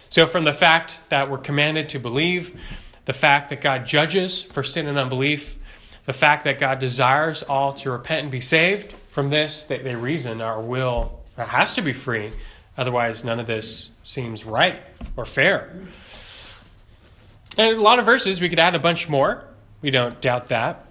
So, 0.10 0.26
from 0.26 0.46
the 0.46 0.54
fact 0.54 1.02
that 1.10 1.30
we're 1.30 1.38
commanded 1.38 1.90
to 1.90 2.00
believe, 2.00 2.60
the 3.06 3.14
fact 3.14 3.50
that 3.50 3.62
God 3.62 3.86
judges 3.86 4.42
for 4.42 4.64
sin 4.64 4.88
and 4.88 4.98
unbelief, 4.98 5.58
the 6.06 6.14
fact 6.14 6.46
that 6.46 6.60
God 6.60 6.80
desires 6.80 7.44
all 7.44 7.74
to 7.74 7.92
repent 7.92 8.24
and 8.24 8.32
be 8.32 8.42
saved, 8.42 8.94
from 9.08 9.30
this, 9.30 9.66
they, 9.66 9.80
they 9.80 9.96
reason 9.96 10.42
our 10.42 10.62
will 10.62 11.20
has 11.36 11.74
to 11.76 11.82
be 11.82 11.94
free. 11.94 12.32
Otherwise, 12.78 13.24
none 13.24 13.40
of 13.40 13.48
this 13.48 13.90
seems 14.04 14.46
right 14.46 14.80
or 15.16 15.26
fair. 15.26 15.74
And 17.58 17.76
a 17.76 17.82
lot 17.82 17.98
of 18.00 18.06
verses, 18.06 18.40
we 18.40 18.50
could 18.50 18.60
add 18.60 18.76
a 18.76 18.80
bunch 18.80 19.10
more. 19.10 19.44
We 19.82 19.90
don't 19.90 20.22
doubt 20.22 20.48
that. 20.48 20.86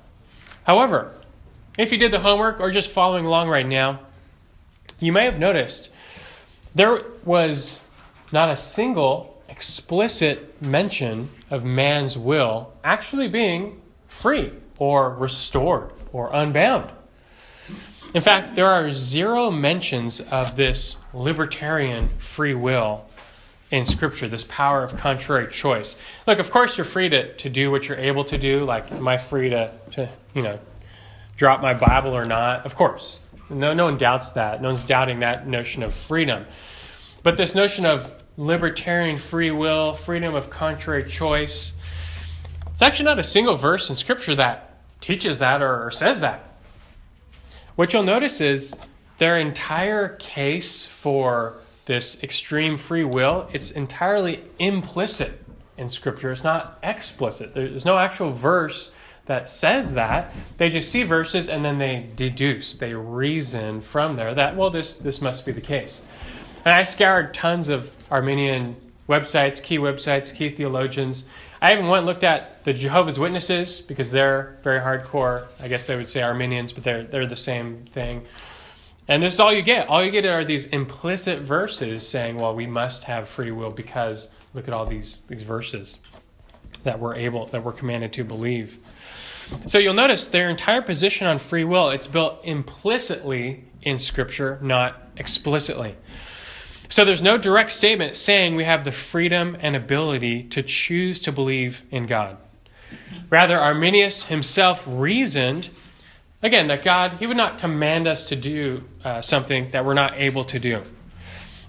However, 0.64 1.12
if 1.78 1.92
you 1.92 1.98
did 1.98 2.10
the 2.10 2.20
homework 2.20 2.58
or 2.58 2.70
just 2.70 2.90
following 2.90 3.24
along 3.24 3.48
right 3.48 3.66
now, 3.66 4.00
you 4.98 5.12
may 5.12 5.24
have 5.24 5.38
noticed 5.38 5.90
there 6.74 7.02
was 7.24 7.80
not 8.32 8.50
a 8.50 8.56
single 8.56 9.40
explicit 9.48 10.60
mention 10.60 11.30
of 11.50 11.64
man's 11.64 12.18
will 12.18 12.72
actually 12.82 13.28
being 13.28 13.80
free 14.08 14.52
or 14.78 15.14
restored 15.14 15.92
or 16.12 16.30
unbound. 16.32 16.90
In 18.14 18.22
fact, 18.22 18.56
there 18.56 18.68
are 18.68 18.92
zero 18.92 19.50
mentions 19.50 20.20
of 20.20 20.56
this 20.56 20.96
libertarian 21.12 22.08
free 22.18 22.54
will 22.54 23.05
in 23.70 23.84
Scripture, 23.84 24.28
this 24.28 24.44
power 24.44 24.82
of 24.82 24.96
contrary 24.96 25.50
choice. 25.50 25.96
Look, 26.26 26.38
of 26.38 26.50
course, 26.50 26.78
you're 26.78 26.84
free 26.84 27.08
to, 27.08 27.34
to 27.34 27.50
do 27.50 27.70
what 27.70 27.88
you're 27.88 27.98
able 27.98 28.24
to 28.24 28.38
do. 28.38 28.64
Like, 28.64 28.92
am 28.92 29.08
I 29.08 29.18
free 29.18 29.50
to, 29.50 29.72
to 29.92 30.08
you 30.34 30.42
know, 30.42 30.58
drop 31.36 31.60
my 31.60 31.74
Bible 31.74 32.16
or 32.16 32.24
not? 32.24 32.64
Of 32.64 32.76
course. 32.76 33.18
No, 33.50 33.74
no 33.74 33.86
one 33.86 33.98
doubts 33.98 34.30
that. 34.32 34.62
No 34.62 34.68
one's 34.68 34.84
doubting 34.84 35.20
that 35.20 35.46
notion 35.46 35.82
of 35.82 35.94
freedom. 35.94 36.46
But 37.22 37.36
this 37.36 37.54
notion 37.54 37.84
of 37.84 38.22
libertarian 38.36 39.18
free 39.18 39.50
will, 39.50 39.94
freedom 39.94 40.34
of 40.34 40.50
contrary 40.50 41.04
choice, 41.04 41.72
it's 42.72 42.82
actually 42.82 43.06
not 43.06 43.18
a 43.18 43.24
single 43.24 43.56
verse 43.56 43.90
in 43.90 43.96
Scripture 43.96 44.34
that 44.36 44.78
teaches 45.00 45.38
that 45.40 45.62
or, 45.62 45.86
or 45.86 45.90
says 45.90 46.20
that. 46.20 46.56
What 47.74 47.92
you'll 47.92 48.04
notice 48.04 48.40
is 48.40 48.74
their 49.18 49.36
entire 49.38 50.10
case 50.16 50.86
for 50.86 51.54
this 51.86 52.22
extreme 52.22 52.76
free 52.76 53.04
will, 53.04 53.48
it's 53.52 53.70
entirely 53.70 54.42
implicit 54.58 55.42
in 55.78 55.88
Scripture. 55.88 56.32
It's 56.32 56.44
not 56.44 56.78
explicit. 56.82 57.54
There's 57.54 57.84
no 57.84 57.98
actual 57.98 58.30
verse 58.30 58.90
that 59.26 59.48
says 59.48 59.94
that. 59.94 60.32
They 60.56 60.70
just 60.70 60.90
see 60.90 61.02
verses 61.02 61.48
and 61.48 61.64
then 61.64 61.78
they 61.78 62.08
deduce, 62.16 62.74
they 62.74 62.94
reason 62.94 63.80
from 63.80 64.16
there 64.16 64.34
that, 64.34 64.56
well, 64.56 64.70
this, 64.70 64.96
this 64.96 65.20
must 65.20 65.44
be 65.44 65.52
the 65.52 65.60
case. 65.60 66.02
And 66.64 66.74
I 66.74 66.84
scoured 66.84 67.34
tons 67.34 67.68
of 67.68 67.92
Arminian 68.10 68.76
websites, 69.08 69.62
key 69.62 69.78
websites, 69.78 70.34
key 70.34 70.50
theologians. 70.50 71.24
I 71.62 71.72
even 71.72 71.86
went 71.86 71.98
and 71.98 72.06
looked 72.06 72.24
at 72.24 72.64
the 72.64 72.72
Jehovah's 72.72 73.18
Witnesses 73.18 73.80
because 73.80 74.10
they're 74.10 74.58
very 74.62 74.80
hardcore. 74.80 75.46
I 75.60 75.68
guess 75.68 75.86
they 75.86 75.96
would 75.96 76.10
say 76.10 76.22
Arminians, 76.22 76.72
but 76.72 76.84
they're, 76.84 77.04
they're 77.04 77.26
the 77.26 77.36
same 77.36 77.84
thing. 77.92 78.26
And 79.08 79.22
this 79.22 79.34
is 79.34 79.40
all 79.40 79.52
you 79.52 79.62
get. 79.62 79.88
All 79.88 80.04
you 80.04 80.10
get 80.10 80.24
are 80.26 80.44
these 80.44 80.66
implicit 80.66 81.38
verses 81.40 82.06
saying, 82.06 82.36
well, 82.36 82.54
we 82.54 82.66
must 82.66 83.04
have 83.04 83.28
free 83.28 83.52
will 83.52 83.70
because 83.70 84.28
look 84.54 84.66
at 84.68 84.74
all 84.74 84.84
these, 84.86 85.20
these 85.28 85.42
verses. 85.42 85.98
that 86.86 86.98
we're 86.98 87.14
able, 87.14 87.46
that 87.46 87.62
we're 87.62 87.72
commanded 87.72 88.12
to 88.14 88.24
believe. 88.24 88.78
So 89.66 89.78
you'll 89.78 89.94
notice 89.94 90.26
their 90.28 90.48
entire 90.48 90.82
position 90.82 91.26
on 91.26 91.38
free 91.38 91.64
will, 91.64 91.90
it's 91.90 92.06
built 92.06 92.44
implicitly 92.44 93.64
in 93.82 93.98
Scripture, 93.98 94.58
not 94.62 95.02
explicitly. 95.16 95.94
So 96.88 97.04
there's 97.04 97.22
no 97.22 97.36
direct 97.36 97.72
statement 97.72 98.16
saying 98.16 98.54
we 98.54 98.64
have 98.64 98.84
the 98.84 98.92
freedom 98.92 99.56
and 99.60 99.76
ability 99.76 100.44
to 100.44 100.62
choose 100.62 101.20
to 101.20 101.32
believe 101.32 101.82
in 101.90 102.06
God. 102.06 102.38
Rather, 103.28 103.58
Arminius 103.58 104.24
himself 104.24 104.84
reasoned, 104.88 105.68
again, 106.42 106.68
that 106.68 106.82
God, 106.82 107.14
he 107.14 107.26
would 107.26 107.36
not 107.36 107.58
command 107.58 108.06
us 108.06 108.28
to 108.28 108.36
do 108.36 108.84
uh, 109.04 109.20
something 109.20 109.70
that 109.70 109.84
we're 109.84 109.94
not 109.94 110.14
able 110.16 110.44
to 110.44 110.58
do. 110.58 110.82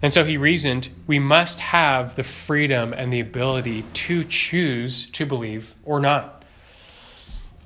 And 0.01 0.13
so 0.13 0.23
he 0.23 0.37
reasoned 0.37 0.89
we 1.07 1.19
must 1.19 1.59
have 1.59 2.15
the 2.15 2.23
freedom 2.23 2.93
and 2.93 3.11
the 3.11 3.19
ability 3.19 3.81
to 3.81 4.23
choose 4.23 5.09
to 5.11 5.25
believe 5.25 5.73
or 5.83 5.99
not. 5.99 6.43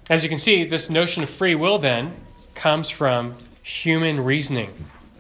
As 0.10 0.24
you 0.24 0.30
can 0.30 0.40
see, 0.40 0.64
this 0.64 0.90
notion 0.90 1.24
of 1.24 1.30
free 1.30 1.56
will 1.56 1.78
then 1.78 2.14
comes 2.56 2.90
from 2.90 3.36
human 3.64 4.24
reasoning, 4.24 4.72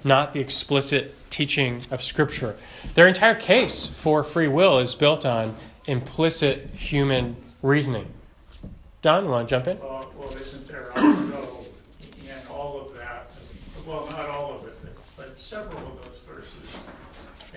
not 0.03 0.33
the 0.33 0.39
explicit 0.39 1.15
teaching 1.29 1.81
of 1.91 2.03
Scripture. 2.03 2.55
Their 2.95 3.07
entire 3.07 3.35
case 3.35 3.87
for 3.87 4.23
free 4.23 4.47
will 4.47 4.79
is 4.79 4.95
built 4.95 5.25
on 5.25 5.55
implicit 5.87 6.67
human 6.73 7.35
reasoning. 7.61 8.07
Don, 9.01 9.25
you 9.25 9.31
want 9.31 9.49
to 9.49 9.55
jump 9.55 9.67
in? 9.67 9.79
Well, 9.79 10.11
well, 10.15 10.29
isn't 10.29 10.67
there 10.67 10.91
also 10.91 11.65
in 12.01 12.51
all 12.51 12.81
of 12.81 12.93
that, 12.95 13.31
well, 13.87 14.05
not 14.11 14.29
all 14.29 14.59
of 14.59 14.67
it, 14.67 14.77
but 15.17 15.39
several 15.39 15.79
of 15.79 16.05
those 16.05 16.19
verses, 16.27 16.83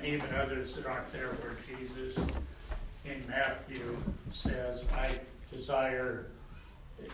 and 0.05 0.15
even 0.15 0.35
others 0.35 0.75
that 0.75 0.87
aren't 0.87 1.11
there 1.13 1.29
where 1.29 1.57
Jesus 1.67 2.19
in 3.05 3.25
Matthew 3.27 3.97
says, 4.31 4.85
I 4.95 5.19
desire, 5.51 6.27
I'm 7.01 7.07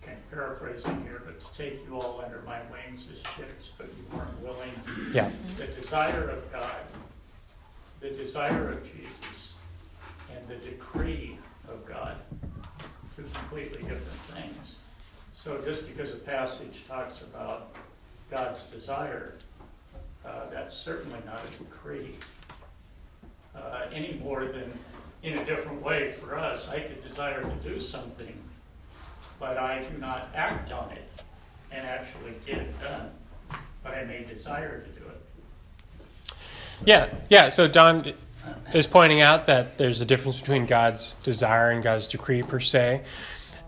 kind 0.00 0.16
of 0.16 0.30
paraphrasing 0.30 1.02
here, 1.02 1.22
but 1.24 1.40
to 1.40 1.58
take 1.58 1.84
you 1.86 1.96
all 1.96 2.22
under 2.24 2.42
my 2.42 2.60
wings 2.70 3.06
as 3.12 3.18
chicks, 3.36 3.70
but 3.76 3.86
you 3.86 4.16
weren't 4.16 4.40
willing. 4.40 4.70
Yeah. 5.12 5.30
The 5.56 5.66
desire 5.66 6.28
of 6.28 6.52
God, 6.52 6.82
the 8.00 8.10
desire 8.10 8.70
of 8.70 8.84
Jesus, 8.84 9.52
and 10.34 10.46
the 10.48 10.56
decree 10.64 11.38
of 11.68 11.84
God 11.84 12.16
two 13.16 13.24
completely 13.32 13.78
different 13.78 14.20
things. 14.34 14.76
So 15.42 15.60
just 15.64 15.86
because 15.86 16.10
a 16.10 16.16
passage 16.16 16.84
talks 16.86 17.22
about 17.22 17.74
God's 18.30 18.60
desire, 18.72 19.34
uh, 20.24 20.50
that's 20.52 20.76
certainly 20.76 21.18
not 21.24 21.40
a 21.44 21.62
decree. 21.62 22.16
Uh, 23.56 23.86
any 23.92 24.20
more 24.22 24.44
than 24.44 24.72
in 25.22 25.38
a 25.38 25.44
different 25.44 25.82
way 25.82 26.12
for 26.12 26.36
us, 26.36 26.68
I 26.68 26.80
could 26.80 27.02
desire 27.06 27.42
to 27.42 27.68
do 27.68 27.80
something, 27.80 28.34
but 29.40 29.56
I 29.58 29.82
do 29.82 29.98
not 29.98 30.28
act 30.34 30.72
on 30.72 30.92
it 30.92 31.24
and 31.72 31.86
actually 31.86 32.34
get 32.46 32.58
it 32.58 32.80
done. 32.80 33.10
But 33.82 33.94
I 33.94 34.04
may 34.04 34.24
desire 34.24 34.80
to 34.80 34.88
do 35.00 35.06
it. 35.08 36.36
Yeah, 36.84 37.08
yeah. 37.28 37.48
So 37.48 37.66
Don 37.66 38.12
is 38.72 38.86
pointing 38.86 39.20
out 39.20 39.46
that 39.46 39.78
there's 39.78 40.00
a 40.00 40.04
difference 40.04 40.38
between 40.38 40.66
God's 40.66 41.14
desire 41.22 41.70
and 41.70 41.82
God's 41.82 42.06
decree 42.08 42.42
per 42.42 42.60
se. 42.60 43.02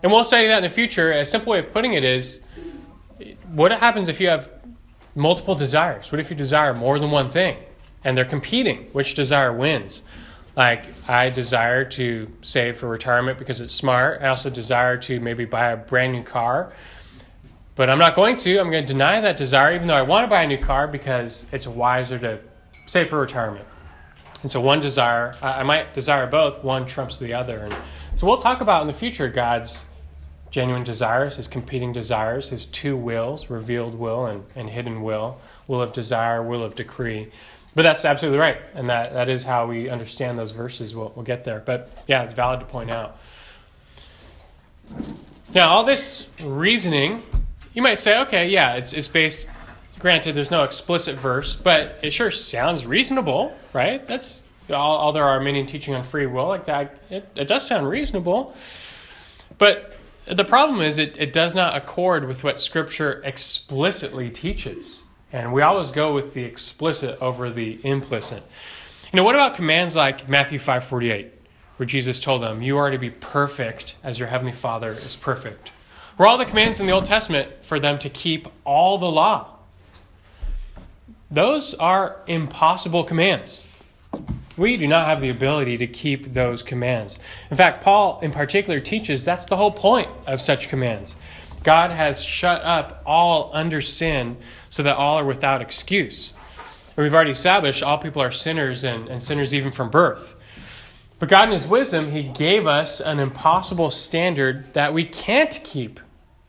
And 0.01 0.11
we'll 0.11 0.23
study 0.23 0.47
that 0.47 0.57
in 0.57 0.63
the 0.63 0.69
future. 0.69 1.11
A 1.11 1.25
simple 1.25 1.51
way 1.51 1.59
of 1.59 1.73
putting 1.73 1.93
it 1.93 2.03
is 2.03 2.41
what 3.51 3.71
happens 3.71 4.07
if 4.07 4.21
you 4.21 4.29
have 4.29 4.49
multiple 5.15 5.55
desires? 5.55 6.11
What 6.11 6.21
if 6.21 6.29
you 6.29 6.35
desire 6.35 6.73
more 6.73 6.99
than 6.99 7.11
one 7.11 7.29
thing 7.29 7.57
and 8.03 8.17
they're 8.17 8.25
competing? 8.25 8.85
Which 8.93 9.13
desire 9.13 9.53
wins? 9.53 10.03
Like, 10.55 10.83
I 11.09 11.29
desire 11.29 11.85
to 11.91 12.27
save 12.41 12.77
for 12.77 12.87
retirement 12.87 13.39
because 13.39 13.61
it's 13.61 13.73
smart. 13.73 14.21
I 14.21 14.27
also 14.27 14.49
desire 14.49 14.97
to 14.97 15.19
maybe 15.19 15.45
buy 15.45 15.71
a 15.71 15.77
brand 15.77 16.13
new 16.13 16.23
car. 16.23 16.73
But 17.75 17.89
I'm 17.89 17.99
not 17.99 18.15
going 18.15 18.35
to. 18.37 18.57
I'm 18.57 18.69
going 18.69 18.85
to 18.85 18.93
deny 18.93 19.21
that 19.21 19.37
desire, 19.37 19.73
even 19.73 19.87
though 19.87 19.95
I 19.95 20.01
want 20.01 20.25
to 20.25 20.29
buy 20.29 20.43
a 20.43 20.47
new 20.47 20.57
car 20.57 20.87
because 20.87 21.45
it's 21.53 21.65
wiser 21.65 22.19
to 22.19 22.39
save 22.87 23.09
for 23.09 23.19
retirement. 23.19 23.65
And 24.41 24.51
so 24.51 24.59
one 24.59 24.79
desire, 24.79 25.35
I 25.41 25.63
might 25.63 25.93
desire 25.93 26.27
both, 26.27 26.63
one 26.63 26.85
trumps 26.85 27.19
the 27.19 27.33
other. 27.33 27.59
And 27.59 27.75
so 28.17 28.27
we'll 28.27 28.37
talk 28.37 28.61
about 28.61 28.81
in 28.81 28.87
the 28.87 28.93
future 28.93 29.29
God's 29.29 29.85
genuine 30.49 30.83
desires, 30.83 31.35
his 31.35 31.47
competing 31.47 31.93
desires, 31.93 32.49
his 32.49 32.65
two 32.65 32.97
wills, 32.97 33.49
revealed 33.49 33.95
will 33.95 34.25
and, 34.25 34.43
and 34.55 34.69
hidden 34.69 35.01
will, 35.01 35.39
will 35.67 35.81
of 35.81 35.93
desire, 35.93 36.41
will 36.41 36.63
of 36.63 36.75
decree. 36.75 37.31
But 37.75 37.83
that's 37.83 38.03
absolutely 38.03 38.39
right. 38.39 38.57
And 38.73 38.89
that, 38.89 39.13
that 39.13 39.29
is 39.29 39.43
how 39.43 39.67
we 39.67 39.89
understand 39.89 40.37
those 40.37 40.51
verses. 40.51 40.95
We'll, 40.95 41.11
we'll 41.15 41.25
get 41.25 41.43
there. 41.43 41.59
But 41.59 41.91
yeah, 42.07 42.23
it's 42.23 42.33
valid 42.33 42.59
to 42.61 42.65
point 42.65 42.89
out. 42.89 43.17
Now, 45.53 45.69
all 45.69 45.83
this 45.83 46.25
reasoning, 46.41 47.21
you 47.73 47.81
might 47.81 47.99
say, 47.99 48.19
okay, 48.21 48.49
yeah, 48.49 48.75
it's, 48.75 48.93
it's 48.93 49.07
based 49.07 49.47
Granted, 49.99 50.33
there's 50.33 50.49
no 50.49 50.63
explicit 50.63 51.19
verse, 51.19 51.55
but 51.57 51.99
it 52.01 52.11
sure 52.11 52.31
sounds 52.31 52.85
reasonable, 52.85 53.55
right? 53.73 54.03
That's 54.05 54.43
all, 54.69 54.97
all 54.97 55.11
there 55.11 55.25
are 55.25 55.41
many 55.41 55.65
teaching 55.65 55.93
on 55.93 56.03
free 56.03 56.25
will 56.25 56.47
like 56.47 56.65
that. 56.65 56.97
It, 57.09 57.27
it 57.35 57.49
does 57.49 57.67
sound 57.67 57.87
reasonable. 57.87 58.55
But 59.57 59.97
the 60.25 60.45
problem 60.45 60.79
is 60.79 60.99
it, 60.99 61.17
it 61.17 61.33
does 61.33 61.53
not 61.53 61.75
accord 61.75 62.25
with 62.25 62.45
what 62.45 62.61
Scripture 62.61 63.21
explicitly 63.25 64.29
teaches. 64.29 65.03
And 65.31 65.53
we 65.53 65.61
always 65.61 65.91
go 65.91 66.13
with 66.13 66.33
the 66.33 66.43
explicit 66.43 67.17
over 67.21 67.49
the 67.49 67.79
implicit. 67.83 68.43
You 69.11 69.17
know, 69.17 69.23
what 69.23 69.35
about 69.35 69.55
commands 69.55 69.95
like 69.95 70.27
Matthew 70.27 70.59
5:48, 70.59 71.31
where 71.77 71.85
Jesus 71.87 72.19
told 72.19 72.43
them, 72.43 72.61
"You 72.61 72.77
are 72.77 72.89
to 72.89 72.97
be 72.97 73.09
perfect 73.09 73.95
as 74.03 74.19
your 74.19 74.27
heavenly 74.27 74.53
Father 74.53 74.91
is 74.91 75.15
perfect." 75.15 75.71
Were 76.17 76.27
all 76.27 76.37
the 76.37 76.45
commands 76.45 76.79
in 76.79 76.85
the 76.85 76.91
Old 76.93 77.05
Testament 77.05 77.47
for 77.61 77.79
them 77.79 77.97
to 77.99 78.09
keep 78.09 78.47
all 78.65 78.97
the 78.97 79.09
law? 79.09 79.47
Those 81.31 81.75
are 81.75 82.17
impossible 82.27 83.03
commands. 83.03 83.63
We 84.57 84.75
do 84.75 84.87
not 84.87 85.05
have 85.05 85.21
the 85.21 85.29
ability 85.29 85.77
to 85.77 85.87
keep 85.87 86.33
those 86.33 86.63
commands. 86.63 87.19
In 87.49 87.55
fact, 87.55 87.83
Paul 87.83 88.19
in 88.21 88.31
particular 88.31 88.79
teaches 88.79 89.23
that's 89.23 89.45
the 89.45 89.55
whole 89.55 89.71
point 89.71 90.09
of 90.27 90.41
such 90.41 90.67
commands. 90.67 91.15
God 91.63 91.91
has 91.91 92.21
shut 92.21 92.61
up 92.63 93.01
all 93.05 93.51
under 93.53 93.81
sin 93.81 94.37
so 94.69 94.83
that 94.83 94.95
all 94.95 95.17
are 95.17 95.25
without 95.25 95.61
excuse. 95.61 96.33
And 96.95 97.03
we've 97.03 97.13
already 97.13 97.31
established 97.31 97.83
all 97.83 97.97
people 97.97 98.21
are 98.21 98.31
sinners 98.31 98.83
and, 98.83 99.07
and 99.07 99.21
sinners 99.21 99.53
even 99.53 99.71
from 99.71 99.89
birth. 99.89 100.35
But 101.19 101.27
God, 101.27 101.49
in 101.49 101.53
His 101.53 101.67
wisdom, 101.67 102.11
He 102.11 102.23
gave 102.23 102.65
us 102.65 103.01
an 103.01 103.19
impossible 103.19 103.91
standard 103.91 104.73
that 104.73 104.93
we 104.93 105.05
can't 105.05 105.59
keep. 105.63 105.99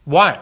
Why? 0.05 0.40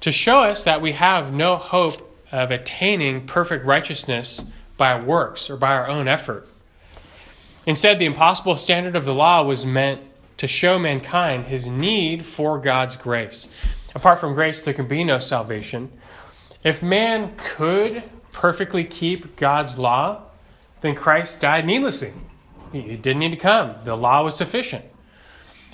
To 0.00 0.12
show 0.12 0.38
us 0.38 0.64
that 0.64 0.80
we 0.80 0.92
have 0.92 1.34
no 1.34 1.56
hope 1.56 2.08
of 2.32 2.50
attaining 2.50 3.26
perfect 3.26 3.64
righteousness 3.66 4.44
by 4.78 4.98
works 5.00 5.50
or 5.50 5.56
by 5.56 5.74
our 5.74 5.86
own 5.86 6.08
effort. 6.08 6.48
Instead, 7.66 7.98
the 7.98 8.06
impossible 8.06 8.56
standard 8.56 8.96
of 8.96 9.04
the 9.04 9.14
law 9.14 9.42
was 9.42 9.64
meant 9.64 10.00
to 10.42 10.48
show 10.48 10.76
mankind 10.76 11.44
his 11.44 11.68
need 11.68 12.26
for 12.26 12.58
God's 12.58 12.96
grace. 12.96 13.46
Apart 13.94 14.18
from 14.18 14.34
grace, 14.34 14.64
there 14.64 14.74
can 14.74 14.88
be 14.88 15.04
no 15.04 15.20
salvation. 15.20 15.88
If 16.64 16.82
man 16.82 17.36
could 17.38 18.02
perfectly 18.32 18.82
keep 18.82 19.36
God's 19.36 19.78
law, 19.78 20.22
then 20.80 20.96
Christ 20.96 21.38
died 21.38 21.64
needlessly. 21.64 22.12
He 22.72 22.96
didn't 22.96 23.20
need 23.20 23.30
to 23.30 23.36
come, 23.36 23.76
the 23.84 23.96
law 23.96 24.24
was 24.24 24.34
sufficient. 24.34 24.84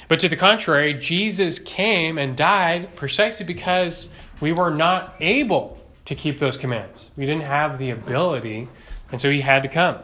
But 0.07 0.19
to 0.21 0.29
the 0.29 0.37
contrary, 0.37 0.93
Jesus 0.93 1.59
came 1.59 2.19
and 2.19 2.37
died 2.37 2.95
precisely 2.95 3.47
because 3.47 4.11
we 4.39 4.53
were 4.53 4.71
not 4.71 5.15
able 5.19 5.79
to 6.05 6.15
keep 6.15 6.41
those 6.41 6.59
commands. 6.59 7.11
We 7.17 7.25
didn't 7.25 7.45
have 7.45 7.79
the 7.79 7.89
ability, 7.89 8.69
and 9.11 9.21
so 9.21 9.31
he 9.31 9.41
had 9.41 9.63
to 9.63 9.69
come. 9.69 9.97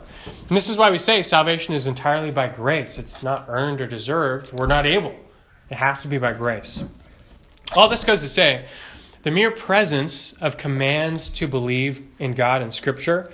And 0.48 0.56
this 0.56 0.68
is 0.68 0.76
why 0.76 0.90
we 0.90 0.98
say 0.98 1.22
salvation 1.22 1.74
is 1.74 1.86
entirely 1.86 2.30
by 2.30 2.48
grace. 2.48 2.98
It's 2.98 3.22
not 3.22 3.46
earned 3.48 3.80
or 3.80 3.86
deserved. 3.86 4.52
We're 4.52 4.66
not 4.66 4.86
able. 4.86 5.14
It 5.70 5.76
has 5.76 6.02
to 6.02 6.08
be 6.08 6.18
by 6.18 6.32
grace. 6.32 6.84
All 7.76 7.88
this 7.88 8.04
goes 8.04 8.22
to 8.22 8.28
say 8.28 8.66
the 9.22 9.30
mere 9.30 9.50
presence 9.50 10.34
of 10.34 10.56
commands 10.56 11.30
to 11.30 11.48
believe 11.48 12.02
in 12.18 12.34
God 12.34 12.62
and 12.62 12.72
Scripture 12.72 13.32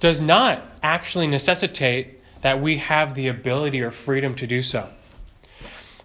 does 0.00 0.20
not 0.20 0.62
actually 0.82 1.26
necessitate 1.26 2.20
that 2.42 2.60
we 2.60 2.78
have 2.78 3.14
the 3.14 3.28
ability 3.28 3.80
or 3.80 3.90
freedom 3.90 4.34
to 4.34 4.46
do 4.46 4.62
so. 4.62 4.88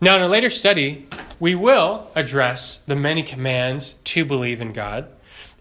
Now, 0.01 0.17
in 0.17 0.23
a 0.23 0.27
later 0.27 0.49
study, 0.49 1.07
we 1.39 1.55
will 1.55 2.11
address 2.15 2.81
the 2.85 2.95
many 2.95 3.23
commands 3.23 3.95
to 4.03 4.25
believe 4.25 4.61
in 4.61 4.73
God. 4.73 5.07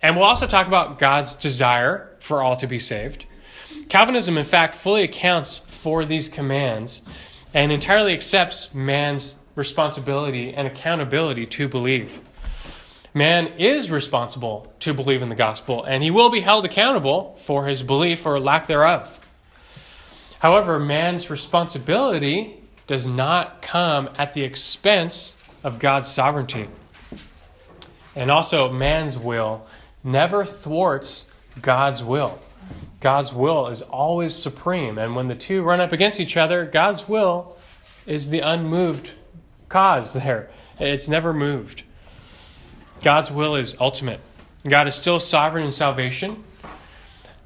And 0.03 0.17
we'll 0.17 0.27
also 0.27 0.47
talk 0.47 0.67
about 0.67 0.99
God's 0.99 1.37
desire 1.37 2.17
for 2.19 2.43
all 2.43 2.57
to 2.57 2.67
be 2.67 2.79
saved. 2.79 3.27
Calvinism, 3.89 4.39
in 4.39 4.45
fact, 4.45 4.75
fully 4.75 5.03
accounts 5.03 5.59
for 5.59 6.05
these 6.05 6.29
commands 6.29 7.03
and 7.53 7.71
entirely 7.71 8.13
accepts 8.13 8.75
man's 8.75 9.37
responsibility 9.55 10.53
and 10.53 10.67
accountability 10.67 11.47
to 11.47 11.69
believe. 11.69 12.21
Man 13.13 13.47
is 13.59 13.91
responsible 13.91 14.73
to 14.81 14.93
believe 14.93 15.23
in 15.23 15.29
the 15.29 15.37
gospel, 15.37 15.85
and 15.85 16.03
he 16.03 16.11
will 16.11 16.31
be 16.31 16.41
held 16.41 16.65
accountable 16.65 17.37
for 17.39 17.65
his 17.65 17.83
belief 17.83 18.27
or 18.27 18.41
lack 18.41 18.67
thereof. 18.67 19.21
However, 20.41 20.81
man's 20.81 21.31
responsibility 21.31 22.61
does 22.89 23.07
not 23.07 23.63
come 23.63 24.11
at 24.19 24.35
the 24.35 24.43
expense 24.43 25.37
of 25.63 25.79
God's 25.79 26.09
sovereignty. 26.09 26.69
And 28.17 28.31
also, 28.31 28.71
man's 28.71 29.17
will 29.17 29.67
never 30.03 30.45
thwarts 30.45 31.27
God's 31.63 32.03
will. 32.03 32.41
God's 33.05 33.35
will 33.35 33.67
is 33.67 33.83
always 33.83 34.35
supreme. 34.35 34.97
And 34.97 35.15
when 35.15 35.29
the 35.29 35.35
two 35.35 35.63
run 35.63 35.79
up 35.79 35.93
against 35.93 36.21
each 36.21 36.39
other, 36.39 36.65
God's 36.65 37.07
will 37.07 37.59
is 38.07 38.31
the 38.31 38.41
unmoved 38.41 39.11
cause 39.69 40.15
there. 40.15 40.49
It's 40.81 41.07
never 41.07 41.35
moved. 41.35 41.83
God's 43.03 43.31
will 43.31 43.57
is 43.57 43.77
ultimate. 43.79 44.21
God 44.67 44.89
is 44.89 44.95
still 44.95 45.21
sovereign 45.21 45.67
in 45.67 45.73
salvation. 45.73 46.45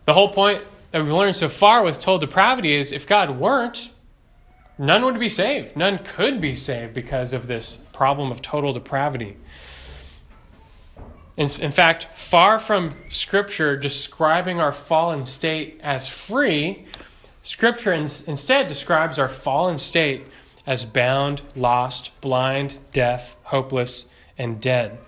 The 0.05 0.15
whole 0.15 0.33
point 0.33 0.63
that 0.93 1.03
we've 1.03 1.13
learned 1.13 1.35
so 1.35 1.49
far 1.49 1.83
with 1.83 1.97
total 1.99 2.19
depravity 2.19 2.75
is 2.75 2.93
if 2.93 3.09
God 3.09 3.31
weren't, 3.41 3.91
none 4.79 5.05
would 5.05 5.19
be 5.19 5.29
saved. 5.29 5.77
None 5.77 5.99
could 6.05 6.41
be 6.41 6.55
saved 6.55 6.95
because 6.95 7.33
of 7.33 7.49
this 7.49 7.81
problem 7.93 8.31
of 8.31 8.41
total 8.43 8.73
depravity. 8.73 9.37
In, 11.39 11.71
fact, 11.71 12.09
far 12.17 12.59
from 12.59 12.97
Scripture 13.11 13.77
describing 13.77 14.59
our 14.59 14.73
fallen 14.73 15.25
state 15.25 15.81
as 15.85 16.09
free, 16.09 16.85
Scripture 17.45 17.93
in, 17.93 18.09
instead 18.27 18.67
describes 18.67 19.21
our 19.21 19.29
fallen 19.29 19.79
state 19.79 20.27
as 20.67 20.85
bound, 20.85 21.41
lost, 21.55 22.11
blind, 22.21 22.81
deaf, 22.93 23.37
hopeless, 23.45 24.07
and 24.37 24.61
dead. 24.61 24.99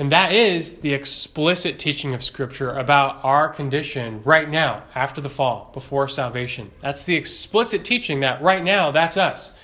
And 0.00 0.10
that 0.10 0.32
is 0.32 0.78
the 0.78 0.92
explicit 0.92 1.78
teaching 1.78 2.12
of 2.12 2.24
Scripture 2.24 2.72
about 2.72 3.24
our 3.24 3.48
condition 3.48 4.20
right 4.24 4.50
now, 4.50 4.82
after 4.96 5.20
the 5.20 5.28
fall, 5.28 5.70
before 5.72 6.08
salvation. 6.08 6.72
That's 6.80 7.04
the 7.04 7.14
explicit 7.14 7.84
teaching 7.84 8.18
that 8.20 8.42
right 8.42 8.64
now, 8.64 8.90
that's 8.90 9.16
us. 9.16 9.54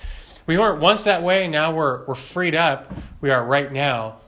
We 0.47 0.57
weren't 0.57 0.79
once 0.79 1.03
that 1.03 1.23
way, 1.23 1.49
now 1.49 1.73
we're, 1.73 2.05
we're 2.05 2.15
freed 2.15 2.55
up. 2.55 2.93
We 3.19 3.31
are 3.31 3.43
right 3.43 3.71
now 3.71 4.19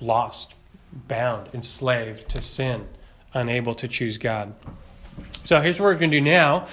lost, 0.00 0.54
bound, 1.08 1.48
enslaved 1.54 2.28
to 2.30 2.42
sin, 2.42 2.86
unable 3.34 3.74
to 3.76 3.88
choose 3.88 4.18
God. 4.18 4.54
So 5.44 5.60
here's 5.60 5.78
what 5.78 5.86
we're 5.86 5.94
going 5.94 6.10
to 6.10 6.18
do 6.18 6.24
now. 6.24 6.66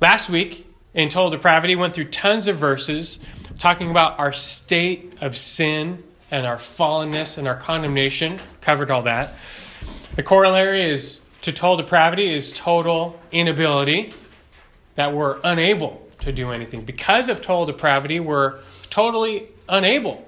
Last 0.00 0.28
week 0.28 0.66
in 0.94 1.08
Total 1.08 1.30
Depravity, 1.30 1.76
went 1.76 1.94
through 1.94 2.06
tons 2.06 2.46
of 2.46 2.56
verses 2.56 3.18
talking 3.58 3.90
about 3.90 4.18
our 4.18 4.32
state 4.32 5.14
of 5.20 5.36
sin 5.36 6.02
and 6.30 6.46
our 6.46 6.56
fallenness 6.56 7.38
and 7.38 7.46
our 7.46 7.56
condemnation. 7.56 8.38
Covered 8.60 8.90
all 8.90 9.02
that. 9.02 9.34
The 10.16 10.22
corollary 10.22 10.82
is 10.82 11.20
to 11.42 11.52
total 11.52 11.76
depravity 11.76 12.26
is 12.26 12.50
total 12.50 13.20
inability, 13.30 14.12
that 14.96 15.12
we're 15.12 15.38
unable 15.44 16.08
to 16.20 16.32
do 16.32 16.50
anything. 16.50 16.80
Because 16.80 17.28
of 17.28 17.40
total 17.40 17.66
depravity, 17.66 18.18
we're 18.18 18.58
totally 18.90 19.48
unable 19.68 20.25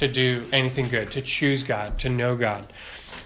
to 0.00 0.08
do 0.08 0.46
anything 0.50 0.88
good, 0.88 1.10
to 1.10 1.20
choose 1.20 1.62
God, 1.62 1.98
to 1.98 2.08
know 2.08 2.34
God. 2.34 2.66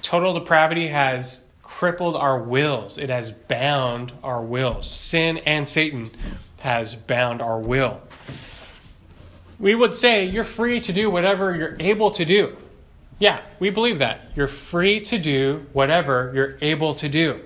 Total 0.03 0.35
depravity 0.35 0.89
has 0.89 1.45
crippled 1.63 2.17
our 2.17 2.43
wills, 2.43 2.99
it 2.99 3.11
has 3.11 3.31
bound 3.31 4.13
our 4.25 4.43
wills. 4.43 4.91
Sin 4.91 5.39
and 5.39 5.69
Satan 5.69 6.11
has 6.59 6.97
bound 6.97 7.41
our 7.41 7.61
will. 7.61 8.01
We 9.61 9.77
would 9.77 9.95
say 9.95 10.25
you're 10.25 10.43
free 10.43 10.81
to 10.81 10.93
do 10.93 11.11
whatever 11.11 11.55
you're 11.55 11.77
able 11.79 12.11
to 12.11 12.25
do. 12.25 12.57
Yeah, 13.21 13.43
we 13.61 13.71
believe 13.71 14.01
that. 14.01 14.33
You're 14.35 14.49
free 14.49 15.01
to 15.03 15.17
do 15.17 15.65
whatever 15.73 16.33
you're 16.35 16.59
able 16.61 16.97
to 16.97 17.09
do. 17.09 17.41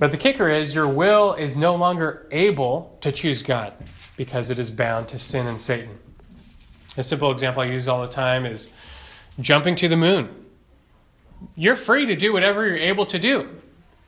But 0.00 0.10
the 0.10 0.16
kicker 0.16 0.48
is 0.48 0.74
your 0.74 0.88
will 0.88 1.34
is 1.34 1.56
no 1.56 1.76
longer 1.76 2.26
able 2.32 2.98
to 3.02 3.12
choose 3.12 3.44
God 3.44 3.72
because 4.16 4.50
it 4.50 4.58
is 4.58 4.68
bound 4.68 5.08
to 5.10 5.18
sin 5.20 5.46
and 5.46 5.60
Satan. 5.60 5.96
A 7.00 7.04
simple 7.04 7.32
example 7.32 7.62
I 7.62 7.64
use 7.64 7.88
all 7.88 8.02
the 8.02 8.08
time 8.08 8.44
is 8.44 8.68
jumping 9.40 9.74
to 9.76 9.88
the 9.88 9.96
moon. 9.96 10.28
You're 11.56 11.74
free 11.74 12.04
to 12.04 12.14
do 12.14 12.34
whatever 12.34 12.66
you're 12.66 12.76
able 12.76 13.06
to 13.06 13.18
do, 13.18 13.48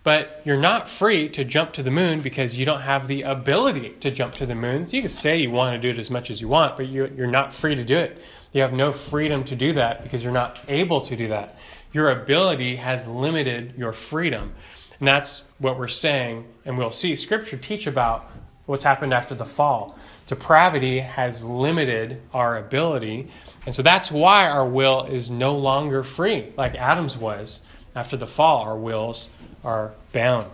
but 0.03 0.43
you're 0.45 0.61
not 0.61 0.87
free 0.87 1.31
to 1.31 1.43
jump 1.43 1.73
to 1.73 1.83
the 1.83 1.91
moon 1.91 2.21
because 2.21 2.59
you 2.59 2.67
don't 2.67 2.83
have 2.83 3.09
the 3.09 3.23
ability 3.23 3.95
to 4.01 4.11
jump 4.11 4.35
to 4.35 4.45
the 4.45 4.55
moon. 4.55 4.87
So 4.87 4.97
you 4.97 5.01
can 5.01 5.09
say 5.09 5.39
you 5.39 5.51
want 5.51 5.75
to 5.75 5.81
do 5.81 5.89
it 5.89 5.99
as 5.99 6.11
much 6.11 6.31
as 6.31 6.43
you 6.43 6.49
want, 6.49 6.77
but 6.77 6.89
you're, 6.89 7.07
you're 7.07 7.27
not 7.27 7.55
free 7.55 7.75
to 7.75 7.83
do 7.83 7.97
it. 7.97 8.21
You 8.53 8.61
have 8.61 8.75
no 8.75 8.93
freedom 8.93 9.43
to 9.45 9.57
do 9.57 9.73
that 9.73 10.03
because 10.03 10.23
you're 10.23 10.31
not 10.31 10.61
able 10.69 11.01
to 11.01 11.17
do 11.17 11.29
that. 11.29 11.59
Your 11.95 12.11
ability 12.11 12.77
has 12.77 13.09
limited 13.09 13.73
your 13.79 13.95
freedom. 13.95 14.53
And 14.99 15.09
that's 15.09 15.45
what 15.59 15.79
we're 15.79 15.89
saying, 15.89 16.47
and 16.67 16.77
we'll 16.77 16.91
see 16.91 17.17
Scripture 17.17 17.57
teach 17.57 17.87
about 17.87 18.31
what's 18.67 18.85
happened 18.85 19.15
after 19.15 19.35
the 19.35 19.47
fall. 19.47 19.99
Depravity 20.27 21.01
has 21.01 21.43
limited 21.43 22.21
our 22.33 22.59
ability, 22.59 23.29
and 23.67 23.75
so 23.75 23.83
that's 23.83 24.11
why 24.11 24.49
our 24.49 24.67
will 24.67 25.05
is 25.05 25.31
no 25.31 25.57
longer 25.57 26.03
free, 26.03 26.53
like 26.57 26.75
Adam's 26.75 27.17
was. 27.17 27.61
After 27.95 28.17
the 28.17 28.27
fall, 28.27 28.63
our 28.63 28.77
wills 28.77 29.29
are 29.65 29.93
bound. 30.13 30.49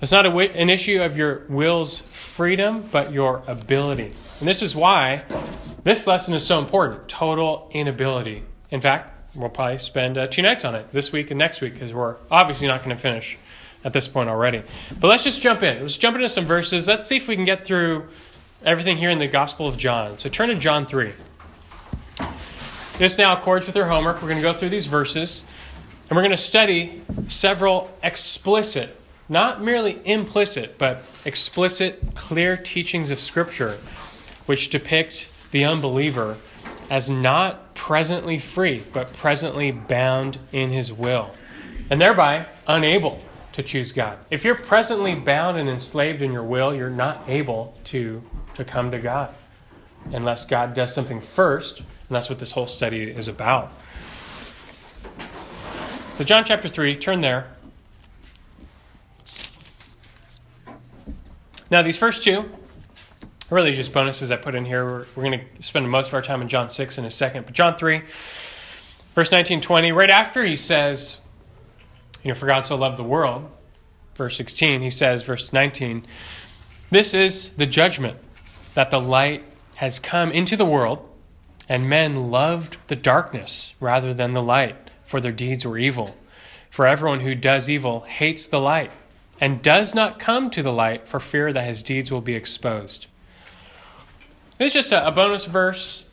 It's 0.00 0.10
not 0.10 0.26
an 0.26 0.70
issue 0.70 1.00
of 1.00 1.16
your 1.16 1.44
will's 1.48 2.00
freedom, 2.00 2.88
but 2.90 3.12
your 3.12 3.42
ability. 3.46 4.10
And 4.40 4.48
this 4.48 4.62
is 4.62 4.74
why 4.74 5.24
this 5.84 6.06
lesson 6.06 6.34
is 6.34 6.44
so 6.44 6.58
important 6.58 7.08
total 7.08 7.68
inability. 7.72 8.42
In 8.70 8.80
fact, 8.80 9.36
we'll 9.36 9.48
probably 9.48 9.78
spend 9.78 10.18
uh, 10.18 10.26
two 10.26 10.42
nights 10.42 10.64
on 10.64 10.74
it 10.74 10.90
this 10.90 11.12
week 11.12 11.30
and 11.30 11.38
next 11.38 11.60
week 11.60 11.74
because 11.74 11.94
we're 11.94 12.16
obviously 12.30 12.66
not 12.66 12.82
going 12.82 12.96
to 12.96 13.00
finish 13.00 13.38
at 13.84 13.92
this 13.92 14.08
point 14.08 14.28
already. 14.28 14.62
But 14.98 15.08
let's 15.08 15.24
just 15.24 15.40
jump 15.40 15.62
in. 15.62 15.80
Let's 15.80 15.96
jump 15.96 16.16
into 16.16 16.28
some 16.28 16.46
verses. 16.46 16.88
Let's 16.88 17.06
see 17.06 17.16
if 17.16 17.28
we 17.28 17.36
can 17.36 17.44
get 17.44 17.64
through 17.64 18.08
everything 18.64 18.96
here 18.96 19.10
in 19.10 19.18
the 19.18 19.26
Gospel 19.26 19.66
of 19.66 19.76
John. 19.76 20.18
So 20.18 20.28
turn 20.28 20.48
to 20.48 20.54
John 20.54 20.86
3. 20.86 21.12
This 22.98 23.18
now 23.18 23.36
accords 23.36 23.66
with 23.66 23.76
our 23.76 23.86
homework. 23.86 24.16
We're 24.22 24.28
going 24.28 24.36
to 24.36 24.42
go 24.42 24.52
through 24.52 24.68
these 24.68 24.86
verses 24.86 25.44
and 26.08 26.16
we're 26.16 26.22
going 26.22 26.30
to 26.32 26.36
study 26.36 27.02
several 27.28 27.90
explicit, 28.02 29.00
not 29.28 29.62
merely 29.62 30.00
implicit, 30.04 30.78
but 30.78 31.04
explicit, 31.24 32.14
clear 32.14 32.56
teachings 32.56 33.10
of 33.10 33.18
Scripture 33.18 33.78
which 34.46 34.70
depict 34.70 35.28
the 35.50 35.64
unbeliever 35.64 36.36
as 36.90 37.08
not 37.08 37.74
presently 37.74 38.38
free, 38.38 38.84
but 38.92 39.12
presently 39.14 39.70
bound 39.70 40.38
in 40.52 40.70
his 40.70 40.92
will, 40.92 41.30
and 41.90 42.00
thereby 42.00 42.46
unable 42.66 43.22
to 43.52 43.62
choose 43.62 43.92
God. 43.92 44.18
If 44.30 44.44
you're 44.44 44.54
presently 44.54 45.14
bound 45.14 45.56
and 45.56 45.68
enslaved 45.68 46.22
in 46.22 46.32
your 46.32 46.42
will, 46.42 46.74
you're 46.74 46.90
not 46.90 47.28
able 47.28 47.74
to, 47.84 48.22
to 48.54 48.64
come 48.64 48.90
to 48.90 48.98
God 48.98 49.34
unless 50.12 50.44
God 50.44 50.74
does 50.74 50.92
something 50.94 51.20
first, 51.20 51.78
and 51.78 51.86
that's 52.10 52.28
what 52.28 52.38
this 52.38 52.52
whole 52.52 52.66
study 52.66 53.02
is 53.02 53.28
about. 53.28 53.72
So, 56.16 56.24
John 56.24 56.44
chapter 56.44 56.68
3, 56.68 56.96
turn 56.96 57.20
there. 57.20 57.50
Now, 61.70 61.82
these 61.82 61.96
first 61.96 62.22
two 62.22 62.50
really 63.48 63.74
just 63.74 63.92
bonuses 63.92 64.30
I 64.30 64.36
put 64.36 64.54
in 64.54 64.64
here. 64.64 64.84
We're, 64.84 65.06
we're 65.14 65.22
going 65.24 65.40
to 65.40 65.62
spend 65.62 65.88
most 65.90 66.08
of 66.08 66.14
our 66.14 66.22
time 66.22 66.42
in 66.42 66.48
John 66.48 66.68
6 66.68 66.98
in 66.98 67.04
a 67.04 67.10
second. 67.10 67.44
But 67.44 67.54
John 67.54 67.76
3, 67.76 68.02
verse 69.14 69.30
19, 69.30 69.60
20, 69.60 69.92
right 69.92 70.10
after 70.10 70.44
he 70.44 70.56
says, 70.56 71.18
you 72.22 72.28
know, 72.28 72.34
for 72.34 72.46
God 72.46 72.66
so 72.66 72.76
loved 72.76 72.98
the 72.98 73.04
world, 73.04 73.50
verse 74.14 74.36
16, 74.36 74.80
he 74.82 74.90
says, 74.90 75.22
verse 75.22 75.52
19, 75.52 76.06
this 76.90 77.14
is 77.14 77.50
the 77.50 77.66
judgment 77.66 78.18
that 78.74 78.90
the 78.90 79.00
light 79.00 79.42
has 79.76 79.98
come 79.98 80.30
into 80.30 80.56
the 80.56 80.64
world, 80.64 81.08
and 81.68 81.88
men 81.88 82.30
loved 82.30 82.76
the 82.88 82.96
darkness 82.96 83.74
rather 83.80 84.12
than 84.12 84.32
the 84.32 84.42
light, 84.42 84.76
for 85.02 85.20
their 85.20 85.32
deeds 85.32 85.64
were 85.64 85.78
evil. 85.78 86.16
For 86.70 86.86
everyone 86.86 87.20
who 87.20 87.34
does 87.34 87.68
evil 87.68 88.00
hates 88.00 88.46
the 88.46 88.60
light 88.60 88.90
and 89.40 89.60
does 89.60 89.94
not 89.94 90.18
come 90.18 90.50
to 90.50 90.62
the 90.62 90.72
light 90.72 91.06
for 91.06 91.20
fear 91.20 91.52
that 91.52 91.66
his 91.66 91.82
deeds 91.82 92.10
will 92.10 92.20
be 92.20 92.34
exposed. 92.34 93.06
This 94.58 94.68
is 94.68 94.74
just 94.74 94.92
a, 94.92 95.06
a 95.06 95.10
bonus 95.10 95.44
verse 95.44 96.04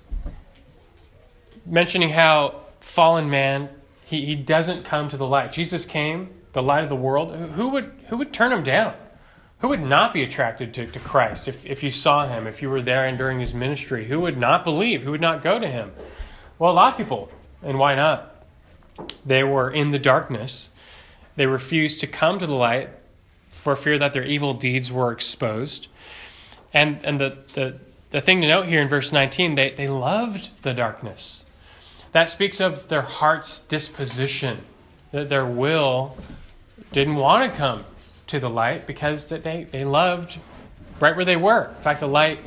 mentioning 1.66 2.10
how 2.10 2.62
fallen 2.80 3.30
man 3.30 3.70
he, 4.06 4.26
he 4.26 4.36
doesn't 4.36 4.86
come 4.86 5.08
to 5.10 5.18
the 5.18 5.28
light. 5.28 5.54
Jesus 5.54 5.86
came, 5.86 6.30
the 6.54 6.64
light 6.64 6.82
of 6.84 6.90
the 6.90 6.96
world. 6.96 7.36
Who 7.36 7.70
would 7.70 7.92
who 8.08 8.18
would 8.18 8.34
turn 8.34 8.52
him 8.52 8.64
down? 8.64 8.96
Who 9.60 9.68
would 9.68 9.82
not 9.82 10.14
be 10.14 10.24
attracted 10.24 10.74
to, 10.76 10.88
to 10.88 11.00
Christ 11.00 11.48
if, 11.48 11.66
if 11.66 11.84
you 11.84 11.92
saw 11.92 12.28
him, 12.28 12.48
if 12.48 12.62
you 12.62 12.70
were 12.70 12.82
there 12.82 13.06
and 13.06 13.18
during 13.18 13.40
his 13.40 13.54
ministry? 13.54 14.06
Who 14.06 14.22
would 14.22 14.38
not 14.38 14.64
believe? 14.64 15.04
Who 15.04 15.12
would 15.12 15.22
not 15.22 15.44
go 15.44 15.60
to 15.60 15.68
him? 15.68 15.92
Well, 16.58 16.72
a 16.72 16.74
lot 16.74 16.94
of 16.94 16.98
people. 16.98 17.30
And 17.62 17.78
why 17.78 17.96
not? 17.96 18.46
They 19.26 19.44
were 19.44 19.70
in 19.70 19.92
the 19.92 20.00
darkness. 20.00 20.70
They 21.36 21.46
refused 21.46 22.00
to 22.02 22.08
come 22.08 22.40
to 22.40 22.48
the 22.48 22.54
light 22.54 22.90
for 23.50 23.76
fear 23.76 23.98
that 23.98 24.14
their 24.14 24.24
evil 24.24 24.54
deeds 24.54 24.92
were 24.92 25.12
exposed. 25.12 25.88
And, 26.74 27.00
and 27.04 27.20
the, 27.20 27.38
the, 27.54 27.80
the 28.12 28.22
thing 28.22 28.42
to 28.42 28.48
note 28.48 28.68
here 28.68 28.82
in 28.82 28.88
verse 28.88 29.12
19, 29.12 29.56
they, 29.56 29.72
they 29.72 29.88
loved 29.88 30.50
the 30.62 30.74
darkness. 30.74 31.44
That 32.14 32.30
speaks 32.30 32.62
of 32.62 32.88
their 32.88 33.02
heart's 33.02 33.60
disposition, 33.62 34.64
that 35.12 35.28
their 35.28 35.46
will 35.46 36.18
didn't 36.94 37.16
want 37.16 37.52
to 37.52 37.58
come 37.58 37.84
to 38.30 38.40
the 38.40 38.50
light 38.50 38.88
because 38.88 39.28
that 39.28 39.44
they, 39.44 39.66
they 39.66 39.84
loved 39.84 40.40
right 41.00 41.16
where 41.16 41.26
they 41.26 41.36
were. 41.36 41.66
In 41.76 41.82
fact, 41.82 42.00
the 42.00 42.08
light 42.08 42.40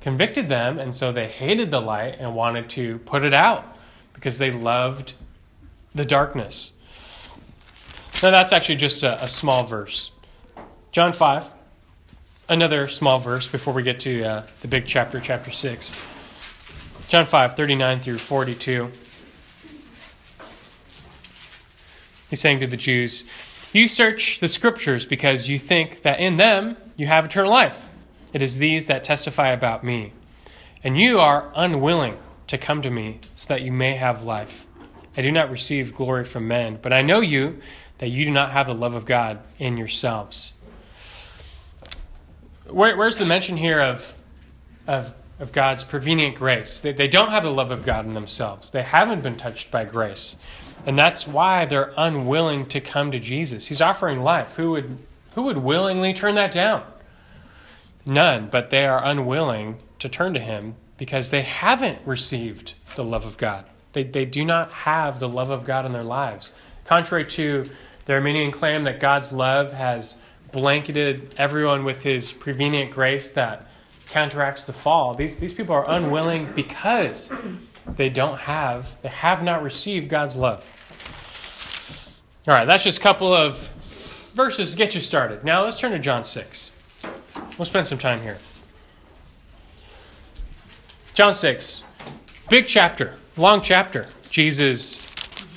convicted 0.00 0.48
them, 0.48 0.78
and 0.78 0.94
so 0.94 1.12
they 1.12 1.28
hated 1.28 1.70
the 1.70 1.80
light 1.80 2.16
and 2.18 2.34
wanted 2.34 2.68
to 2.70 2.98
put 3.00 3.24
it 3.24 3.34
out 3.34 3.76
because 4.12 4.38
they 4.38 4.50
loved 4.50 5.14
the 5.94 6.04
darkness. 6.04 6.72
Now, 8.22 8.30
that's 8.30 8.52
actually 8.52 8.76
just 8.76 9.02
a, 9.02 9.22
a 9.22 9.28
small 9.28 9.64
verse. 9.64 10.10
John 10.92 11.12
5, 11.12 11.54
another 12.48 12.88
small 12.88 13.18
verse 13.20 13.46
before 13.46 13.72
we 13.72 13.82
get 13.82 14.00
to 14.00 14.24
uh, 14.24 14.46
the 14.62 14.68
big 14.68 14.86
chapter, 14.86 15.20
chapter 15.20 15.50
6. 15.50 15.94
John 17.08 17.24
5, 17.24 17.56
39 17.56 18.00
through 18.00 18.18
42. 18.18 18.90
He's 22.28 22.40
saying 22.40 22.60
to 22.60 22.66
the 22.66 22.76
Jews, 22.76 23.24
You 23.72 23.86
search 23.86 24.40
the 24.40 24.48
scriptures 24.48 25.06
because 25.06 25.48
you 25.48 25.58
think 25.58 26.02
that 26.02 26.18
in 26.18 26.36
them 26.36 26.76
you 26.96 27.06
have 27.06 27.24
eternal 27.24 27.50
life. 27.50 27.88
It 28.32 28.42
is 28.42 28.58
these 28.58 28.86
that 28.86 29.04
testify 29.04 29.48
about 29.50 29.84
me. 29.84 30.12
And 30.82 30.98
you 30.98 31.20
are 31.20 31.52
unwilling 31.54 32.18
to 32.48 32.58
come 32.58 32.82
to 32.82 32.90
me 32.90 33.20
so 33.36 33.48
that 33.48 33.62
you 33.62 33.70
may 33.70 33.94
have 33.94 34.24
life. 34.24 34.66
I 35.16 35.22
do 35.22 35.30
not 35.30 35.50
receive 35.50 35.94
glory 35.94 36.24
from 36.24 36.48
men, 36.48 36.78
but 36.80 36.92
I 36.92 37.02
know 37.02 37.20
you 37.20 37.60
that 37.98 38.08
you 38.08 38.24
do 38.24 38.30
not 38.30 38.50
have 38.52 38.66
the 38.66 38.74
love 38.74 38.94
of 38.94 39.04
God 39.04 39.38
in 39.58 39.76
yourselves. 39.76 40.52
Where, 42.68 42.96
where's 42.96 43.18
the 43.18 43.26
mention 43.26 43.56
here 43.56 43.80
of, 43.80 44.14
of, 44.86 45.14
of 45.38 45.52
God's 45.52 45.84
prevenient 45.84 46.36
grace? 46.36 46.80
They, 46.80 46.92
they 46.92 47.08
don't 47.08 47.30
have 47.30 47.42
the 47.42 47.52
love 47.52 47.70
of 47.70 47.84
God 47.84 48.06
in 48.06 48.14
themselves, 48.14 48.70
they 48.70 48.82
haven't 48.82 49.22
been 49.22 49.36
touched 49.36 49.70
by 49.70 49.84
grace. 49.84 50.36
And 50.86 50.98
that's 50.98 51.26
why 51.26 51.66
they're 51.66 51.92
unwilling 51.96 52.66
to 52.66 52.80
come 52.80 53.10
to 53.10 53.18
Jesus. 53.18 53.66
He's 53.66 53.80
offering 53.80 54.20
life. 54.22 54.54
Who 54.56 54.70
would, 54.72 54.98
who 55.34 55.42
would 55.42 55.58
willingly 55.58 56.14
turn 56.14 56.34
that 56.36 56.52
down? 56.52 56.84
None, 58.06 58.48
but 58.48 58.70
they 58.70 58.86
are 58.86 59.04
unwilling 59.04 59.78
to 59.98 60.08
turn 60.08 60.34
to 60.34 60.40
Him 60.40 60.74
because 60.96 61.30
they 61.30 61.42
haven't 61.42 61.98
received 62.06 62.74
the 62.96 63.04
love 63.04 63.24
of 63.26 63.36
God. 63.36 63.64
They, 63.92 64.04
they 64.04 64.24
do 64.24 64.44
not 64.44 64.72
have 64.72 65.20
the 65.20 65.28
love 65.28 65.50
of 65.50 65.64
God 65.64 65.84
in 65.84 65.92
their 65.92 66.04
lives. 66.04 66.52
Contrary 66.84 67.26
to 67.26 67.68
the 68.06 68.14
Arminian 68.14 68.50
claim 68.50 68.84
that 68.84 69.00
God's 69.00 69.32
love 69.32 69.72
has 69.72 70.16
blanketed 70.52 71.34
everyone 71.36 71.84
with 71.84 72.02
His 72.02 72.32
prevenient 72.32 72.90
grace 72.90 73.30
that 73.32 73.66
counteracts 74.10 74.64
the 74.64 74.72
fall, 74.72 75.14
these, 75.14 75.36
these 75.36 75.52
people 75.52 75.74
are 75.74 75.88
unwilling 75.88 76.52
because 76.52 77.30
they 77.86 78.10
don't 78.10 78.38
have, 78.38 79.00
they 79.02 79.08
have 79.08 79.42
not 79.42 79.62
received 79.62 80.08
God's 80.08 80.36
love. 80.36 80.64
All 82.48 82.54
right, 82.54 82.64
that's 82.64 82.84
just 82.84 82.98
a 82.98 83.02
couple 83.02 83.32
of 83.32 83.72
verses 84.34 84.72
to 84.72 84.76
get 84.76 84.94
you 84.94 85.00
started. 85.00 85.44
Now 85.44 85.64
let's 85.64 85.78
turn 85.78 85.92
to 85.92 85.98
John 85.98 86.24
6. 86.24 86.70
We'll 87.58 87.66
spend 87.66 87.86
some 87.86 87.98
time 87.98 88.20
here. 88.22 88.38
John 91.14 91.34
6, 91.34 91.82
big 92.48 92.66
chapter, 92.66 93.16
long 93.36 93.60
chapter. 93.60 94.06
Jesus 94.30 95.06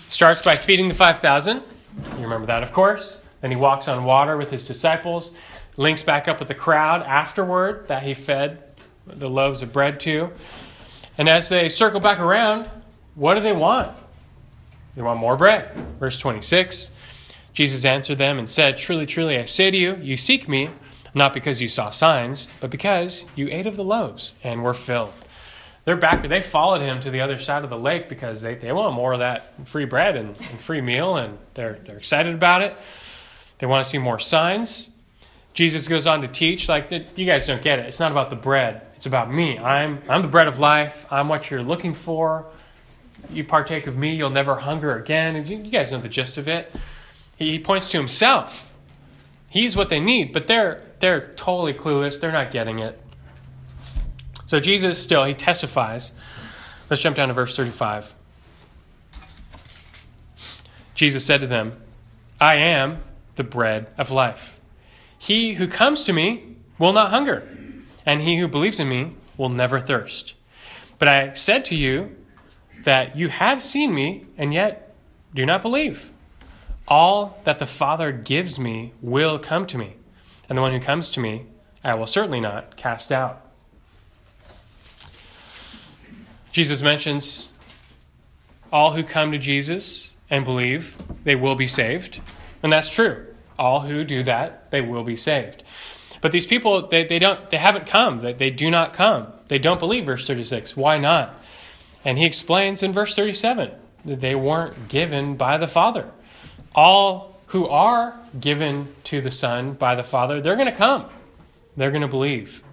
starts 0.09 0.41
by 0.41 0.55
feeding 0.55 0.87
the 0.87 0.93
5,000. 0.93 1.57
You 1.57 2.23
remember 2.23 2.47
that, 2.47 2.63
of 2.63 2.73
course. 2.73 3.19
Then 3.41 3.51
he 3.51 3.57
walks 3.57 3.87
on 3.87 4.03
water 4.03 4.35
with 4.37 4.49
his 4.49 4.67
disciples, 4.67 5.31
links 5.77 6.03
back 6.03 6.27
up 6.27 6.39
with 6.39 6.47
the 6.47 6.55
crowd 6.55 7.03
afterward 7.03 7.87
that 7.87 8.03
he 8.03 8.13
fed 8.13 8.63
the 9.05 9.29
loaves 9.29 9.61
of 9.61 9.71
bread 9.73 9.99
to. 10.01 10.31
And 11.17 11.29
as 11.29 11.49
they 11.49 11.69
circle 11.69 11.99
back 11.99 12.19
around, 12.19 12.69
what 13.15 13.35
do 13.35 13.41
they 13.41 13.53
want? 13.53 13.97
They 14.95 15.01
want 15.01 15.19
more 15.19 15.35
bread. 15.35 15.71
Verse 15.99 16.17
26 16.19 16.91
Jesus 17.53 17.85
answered 17.85 18.17
them 18.17 18.39
and 18.39 18.49
said, 18.49 18.77
Truly, 18.77 19.05
truly, 19.05 19.37
I 19.37 19.45
say 19.45 19.69
to 19.69 19.77
you, 19.77 19.95
you 19.97 20.17
seek 20.17 20.49
me, 20.49 20.71
not 21.13 21.33
because 21.33 21.61
you 21.61 21.69
saw 21.69 21.91
signs, 21.91 22.47
but 22.59 22.71
because 22.71 23.25
you 23.35 23.47
ate 23.49 23.67
of 23.67 23.75
the 23.75 23.83
loaves 23.83 24.33
and 24.43 24.63
were 24.63 24.73
filled. 24.73 25.13
They're 25.85 25.97
back, 25.97 26.27
they 26.27 26.41
followed 26.41 26.81
him 26.81 26.99
to 27.01 27.11
the 27.11 27.21
other 27.21 27.37
side 27.37 27.63
of 27.63 27.69
the 27.69 27.77
lake 27.77 28.09
because 28.09 28.41
they, 28.41 28.55
they 28.55 28.71
want 28.71 28.95
more 28.95 29.13
of 29.13 29.19
that 29.19 29.67
free 29.67 29.85
bread 29.85 30.15
and, 30.15 30.35
and 30.49 30.59
free 30.59 30.81
meal, 30.81 31.17
and 31.17 31.37
they're, 31.53 31.77
they're 31.85 31.97
excited 31.97 32.33
about 32.33 32.61
it. 32.61 32.75
They 33.59 33.67
want 33.67 33.85
to 33.85 33.89
see 33.89 33.97
more 33.97 34.19
signs. 34.19 34.89
Jesus 35.53 35.87
goes 35.87 36.07
on 36.07 36.21
to 36.21 36.27
teach, 36.27 36.67
like, 36.67 36.89
you 36.91 37.25
guys 37.25 37.45
don't 37.45 37.61
get 37.61 37.79
it. 37.79 37.85
It's 37.85 37.99
not 37.99 38.11
about 38.11 38.29
the 38.29 38.35
bread, 38.35 38.81
it's 39.03 39.07
about 39.09 39.33
me. 39.33 39.59
I'm, 39.59 40.01
I'm 40.07 40.21
the 40.21 40.29
bread 40.29 40.47
of 40.47 40.59
life. 40.59 41.05
I'm 41.11 41.27
what 41.27 41.51
you're 41.51 41.61
looking 41.61 41.93
for. 41.93 42.45
You 43.29 43.43
partake 43.43 43.85
of 43.85 43.97
me, 43.97 44.15
you'll 44.15 44.29
never 44.29 44.55
hunger 44.55 44.95
again. 44.95 45.45
You, 45.45 45.57
you 45.57 45.69
guys 45.69 45.91
know 45.91 45.99
the 45.99 46.07
gist 46.07 46.37
of 46.37 46.47
it. 46.47 46.73
He 47.35 47.59
points 47.59 47.91
to 47.91 47.97
himself. 47.97 48.71
He's 49.49 49.75
what 49.75 49.89
they 49.89 49.99
need, 49.99 50.31
but 50.31 50.47
they're, 50.47 50.83
they're 51.01 51.33
totally 51.35 51.73
clueless. 51.73 52.21
They're 52.21 52.31
not 52.31 52.49
getting 52.49 52.79
it. 52.79 52.97
So 54.47 54.61
Jesus 54.61 54.97
still, 55.03 55.25
he 55.25 55.33
testifies. 55.33 56.13
Let's 56.89 57.01
jump 57.01 57.17
down 57.17 57.27
to 57.27 57.33
verse 57.33 57.57
35. 57.57 58.15
Jesus 60.95 61.25
said 61.25 61.41
to 61.41 61.47
them, 61.47 61.75
I 62.39 62.55
am 62.55 63.03
the 63.35 63.43
bread 63.43 63.87
of 63.97 64.11
life. 64.11 64.61
He 65.17 65.55
who 65.55 65.67
comes 65.67 66.05
to 66.05 66.13
me 66.13 66.55
will 66.79 66.93
not 66.93 67.09
hunger, 67.09 67.45
and 68.05 68.21
he 68.21 68.37
who 68.37 68.47
believes 68.47 68.79
in 68.79 68.89
me 68.89 69.11
will 69.37 69.49
never 69.49 69.79
thirst. 69.79 70.35
But 70.99 71.07
I 71.07 71.33
said 71.33 71.65
to 71.65 71.75
you 71.75 72.15
that 72.83 73.15
you 73.15 73.29
have 73.29 73.61
seen 73.61 73.93
me, 73.93 74.25
and 74.37 74.53
yet 74.53 74.93
do 75.33 75.45
not 75.45 75.61
believe. 75.61 76.11
All 76.87 77.39
that 77.45 77.59
the 77.59 77.65
Father 77.65 78.11
gives 78.11 78.59
me 78.59 78.93
will 79.01 79.39
come 79.39 79.65
to 79.67 79.77
me, 79.77 79.95
and 80.49 80.57
the 80.57 80.61
one 80.61 80.73
who 80.73 80.79
comes 80.79 81.09
to 81.11 81.19
me 81.19 81.45
I 81.83 81.95
will 81.95 82.07
certainly 82.07 82.39
not 82.39 82.77
cast 82.77 83.11
out. 83.11 83.41
Jesus 86.51 86.81
mentions 86.81 87.49
all 88.71 88.91
who 88.91 89.03
come 89.03 89.31
to 89.31 89.37
Jesus 89.37 90.09
and 90.29 90.45
believe 90.45 90.95
they 91.25 91.35
will 91.35 91.55
be 91.55 91.67
saved, 91.67 92.21
and 92.61 92.71
that's 92.71 92.89
true. 92.89 93.25
All 93.59 93.81
who 93.81 94.03
do 94.03 94.23
that, 94.23 94.71
they 94.71 94.81
will 94.81 95.03
be 95.03 95.15
saved. 95.15 95.63
But 96.23 96.31
these 96.31 96.47
people, 96.47 96.87
they, 96.87 97.03
they 97.03 97.19
don't 97.19 97.49
they 97.49 97.57
haven't 97.57 97.85
come. 97.85 98.21
They, 98.21 98.31
they 98.31 98.49
do 98.49 98.71
not 98.71 98.93
come. 98.93 99.27
They 99.49 99.59
don't 99.59 99.77
believe, 99.77 100.05
verse 100.05 100.25
36. 100.25 100.77
Why 100.77 100.97
not? 100.97 101.37
And 102.05 102.17
he 102.17 102.23
explains 102.23 102.81
in 102.81 102.93
verse 102.93 103.13
37 103.13 103.69
that 104.05 104.21
they 104.21 104.33
weren't 104.33 104.87
given 104.87 105.35
by 105.35 105.57
the 105.57 105.67
Father. 105.67 106.09
All 106.73 107.37
who 107.47 107.67
are 107.67 108.17
given 108.39 108.95
to 109.03 109.19
the 109.19 109.33
Son 109.33 109.73
by 109.73 109.95
the 109.95 110.03
Father, 110.03 110.39
they're 110.39 110.55
going 110.55 110.71
to 110.71 110.75
come. 110.75 111.09
They're 111.75 111.91
going 111.91 112.03
to 112.03 112.07
believe. 112.07 112.63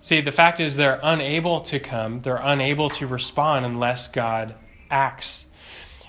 See, 0.00 0.20
the 0.20 0.30
fact 0.30 0.60
is 0.60 0.76
they're 0.76 1.00
unable 1.02 1.62
to 1.62 1.80
come, 1.80 2.20
they're 2.20 2.36
unable 2.40 2.88
to 2.90 3.08
respond 3.08 3.66
unless 3.66 4.06
God 4.06 4.54
acts. 4.92 5.46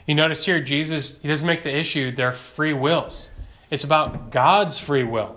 You 0.06 0.14
notice 0.14 0.46
here, 0.46 0.62
Jesus, 0.62 1.18
he 1.24 1.28
doesn't 1.28 1.48
make 1.48 1.64
the 1.64 1.76
issue 1.76 2.12
their 2.12 2.34
free 2.34 2.74
wills. 2.74 3.32
It's 3.74 3.84
about 3.84 4.30
God's 4.30 4.78
free 4.78 5.04
will. 5.04 5.36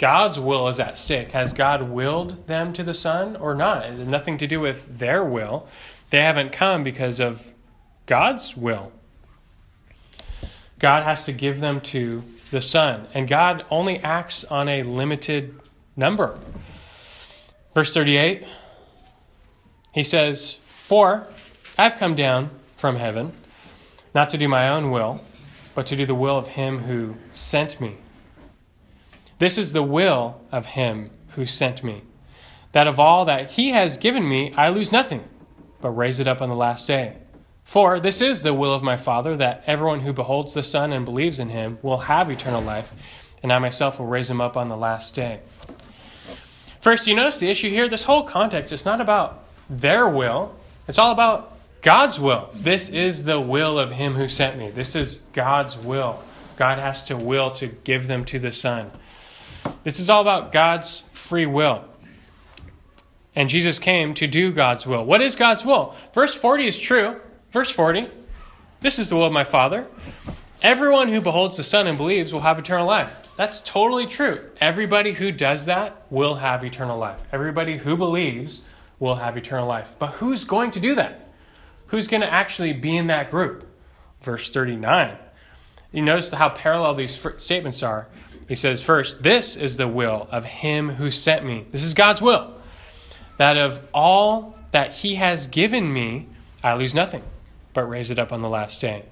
God's 0.00 0.40
will 0.40 0.66
is 0.66 0.80
at 0.80 0.98
stake. 0.98 1.30
Has 1.30 1.52
God 1.52 1.88
willed 1.88 2.48
them 2.48 2.72
to 2.72 2.82
the 2.82 2.92
Son 2.92 3.36
or 3.36 3.54
not? 3.54 3.86
It 3.86 3.96
has 3.96 4.08
nothing 4.08 4.38
to 4.38 4.48
do 4.48 4.58
with 4.58 4.98
their 4.98 5.22
will. 5.22 5.68
They 6.10 6.20
haven't 6.20 6.50
come 6.50 6.82
because 6.82 7.20
of 7.20 7.52
God's 8.06 8.56
will. 8.56 8.90
God 10.80 11.04
has 11.04 11.26
to 11.26 11.32
give 11.32 11.60
them 11.60 11.80
to 11.82 12.24
the 12.50 12.60
Son, 12.60 13.06
and 13.14 13.28
God 13.28 13.64
only 13.70 14.00
acts 14.00 14.42
on 14.42 14.68
a 14.68 14.82
limited 14.82 15.54
number. 15.94 16.36
Verse 17.72 17.94
38, 17.94 18.48
he 19.92 20.02
says, 20.02 20.58
For 20.66 21.24
I've 21.78 21.98
come 21.98 22.16
down 22.16 22.50
from 22.76 22.96
heaven, 22.96 23.32
not 24.12 24.30
to 24.30 24.38
do 24.38 24.48
my 24.48 24.70
own 24.70 24.90
will, 24.90 25.20
but 25.78 25.86
to 25.86 25.94
do 25.94 26.04
the 26.04 26.12
will 26.12 26.36
of 26.36 26.48
him 26.48 26.80
who 26.80 27.14
sent 27.30 27.80
me. 27.80 27.96
This 29.38 29.56
is 29.56 29.72
the 29.72 29.82
will 29.84 30.40
of 30.50 30.66
him 30.66 31.12
who 31.36 31.46
sent 31.46 31.84
me, 31.84 32.02
that 32.72 32.88
of 32.88 32.98
all 32.98 33.26
that 33.26 33.52
he 33.52 33.68
has 33.68 33.96
given 33.96 34.28
me, 34.28 34.52
I 34.54 34.70
lose 34.70 34.90
nothing, 34.90 35.22
but 35.80 35.90
raise 35.90 36.18
it 36.18 36.26
up 36.26 36.42
on 36.42 36.48
the 36.48 36.56
last 36.56 36.88
day. 36.88 37.18
For 37.62 38.00
this 38.00 38.20
is 38.20 38.42
the 38.42 38.52
will 38.52 38.74
of 38.74 38.82
my 38.82 38.96
Father, 38.96 39.36
that 39.36 39.62
everyone 39.68 40.00
who 40.00 40.12
beholds 40.12 40.52
the 40.52 40.64
Son 40.64 40.92
and 40.92 41.04
believes 41.04 41.38
in 41.38 41.48
him 41.48 41.78
will 41.82 41.98
have 41.98 42.28
eternal 42.28 42.60
life, 42.60 42.92
and 43.44 43.52
I 43.52 43.60
myself 43.60 44.00
will 44.00 44.06
raise 44.06 44.28
him 44.28 44.40
up 44.40 44.56
on 44.56 44.68
the 44.68 44.76
last 44.76 45.14
day. 45.14 45.38
First, 46.80 47.06
you 47.06 47.14
notice 47.14 47.38
the 47.38 47.50
issue 47.50 47.70
here? 47.70 47.88
This 47.88 48.02
whole 48.02 48.24
context 48.24 48.72
is 48.72 48.84
not 48.84 49.00
about 49.00 49.44
their 49.70 50.08
will, 50.08 50.56
it's 50.88 50.98
all 50.98 51.12
about 51.12 51.56
God's 51.82 52.18
will. 52.18 52.50
This 52.54 52.88
is 52.88 53.24
the 53.24 53.40
will 53.40 53.78
of 53.78 53.92
him 53.92 54.14
who 54.14 54.28
sent 54.28 54.58
me. 54.58 54.70
This 54.70 54.94
is 54.94 55.20
God's 55.32 55.76
will. 55.76 56.22
God 56.56 56.78
has 56.78 57.02
to 57.04 57.16
will 57.16 57.50
to 57.52 57.68
give 57.68 58.08
them 58.08 58.24
to 58.26 58.38
the 58.38 58.50
Son. 58.50 58.90
This 59.84 60.00
is 60.00 60.10
all 60.10 60.22
about 60.22 60.52
God's 60.52 61.04
free 61.12 61.46
will. 61.46 61.84
And 63.36 63.48
Jesus 63.48 63.78
came 63.78 64.14
to 64.14 64.26
do 64.26 64.50
God's 64.50 64.86
will. 64.86 65.04
What 65.04 65.20
is 65.20 65.36
God's 65.36 65.64
will? 65.64 65.94
Verse 66.12 66.34
40 66.34 66.66
is 66.66 66.78
true. 66.78 67.20
Verse 67.52 67.70
40 67.70 68.08
This 68.80 68.98
is 68.98 69.08
the 69.08 69.16
will 69.16 69.26
of 69.26 69.32
my 69.32 69.44
Father, 69.44 69.86
Everyone 70.60 71.06
who 71.06 71.20
beholds 71.20 71.56
the 71.56 71.62
Son 71.62 71.86
and 71.86 71.96
believes 71.96 72.32
will 72.32 72.40
have 72.40 72.58
eternal 72.58 72.84
life. 72.86 73.28
That's 73.36 73.60
totally 73.60 74.06
true. 74.06 74.40
Everybody 74.60 75.12
who 75.12 75.30
does 75.30 75.66
that 75.66 76.02
will 76.10 76.34
have 76.34 76.64
eternal 76.64 76.98
life. 76.98 77.20
Everybody 77.30 77.76
who 77.76 77.96
believes 77.96 78.62
will 78.98 79.14
have 79.14 79.36
eternal 79.36 79.68
life. 79.68 79.94
But 80.00 80.14
who's 80.14 80.42
going 80.42 80.72
to 80.72 80.80
do 80.80 80.96
that? 80.96 81.27
Who's 81.88 82.08
going 82.08 82.20
to 82.20 82.32
actually 82.32 82.72
be 82.72 82.96
in 82.96 83.08
that 83.08 83.30
group? 83.30 83.66
Verse 84.22 84.50
39. 84.50 85.16
You 85.92 86.02
notice 86.02 86.30
how 86.30 86.50
parallel 86.50 86.94
these 86.94 87.18
statements 87.36 87.82
are. 87.82 88.08
He 88.46 88.54
says, 88.54 88.80
First, 88.80 89.22
this 89.22 89.56
is 89.56 89.76
the 89.76 89.88
will 89.88 90.28
of 90.30 90.44
him 90.44 90.90
who 90.90 91.10
sent 91.10 91.44
me. 91.44 91.66
This 91.70 91.84
is 91.84 91.94
God's 91.94 92.22
will. 92.22 92.54
That 93.36 93.56
of 93.56 93.80
all 93.94 94.56
that 94.72 94.94
he 94.94 95.16
has 95.16 95.46
given 95.46 95.92
me, 95.92 96.26
I 96.62 96.74
lose 96.74 96.94
nothing, 96.94 97.22
but 97.72 97.88
raise 97.88 98.10
it 98.10 98.18
up 98.18 98.32
on 98.32 98.42
the 98.42 98.48
last 98.48 98.80
day 98.80 99.04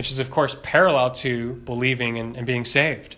which 0.00 0.10
is, 0.10 0.18
of 0.18 0.30
course, 0.30 0.56
parallel 0.62 1.10
to 1.10 1.52
believing 1.66 2.18
and, 2.18 2.34
and 2.34 2.46
being 2.46 2.64
saved. 2.64 3.16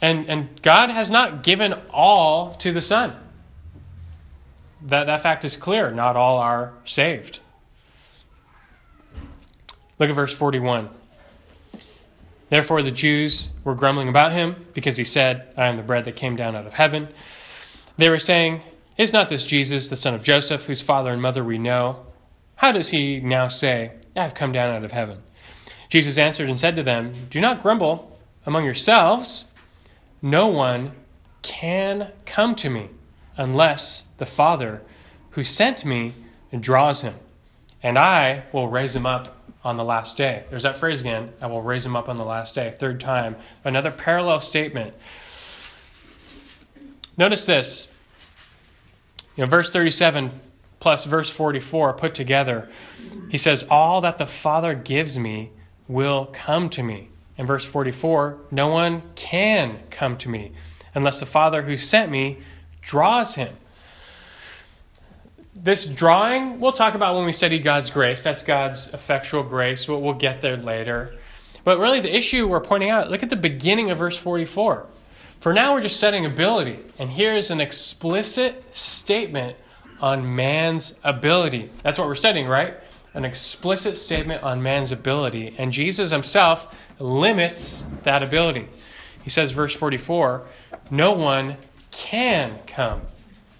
And, 0.00 0.28
and 0.28 0.62
God 0.62 0.90
has 0.90 1.10
not 1.10 1.42
given 1.42 1.74
all 1.90 2.54
to 2.56 2.72
the 2.72 2.80
Son. 2.80 3.16
That, 4.82 5.06
that 5.06 5.20
fact 5.20 5.44
is 5.44 5.56
clear. 5.56 5.90
Not 5.90 6.14
all 6.14 6.38
are 6.38 6.74
saved. 6.84 7.40
Look 9.98 10.10
at 10.10 10.14
verse 10.14 10.34
41. 10.34 10.88
Therefore, 12.50 12.82
the 12.82 12.90
Jews 12.90 13.50
were 13.64 13.74
grumbling 13.74 14.08
about 14.08 14.32
him 14.32 14.66
because 14.72 14.96
he 14.96 15.04
said, 15.04 15.52
I 15.56 15.66
am 15.66 15.76
the 15.76 15.82
bread 15.82 16.04
that 16.06 16.16
came 16.16 16.36
down 16.36 16.56
out 16.56 16.66
of 16.66 16.74
heaven. 16.74 17.08
They 17.96 18.08
were 18.08 18.18
saying, 18.18 18.62
Is 18.96 19.12
not 19.12 19.28
this 19.28 19.44
Jesus, 19.44 19.88
the 19.88 19.96
son 19.96 20.14
of 20.14 20.22
Joseph, 20.22 20.64
whose 20.64 20.80
father 20.80 21.12
and 21.12 21.20
mother 21.20 21.44
we 21.44 21.58
know? 21.58 22.06
How 22.56 22.72
does 22.72 22.88
he 22.88 23.20
now 23.20 23.48
say, 23.48 23.92
I 24.16 24.22
have 24.22 24.34
come 24.34 24.52
down 24.52 24.74
out 24.74 24.84
of 24.84 24.92
heaven? 24.92 25.18
Jesus 25.88 26.18
answered 26.18 26.48
and 26.48 26.58
said 26.58 26.76
to 26.76 26.82
them, 26.82 27.12
Do 27.28 27.40
not 27.40 27.62
grumble 27.62 28.18
among 28.46 28.64
yourselves. 28.64 29.46
No 30.22 30.46
one 30.46 30.92
can 31.42 32.12
come 32.24 32.54
to 32.56 32.70
me 32.70 32.88
unless 33.36 34.04
the 34.18 34.26
Father 34.26 34.82
who 35.30 35.44
sent 35.44 35.84
me 35.84 36.14
draws 36.58 37.02
him, 37.02 37.14
and 37.82 37.98
I 37.98 38.44
will 38.52 38.68
raise 38.68 38.96
him 38.96 39.06
up 39.06 39.37
on 39.64 39.76
the 39.76 39.84
last 39.84 40.16
day. 40.16 40.44
There's 40.50 40.62
that 40.62 40.76
phrase 40.76 41.00
again 41.00 41.32
I 41.40 41.46
will 41.46 41.62
raise 41.62 41.84
him 41.84 41.96
up 41.96 42.08
on 42.08 42.18
the 42.18 42.24
last 42.24 42.54
day. 42.54 42.74
Third 42.78 43.00
time. 43.00 43.36
Another 43.64 43.90
parallel 43.90 44.40
statement. 44.40 44.94
Notice 47.16 47.46
this. 47.46 47.88
You 49.36 49.44
know, 49.44 49.50
verse 49.50 49.70
37 49.70 50.40
plus 50.80 51.04
verse 51.04 51.30
44 51.30 51.92
put 51.94 52.14
together. 52.14 52.68
He 53.28 53.38
says, 53.38 53.64
All 53.70 54.00
that 54.00 54.18
the 54.18 54.26
Father 54.26 54.74
gives 54.74 55.18
me 55.18 55.50
will 55.86 56.26
come 56.32 56.68
to 56.70 56.82
me. 56.82 57.08
In 57.36 57.46
verse 57.46 57.64
44, 57.64 58.38
no 58.50 58.68
one 58.68 59.02
can 59.14 59.80
come 59.90 60.16
to 60.18 60.28
me 60.28 60.52
unless 60.94 61.20
the 61.20 61.26
Father 61.26 61.62
who 61.62 61.76
sent 61.76 62.10
me 62.10 62.38
draws 62.80 63.34
him. 63.34 63.54
This 65.60 65.84
drawing, 65.84 66.60
we'll 66.60 66.72
talk 66.72 66.94
about 66.94 67.16
when 67.16 67.26
we 67.26 67.32
study 67.32 67.58
God's 67.58 67.90
grace. 67.90 68.22
That's 68.22 68.42
God's 68.42 68.88
effectual 68.88 69.42
grace. 69.42 69.88
We'll, 69.88 70.00
we'll 70.00 70.14
get 70.14 70.40
there 70.40 70.56
later. 70.56 71.18
But 71.64 71.78
really, 71.78 72.00
the 72.00 72.14
issue 72.14 72.46
we're 72.46 72.60
pointing 72.60 72.90
out, 72.90 73.10
look 73.10 73.22
at 73.22 73.30
the 73.30 73.36
beginning 73.36 73.90
of 73.90 73.98
verse 73.98 74.16
44. 74.16 74.86
For 75.40 75.52
now, 75.52 75.74
we're 75.74 75.82
just 75.82 75.96
studying 75.96 76.26
ability. 76.26 76.78
And 76.98 77.10
here's 77.10 77.50
an 77.50 77.60
explicit 77.60 78.64
statement 78.74 79.56
on 80.00 80.36
man's 80.36 80.94
ability. 81.02 81.70
That's 81.82 81.98
what 81.98 82.06
we're 82.06 82.14
studying, 82.14 82.46
right? 82.46 82.74
an 83.14 83.24
explicit 83.24 83.96
statement 83.96 84.42
on 84.44 84.62
man's 84.62 84.92
ability, 84.92 85.54
and 85.58 85.72
Jesus 85.72 86.10
himself 86.10 86.74
limits 86.98 87.84
that 88.04 88.22
ability. 88.22 88.68
He 89.24 89.30
says, 89.30 89.50
verse 89.50 89.74
44, 89.74 90.46
no 90.90 91.12
one 91.12 91.56
can 91.90 92.60
come. 92.66 93.02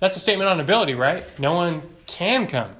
That's 0.01 0.17
a 0.17 0.21
statement 0.21 0.49
on 0.49 0.61
ability, 0.61 0.95
right? 0.95 1.25
No 1.39 1.55
one 1.55 1.83
can 2.07 2.47
come. 2.47 2.71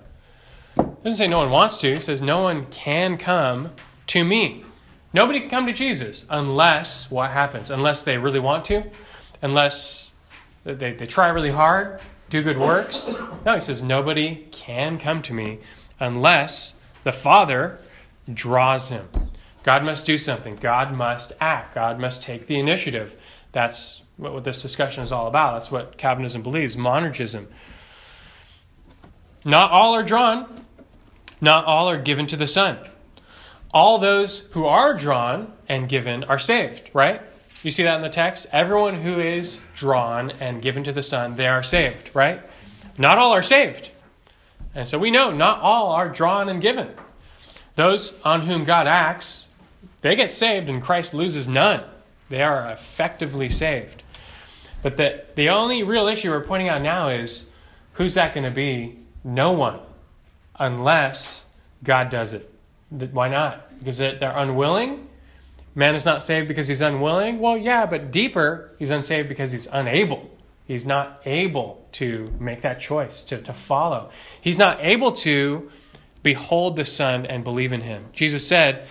It 0.77 1.05
doesn't 1.05 1.19
say 1.19 1.27
no 1.27 1.39
one 1.39 1.51
wants 1.51 1.79
to, 1.79 1.93
it 1.93 2.03
says 2.03 2.23
no 2.23 2.43
one 2.43 2.67
can 2.67 3.19
come 3.19 3.73
to 4.09 4.25
me. 4.25 4.65
Nobody 5.13 5.41
can 5.41 5.51
come 5.51 5.67
to 5.67 5.73
Jesus 5.73 6.27
unless 6.31 7.11
what 7.11 7.31
happens? 7.31 7.71
Unless 7.71 8.05
they 8.05 8.19
really 8.19 8.41
want 8.41 8.65
to, 8.67 8.85
unless 9.43 10.13
they, 10.65 10.93
they 10.93 11.07
try 11.07 11.29
really 11.31 11.51
hard, 11.51 12.01
do 12.31 12.43
good 12.43 12.59
works. 12.59 13.15
No, 13.45 13.55
he 13.55 13.61
says 13.61 13.83
nobody 13.83 14.47
can 14.51 14.99
come 14.99 15.23
to 15.23 15.33
me 15.33 15.59
unless 15.99 16.75
the 17.05 17.13
Father 17.13 17.79
draws 18.33 18.91
him. 18.91 19.09
God 19.63 19.85
must 19.85 20.07
do 20.07 20.19
something. 20.19 20.57
God 20.57 20.93
must 20.93 21.33
act. 21.41 21.75
God 21.75 21.99
must 21.99 22.23
take 22.23 22.47
the 22.47 22.59
initiative. 22.59 23.21
That's 23.53 24.03
what 24.19 24.45
this 24.45 24.61
discussion 24.61 25.03
is 25.03 25.13
all 25.13 25.29
about. 25.29 25.55
That's 25.55 25.71
what 25.71 25.97
Calvinism 25.97 26.43
believes, 26.43 26.77
monergism. 26.77 27.47
Not 29.45 29.71
all 29.71 29.95
are 29.95 30.03
drawn, 30.03 30.47
not 31.41 31.65
all 31.65 31.89
are 31.89 31.97
given 31.97 32.27
to 32.27 32.37
the 32.37 32.49
Son. 32.49 32.79
All 33.73 33.99
those 33.99 34.41
who 34.53 34.67
are 34.67 34.95
drawn 34.95 35.53
and 35.69 35.89
given 35.89 36.25
are 36.25 36.39
saved, 36.39 36.91
right? 36.93 37.23
You 37.63 37.71
see 37.71 37.85
that 37.85 37.97
in 37.97 38.03
the 38.03 38.09
text? 38.09 38.47
Everyone 38.53 39.01
who 39.01 39.21
is 39.21 39.59
drawn 39.75 40.31
and 40.33 40.61
given 40.61 40.85
to 40.85 40.93
the 40.93 41.03
Son, 41.03 41.37
they 41.37 41.47
are 41.47 41.63
saved, 41.63 42.11
right? 42.15 42.41
Not 42.97 43.19
all 43.19 43.33
are 43.33 43.43
saved. 43.43 43.91
And 44.75 44.89
so 44.89 44.99
we 44.99 45.11
know 45.11 45.31
not 45.31 45.61
all 45.61 45.93
are 45.93 46.09
drawn 46.09 46.49
and 46.49 46.61
given. 46.61 46.89
Those 47.77 48.13
on 48.25 48.43
whom 48.43 48.65
God 48.65 48.87
acts, 48.87 49.49
they 50.01 50.17
get 50.17 50.33
saved 50.33 50.69
and 50.69 50.83
Christ 50.83 51.15
loses 51.15 51.47
none. 51.47 51.83
They 52.29 52.43
are 52.43 52.71
effectively 52.71 53.51
saved. 53.51 54.03
But 54.83 54.97
the, 54.97 55.25
the 55.35 55.51
only 55.51 55.83
real 55.83 56.07
issue 56.07 56.31
we're 56.31 56.45
pointing 56.45 56.69
out 56.69 56.83
now 56.83 57.09
is 57.09 57.47
who's 57.93 58.15
that 58.15 58.35
going 58.35 58.45
to 58.45 58.51
be? 58.51 58.99
No 59.25 59.53
one. 59.53 59.81
Unless 60.59 61.45
God 61.83 62.11
does 62.11 62.33
it. 62.33 62.53
Why 62.91 63.29
not? 63.29 63.79
Because 63.79 63.99
they're 63.99 64.37
unwilling? 64.37 65.09
Man 65.75 65.95
is 65.95 66.05
not 66.05 66.23
saved 66.23 66.49
because 66.49 66.67
he's 66.67 66.81
unwilling? 66.81 67.39
Well, 67.39 67.57
yeah, 67.57 67.87
but 67.87 68.11
deeper, 68.11 68.73
he's 68.79 68.91
unsaved 68.91 69.29
because 69.29 69.53
he's 69.53 69.69
unable. 69.71 70.29
He's 70.67 70.85
not 70.85 71.23
able 71.25 71.87
to 71.93 72.27
make 72.41 72.63
that 72.63 72.81
choice, 72.81 73.23
to, 73.25 73.41
to 73.43 73.53
follow. 73.53 74.11
He's 74.41 74.59
not 74.59 74.79
able 74.83 75.13
to 75.13 75.71
behold 76.23 76.77
the 76.77 76.85
Son 76.85 77.27
and 77.27 77.45
believe 77.45 77.73
in 77.73 77.81
him. 77.81 78.07
Jesus 78.13 78.47
said, 78.47 78.87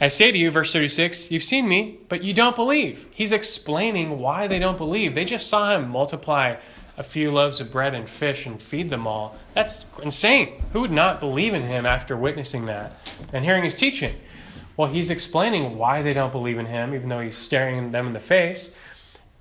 I 0.00 0.08
say 0.08 0.32
to 0.32 0.38
you, 0.38 0.50
verse 0.50 0.72
36, 0.72 1.30
you've 1.30 1.44
seen 1.44 1.68
me, 1.68 1.98
but 2.08 2.24
you 2.24 2.34
don't 2.34 2.56
believe. 2.56 3.06
He's 3.12 3.30
explaining 3.30 4.18
why 4.18 4.48
they 4.48 4.58
don't 4.58 4.76
believe. 4.76 5.14
They 5.14 5.24
just 5.24 5.48
saw 5.48 5.76
him 5.76 5.88
multiply 5.88 6.56
a 6.96 7.02
few 7.02 7.30
loaves 7.30 7.60
of 7.60 7.70
bread 7.72 7.94
and 7.94 8.08
fish 8.08 8.46
and 8.46 8.60
feed 8.60 8.90
them 8.90 9.06
all. 9.06 9.36
That's 9.54 9.84
insane. 10.02 10.62
Who 10.72 10.80
would 10.80 10.90
not 10.90 11.20
believe 11.20 11.54
in 11.54 11.62
him 11.62 11.86
after 11.86 12.16
witnessing 12.16 12.66
that 12.66 13.08
and 13.32 13.44
hearing 13.44 13.64
his 13.64 13.76
teaching? 13.76 14.16
Well, 14.76 14.88
he's 14.88 15.10
explaining 15.10 15.78
why 15.78 16.02
they 16.02 16.12
don't 16.12 16.32
believe 16.32 16.58
in 16.58 16.66
him, 16.66 16.94
even 16.94 17.08
though 17.08 17.20
he's 17.20 17.36
staring 17.36 17.92
them 17.92 18.08
in 18.08 18.12
the 18.12 18.20
face. 18.20 18.70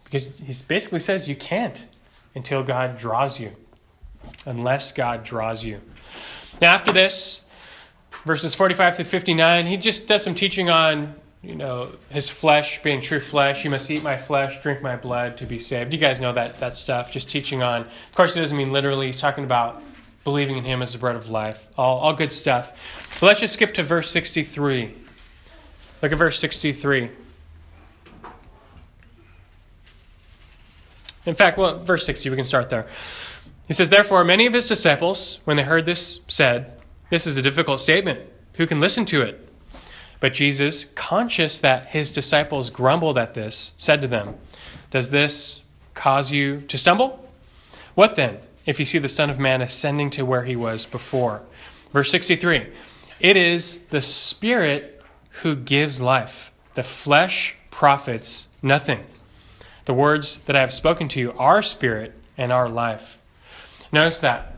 Because 0.04 0.38
he 0.38 0.54
basically 0.68 1.00
says 1.00 1.28
you 1.28 1.36
can't 1.36 1.86
until 2.36 2.64
God 2.64 2.98
draws 2.98 3.40
you, 3.40 3.52
unless 4.46 4.92
God 4.92 5.24
draws 5.24 5.64
you. 5.64 5.82
Now, 6.62 6.74
after 6.74 6.92
this, 6.92 7.42
verses 8.26 8.56
45 8.56 8.96
through 8.96 9.06
59, 9.06 9.66
he 9.66 9.78
just 9.78 10.08
does 10.08 10.24
some 10.24 10.36
teaching 10.36 10.70
on, 10.70 11.14
you 11.42 11.56
know, 11.56 11.92
his 12.10 12.30
flesh 12.30 12.82
being 12.82 13.02
true 13.02 13.20
flesh. 13.20 13.64
You 13.64 13.70
must 13.70 13.90
eat 13.92 14.04
my 14.04 14.18
flesh, 14.18 14.62
drink 14.62 14.82
my 14.82 14.96
blood 14.96 15.38
to 15.38 15.46
be 15.46 15.60
saved. 15.60 15.94
You 15.94 16.00
guys 16.00 16.20
know 16.20 16.34
that, 16.34 16.60
that 16.60 16.76
stuff, 16.76 17.12
just 17.12 17.30
teaching 17.30 17.64
on. 17.64 17.82
Of 17.82 18.16
course, 18.16 18.34
he 18.34 18.40
doesn't 18.40 18.56
mean 18.56 18.72
literally. 18.72 19.08
He's 19.08 19.20
talking 19.20 19.44
about 19.44 19.84
believing 20.24 20.58
in 20.58 20.64
him 20.64 20.82
as 20.82 20.94
the 20.94 21.00
bread 21.00 21.16
of 21.16 21.30
life. 21.30 21.68
All, 21.78 22.00
all 22.00 22.14
good 22.14 22.32
stuff. 22.32 22.74
But 23.20 23.28
let's 23.28 23.40
just 23.42 23.54
skip 23.54 23.74
to 23.76 23.84
verse 23.84 24.10
63. 24.10 24.94
Look 26.02 26.12
at 26.12 26.18
verse 26.18 26.40
63. 26.40 27.10
In 31.26 31.36
fact, 31.36 31.58
well, 31.58 31.80
verse 31.80 32.06
60, 32.06 32.30
we 32.30 32.36
can 32.36 32.46
start 32.46 32.70
there. 32.70 32.88
He 33.68 33.74
says, 33.74 33.90
Therefore, 33.90 34.26
many 34.26 34.46
of 34.46 34.54
his 34.54 34.68
disciples, 34.68 35.40
when 35.46 35.56
they 35.56 35.64
heard 35.64 35.86
this, 35.86 36.20
said, 36.28 36.73
This 37.14 37.28
is 37.28 37.38
a 37.38 37.44
difficult 37.44 37.80
statement. 37.80 38.22
Who 38.56 38.66
can 38.66 38.80
listen 38.80 39.06
to 39.06 39.22
it? 39.22 39.48
But 40.20 40.34
Jesus, 40.34 40.86
conscious 40.96 41.60
that 41.60 41.90
his 41.90 42.12
disciples 42.12 42.72
grumbled 42.72 43.20
at 43.20 43.36
this, 43.36 43.74
said 43.78 44.02
to 44.02 44.08
them, 44.08 44.34
Does 44.90 45.12
this 45.12 45.62
cause 45.94 46.32
you 46.32 46.62
to 46.62 46.76
stumble? 46.76 47.30
What 47.94 48.16
then, 48.16 48.40
if 48.66 48.80
you 48.80 48.86
see 48.88 48.98
the 48.98 49.10
Son 49.10 49.30
of 49.30 49.38
Man 49.38 49.62
ascending 49.62 50.10
to 50.10 50.26
where 50.26 50.44
he 50.44 50.56
was 50.56 50.88
before? 50.88 51.44
Verse 51.92 52.10
63 52.10 52.66
It 53.20 53.38
is 53.38 53.84
the 53.92 54.02
Spirit 54.02 55.00
who 55.44 55.56
gives 55.56 56.02
life, 56.02 56.52
the 56.74 56.82
flesh 56.82 57.56
profits 57.70 58.48
nothing. 58.64 59.06
The 59.86 59.94
words 59.94 60.40
that 60.48 60.56
I 60.56 60.62
have 60.62 60.74
spoken 60.74 61.10
to 61.10 61.20
you 61.20 61.34
are 61.34 61.62
spirit 61.62 62.16
and 62.40 62.52
are 62.52 62.68
life. 62.68 63.22
Notice 63.92 64.20
that. 64.22 64.53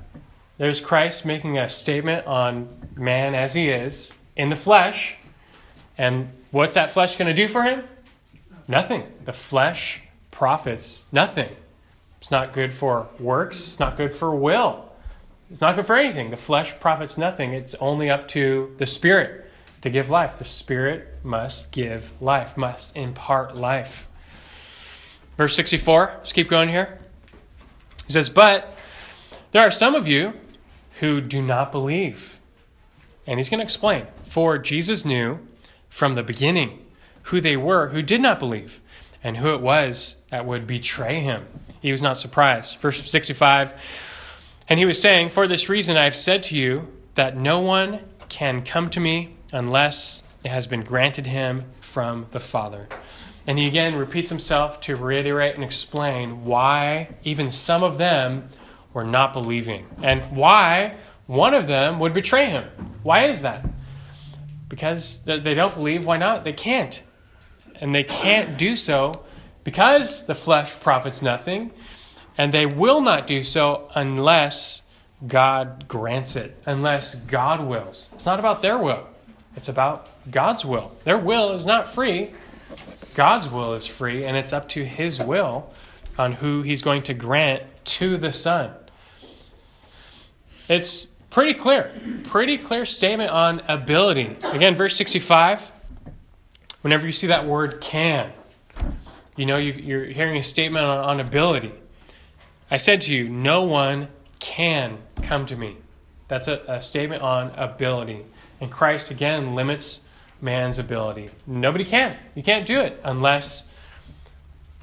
There's 0.58 0.80
Christ 0.80 1.26
making 1.26 1.58
a 1.58 1.68
statement 1.68 2.26
on 2.28 2.70
man 2.95 3.36
as 3.36 3.53
he 3.53 3.70
is 3.70 4.12
in 4.36 4.49
the 4.49 4.56
flesh, 4.56 5.18
And 5.97 6.30
what's 6.51 6.76
that 6.76 6.91
flesh 6.91 7.16
going 7.16 7.28
to 7.28 7.34
do 7.34 7.47
for 7.47 7.64
him? 7.64 7.84
Nothing. 8.68 9.03
The 9.26 9.34
flesh 9.34 10.01
profits 10.32 11.03
nothing. 11.12 11.49
It's 12.20 12.32
not 12.32 12.53
good 12.53 12.74
for 12.74 13.08
works, 13.20 13.68
it's 13.68 13.80
not 13.80 13.97
good 13.97 14.14
for 14.14 14.36
will. 14.36 14.91
It's 15.51 15.62
not 15.62 15.76
good 15.76 15.86
for 15.86 15.95
anything. 15.95 16.32
The 16.32 16.38
flesh 16.38 16.78
profits 16.80 17.18
nothing. 17.18 17.53
It's 17.53 17.76
only 17.76 18.10
up 18.10 18.28
to 18.30 18.74
the 18.78 18.86
spirit 18.86 19.49
to 19.82 19.89
give 19.89 20.10
life. 20.10 20.39
The 20.39 20.45
spirit 20.45 21.20
must 21.24 21.72
give 21.72 22.12
life, 22.20 22.58
must 22.58 22.95
impart 22.95 23.56
life. 23.56 24.10
Verse 25.38 25.56
64, 25.56 26.14
let's 26.18 26.34
keep 26.34 26.49
going 26.49 26.70
here. 26.70 26.97
He 28.08 28.14
says, 28.14 28.28
But 28.30 28.76
there 29.51 29.62
are 29.62 29.72
some 29.72 29.93
of 29.93 30.08
you 30.08 30.34
who 31.00 31.22
do 31.22 31.41
not 31.41 31.72
believe. 31.72 32.39
And 33.28 33.39
he's 33.39 33.50
going 33.50 33.60
to 33.60 33.64
explain. 33.64 34.08
For 34.24 34.58
Jesus 34.58 35.06
knew 35.06 35.39
from 35.89 36.16
the 36.16 36.24
beginning 36.24 36.86
who 37.24 37.41
they 37.41 37.58
were 37.58 37.89
who 37.89 38.02
did 38.02 38.22
not 38.22 38.39
believe 38.39 38.82
and 39.24 39.38
who 39.38 39.54
it 39.54 39.62
was 39.62 40.18
that 40.30 40.46
would 40.46 40.68
betray 40.68 41.20
him. 41.20 41.46
He 41.82 41.91
was 41.91 42.02
not 42.02 42.18
surprised. 42.18 42.78
Verse 42.80 43.10
65 43.10 43.74
And 44.70 44.80
he 44.80 44.86
was 44.86 45.02
saying, 45.02 45.30
For 45.30 45.48
this 45.48 45.70
reason 45.70 45.98
I 45.98 46.04
have 46.04 46.16
said 46.16 46.43
to 46.43 46.56
you 46.56 46.88
that 47.16 47.36
no 47.36 47.60
one 47.60 48.02
can 48.30 48.64
come 48.64 48.89
to 48.91 49.00
me 49.00 49.36
unless 49.52 50.22
it 50.43 50.50
has 50.50 50.68
been 50.68 50.84
granted 50.84 51.28
him 51.28 51.66
from 51.82 52.28
the 52.32 52.39
Father. 52.39 52.88
And 53.48 53.58
he 53.58 53.68
again 53.68 53.96
repeats 53.96 54.30
himself 54.30 54.82
to 54.82 54.96
reiterate 54.96 55.56
and 55.56 55.64
explain 55.64 56.46
why 56.46 57.10
even 57.24 57.52
some 57.52 57.84
of 57.84 57.98
them 57.98 58.50
were 58.96 59.04
not 59.04 59.34
believing 59.34 59.86
and 60.02 60.22
why 60.36 60.96
one 61.28 61.54
of 61.54 61.68
them 61.68 62.00
would 62.00 62.14
betray 62.14 62.46
him. 62.46 62.64
Why 63.04 63.26
is 63.26 63.41
that? 63.41 63.66
Because 64.70 65.20
they 65.26 65.54
don't 65.54 65.76
believe. 65.76 66.06
Why 66.08 66.18
not? 66.18 66.43
They 66.43 66.54
can't. 66.54 67.04
And 67.82 67.93
they 67.93 68.04
can't 68.04 68.58
do 68.58 68.76
so 68.76 69.26
because 69.66 70.26
the 70.26 70.34
flesh 70.34 70.80
profits 70.80 71.22
nothing, 71.22 71.72
and 72.38 72.54
they 72.54 72.66
will 72.66 73.02
not 73.02 73.28
do 73.28 73.43
so 73.43 73.91
unless 73.96 74.82
God 75.28 75.88
grants 75.88 76.36
it, 76.36 76.56
unless 76.66 77.16
God 77.16 77.66
wills. 77.66 78.10
It's 78.14 78.26
not 78.26 78.39
about 78.39 78.62
their 78.62 78.78
will, 78.78 79.08
it's 79.58 79.68
about 79.68 80.08
God's 80.32 80.64
will. 80.64 80.96
Their 81.04 81.18
will 81.18 81.54
is 81.54 81.66
not 81.66 81.89
free, 81.89 82.32
God's 83.14 83.50
will 83.50 83.74
is 83.74 83.86
free, 83.86 84.26
and 84.26 84.38
it's 84.38 84.54
up 84.54 84.70
to 84.70 84.86
His 84.86 85.20
will 85.20 85.74
on 86.18 86.32
who 86.32 86.62
He's 86.62 86.82
going 86.82 87.04
to 87.04 87.14
grant 87.14 87.64
to 87.86 88.18
the 88.18 88.32
Son. 88.32 88.72
It's 90.68 91.07
pretty 91.30 91.53
clear, 91.53 91.91
pretty 92.26 92.57
clear 92.57 92.86
statement 92.86 93.30
on 93.30 93.61
ability. 93.68 94.36
Again, 94.43 94.76
verse 94.76 94.95
65, 94.95 95.72
whenever 96.82 97.05
you 97.05 97.11
see 97.11 97.28
that 97.28 97.45
word 97.45 97.82
can, 97.82 98.32
you 99.36 99.45
know 99.45 99.57
you're 99.57 100.05
hearing 100.05 100.38
a 100.38 100.43
statement 100.43 100.86
on, 100.86 100.97
on 100.97 101.20
ability. 101.20 101.72
I 102.72 102.78
said 102.78 103.01
to 103.01 103.13
you, 103.13 103.30
no 103.30 103.63
one 103.63 104.07
can 104.39 104.97
come 105.22 105.45
to 105.47 105.55
me. 105.55 105.78
That's 106.28 106.47
a, 106.47 106.63
a 106.68 106.82
statement 106.82 107.22
on 107.22 107.51
ability. 107.51 108.26
And 108.59 108.72
Christ, 108.72 109.11
again, 109.11 109.53
limits 109.53 110.01
man's 110.41 110.80
ability. 110.80 111.30
Nobody 111.45 111.86
can. 111.86 112.18
You 112.34 112.43
can't 112.43 112.66
do 112.66 112.82
it 112.82 112.99
unless 113.03 113.68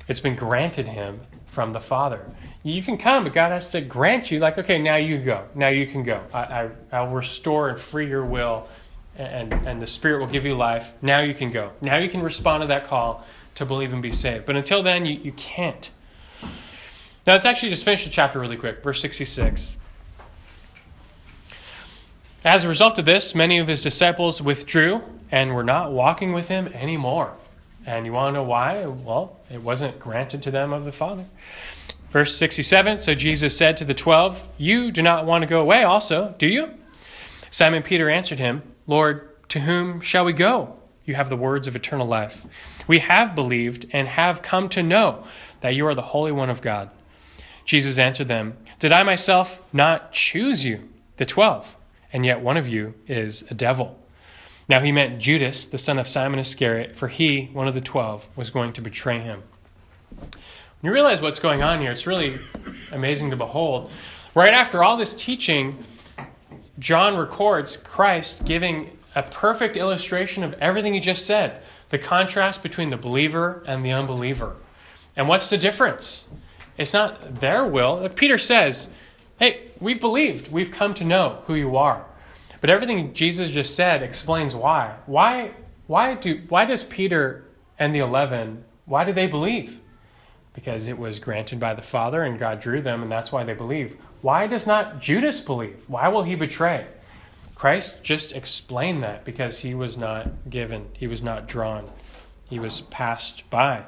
it's 0.07 0.21
been 0.21 0.37
granted 0.37 0.87
him 0.87 1.21
from 1.47 1.73
the 1.73 1.81
Father. 1.81 2.25
You 2.65 2.83
can 2.83 2.97
come, 2.97 3.25
but 3.25 3.33
God 3.33 3.51
has 3.51 3.71
to 3.71 3.81
grant 3.81 4.31
you, 4.31 4.39
like, 4.39 4.57
okay, 4.57 4.81
now 4.81 4.97
you 4.97 5.19
go. 5.19 5.45
Now 5.55 5.69
you 5.69 5.87
can 5.87 6.05
go. 6.05 6.23
I, 6.33 6.71
I, 6.93 7.01
will 7.01 7.17
restore 7.17 7.69
and 7.69 7.81
free 7.81 8.09
your 8.09 8.25
will, 8.25 8.69
and, 9.17 9.53
and 9.53 9.83
the 9.83 9.87
Spirit 9.87 10.21
will 10.21 10.29
give 10.29 10.47
you 10.47 10.55
life. 10.55 10.95
Now 11.03 11.21
you 11.21 11.35
can 11.35 11.51
go. 11.51 11.73
Now 11.81 11.97
you 11.97 12.09
can 12.09 12.23
respond 12.23 12.63
to 12.63 12.69
that 12.69 12.85
call 12.85 13.25
to 13.57 13.67
believe 13.67 13.93
and 13.93 14.01
be 14.01 14.13
saved. 14.13 14.47
But 14.47 14.57
until 14.57 14.83
then, 14.83 15.07
you, 15.07 15.19
you 15.19 15.33
can't. 15.33 15.91
Now, 17.27 17.35
let's 17.35 17.45
actually 17.45 17.71
just 17.71 17.85
finish 17.85 18.05
the 18.05 18.11
chapter 18.11 18.39
really 18.39 18.57
quick. 18.57 18.83
Verse 18.83 19.01
66. 19.01 19.77
As 22.45 22.65
a 22.65 22.69
result 22.69 22.99
of 22.99 23.05
this, 23.05 23.35
many 23.35 23.59
of 23.59 23.69
his 23.69 23.83
disciples 23.83 24.43
withdrew 24.43 25.03
and 25.31 25.55
were 25.55 25.63
not 25.63 25.93
walking 25.93 26.33
with 26.33 26.49
him 26.49 26.69
anymore. 26.69 27.35
And 27.87 28.07
you 28.07 28.13
want 28.13 28.35
to 28.35 28.39
know 28.39 28.45
why? 28.45 28.85
Well, 28.87 29.37
it 29.51 29.63
wasn't 29.63 29.99
granted 29.99 30.43
to 30.45 30.51
them 30.51 30.73
of 30.73 30.85
the 30.85 30.93
Father. 30.93 31.25
Verse 32.13 32.37
67 32.37 32.99
So 32.99 33.15
Jesus 33.15 33.57
said 33.57 33.79
to 33.79 33.85
the 33.85 33.95
twelve, 33.95 34.47
You 34.59 34.93
do 34.93 35.03
not 35.03 35.25
want 35.25 35.43
to 35.43 35.49
go 35.49 35.63
away 35.63 35.83
also, 35.83 36.35
do 36.39 36.47
you? 36.47 36.71
Simon 37.51 37.83
Peter 37.83 38.11
answered 38.11 38.39
him, 38.39 38.63
Lord, 38.87 39.29
to 39.49 39.61
whom 39.61 40.01
shall 40.03 40.25
we 40.25 40.35
go? 40.35 40.77
You 41.07 41.15
have 41.15 41.31
the 41.31 41.37
words 41.37 41.67
of 41.67 41.75
eternal 41.75 42.07
life. 42.07 42.47
We 42.87 42.99
have 43.01 43.35
believed 43.35 43.87
and 43.93 44.07
have 44.09 44.43
come 44.43 44.69
to 44.71 44.83
know 44.83 45.25
that 45.63 45.75
you 45.75 45.87
are 45.87 45.95
the 45.95 46.03
Holy 46.03 46.33
One 46.33 46.51
of 46.51 46.61
God. 46.61 46.91
Jesus 47.65 47.99
answered 47.99 48.29
them, 48.29 48.59
Did 48.79 48.93
I 48.93 49.03
myself 49.03 49.63
not 49.73 50.13
choose 50.13 50.65
you, 50.65 50.89
the 51.17 51.27
twelve? 51.27 51.77
And 52.13 52.27
yet 52.27 52.41
one 52.41 52.59
of 52.59 52.69
you 52.69 52.95
is 53.07 53.43
a 53.51 53.55
devil. 53.55 53.99
Now 54.69 54.81
he 54.81 54.93
meant 54.93 55.19
Judas, 55.19 55.65
the 55.65 55.79
son 55.79 55.99
of 55.99 56.09
Simon 56.09 56.39
Iscariot, 56.39 56.95
for 56.95 57.09
he, 57.09 57.49
one 57.53 57.69
of 57.69 57.75
the 57.75 57.81
twelve, 57.81 58.29
was 58.37 58.51
going 58.51 58.75
to 58.75 58.83
betray 58.83 59.19
him. 59.19 59.43
You 60.83 60.93
realize 60.93 61.21
what's 61.21 61.39
going 61.39 61.63
on 61.63 61.81
here, 61.81 61.93
it's 61.93 62.09
really 62.09 62.41
amazing 62.91 63.31
to 63.31 63.37
behold. 63.37 63.93
Right 64.35 64.53
after 64.53 64.83
all 64.83 64.97
this 64.97 65.15
teaching, 65.15 65.79
John 66.81 67.17
records 67.17 67.77
Christ 67.77 68.45
giving 68.45 68.99
a 69.15 69.23
perfect 69.23 69.77
illustration 69.77 70.43
of 70.43 70.55
everything 70.55 70.93
he 70.93 70.99
just 70.99 71.25
said 71.25 71.63
the 71.91 71.99
contrast 71.99 72.65
between 72.65 72.91
the 72.91 72.97
believer 72.97 73.63
and 73.65 73.85
the 73.85 73.93
unbeliever. 73.93 74.57
And 75.15 75.29
what's 75.29 75.51
the 75.51 75.59
difference? 75.59 76.27
It's 76.77 76.93
not 76.93 77.39
their 77.39 77.65
will. 77.65 78.09
Peter 78.09 78.39
says, 78.39 78.89
hey, 79.39 79.69
we've 79.79 80.01
believed, 80.01 80.51
we've 80.51 80.73
come 80.73 80.95
to 80.95 81.05
know 81.05 81.43
who 81.47 81.55
you 81.55 81.77
are. 81.77 82.05
But 82.61 82.71
everything 82.71 83.15
Jesus 83.15 83.51
just 83.51 83.77
said 83.77 84.03
explains 84.03 84.57
why. 84.57 84.97
Why 85.07 85.53
why 85.87 86.15
do 86.15 86.43
why 86.49 86.65
does 86.65 86.83
Peter 86.83 87.45
and 87.79 87.95
the 87.95 87.99
11 88.01 88.65
why 88.87 89.05
do 89.05 89.13
they 89.13 89.29
believe? 89.29 89.79
Because 90.55 90.87
it 90.87 90.99
was 90.99 91.19
granted 91.19 91.59
by 91.59 91.75
the 91.75 91.83
Father 91.83 92.23
and 92.23 92.39
God 92.39 92.61
drew 92.61 92.83
them 92.83 93.03
and 93.03 93.11
that's 93.11 93.33
why 93.33 93.45
they 93.45 93.55
believe. 93.55 93.97
Why 94.21 94.47
does 94.47 94.67
not 94.67 95.01
Judas 95.01 95.41
believe? 95.41 95.77
Why 95.87 96.09
will 96.09 96.23
he 96.23 96.35
betray? 96.35 96.87
Christ 97.55 98.03
just 98.03 98.33
explained 98.33 99.03
that 99.03 99.25
because 99.25 99.61
he 99.61 99.75
was 99.75 99.97
not 99.97 100.29
given, 100.51 100.89
he 100.95 101.07
was 101.07 101.23
not 101.23 101.47
drawn, 101.47 101.89
he 102.51 102.59
was 102.59 102.81
passed 102.83 103.49
by. 103.51 103.85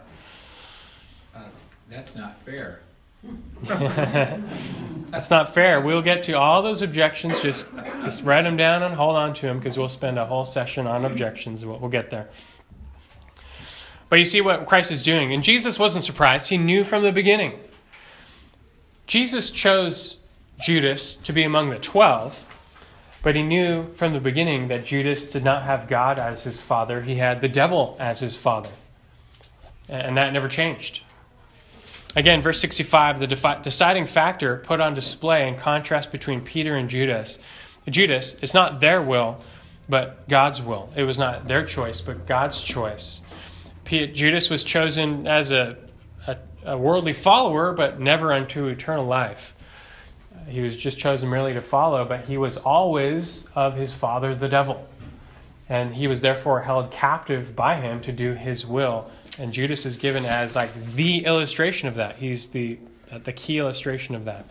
Uh, 1.34 1.42
that's 1.90 2.14
not 2.14 2.40
fair. 2.44 2.80
That's 5.10 5.30
not 5.30 5.54
fair. 5.54 5.80
We'll 5.80 6.02
get 6.02 6.24
to 6.24 6.32
all 6.34 6.62
those 6.62 6.82
objections. 6.82 7.40
Just, 7.40 7.66
just 8.02 8.22
write 8.22 8.42
them 8.42 8.56
down 8.56 8.82
and 8.82 8.94
hold 8.94 9.16
on 9.16 9.32
to 9.34 9.46
them 9.46 9.58
because 9.58 9.78
we'll 9.78 9.88
spend 9.88 10.18
a 10.18 10.26
whole 10.26 10.44
session 10.44 10.86
on 10.86 11.04
objections. 11.04 11.64
We'll, 11.64 11.78
we'll 11.78 11.90
get 11.90 12.10
there. 12.10 12.28
But 14.14 14.20
you 14.20 14.26
see 14.26 14.42
what 14.42 14.66
Christ 14.66 14.92
is 14.92 15.02
doing. 15.02 15.32
And 15.32 15.42
Jesus 15.42 15.76
wasn't 15.76 16.04
surprised. 16.04 16.48
He 16.48 16.56
knew 16.56 16.84
from 16.84 17.02
the 17.02 17.10
beginning. 17.10 17.58
Jesus 19.08 19.50
chose 19.50 20.18
Judas 20.60 21.16
to 21.24 21.32
be 21.32 21.42
among 21.42 21.70
the 21.70 21.80
twelve, 21.80 22.46
but 23.24 23.34
he 23.34 23.42
knew 23.42 23.92
from 23.94 24.12
the 24.12 24.20
beginning 24.20 24.68
that 24.68 24.84
Judas 24.84 25.26
did 25.26 25.42
not 25.42 25.64
have 25.64 25.88
God 25.88 26.20
as 26.20 26.44
his 26.44 26.60
father, 26.60 27.02
he 27.02 27.16
had 27.16 27.40
the 27.40 27.48
devil 27.48 27.96
as 27.98 28.20
his 28.20 28.36
father. 28.36 28.70
And 29.88 30.16
that 30.16 30.32
never 30.32 30.46
changed. 30.46 31.00
Again, 32.14 32.40
verse 32.40 32.60
65, 32.60 33.18
the 33.18 33.26
defi- 33.26 33.64
deciding 33.64 34.06
factor 34.06 34.58
put 34.58 34.80
on 34.80 34.94
display 34.94 35.48
in 35.48 35.56
contrast 35.56 36.12
between 36.12 36.40
Peter 36.40 36.76
and 36.76 36.88
Judas. 36.88 37.40
Judas, 37.90 38.36
it's 38.40 38.54
not 38.54 38.78
their 38.78 39.02
will, 39.02 39.40
but 39.88 40.28
God's 40.28 40.62
will. 40.62 40.88
It 40.94 41.02
was 41.02 41.18
not 41.18 41.48
their 41.48 41.66
choice, 41.66 42.00
but 42.00 42.28
God's 42.28 42.60
choice. 42.60 43.20
Judas 43.84 44.50
was 44.50 44.64
chosen 44.64 45.26
as 45.26 45.50
a, 45.50 45.76
a, 46.26 46.36
a 46.64 46.78
worldly 46.78 47.12
follower, 47.12 47.72
but 47.72 48.00
never 48.00 48.32
unto 48.32 48.66
eternal 48.66 49.06
life. 49.06 49.54
He 50.48 50.60
was 50.60 50.76
just 50.76 50.98
chosen 50.98 51.30
merely 51.30 51.54
to 51.54 51.62
follow, 51.62 52.04
but 52.04 52.24
he 52.24 52.36
was 52.36 52.56
always 52.56 53.46
of 53.54 53.76
his 53.76 53.92
father, 53.92 54.34
the 54.34 54.48
devil. 54.48 54.88
And 55.68 55.94
he 55.94 56.08
was 56.08 56.20
therefore 56.20 56.60
held 56.60 56.90
captive 56.90 57.56
by 57.56 57.76
him 57.76 58.00
to 58.02 58.12
do 58.12 58.34
his 58.34 58.66
will 58.66 59.10
and 59.38 59.52
Judas 59.52 59.84
is 59.86 59.96
given 59.96 60.24
as 60.24 60.54
like 60.54 60.72
the 60.94 61.24
illustration 61.24 61.88
of 61.88 61.96
that. 61.96 62.16
He's 62.16 62.48
the 62.48 62.78
uh, 63.10 63.18
the 63.18 63.32
key 63.32 63.58
illustration 63.58 64.14
of 64.14 64.24
that. 64.24 64.46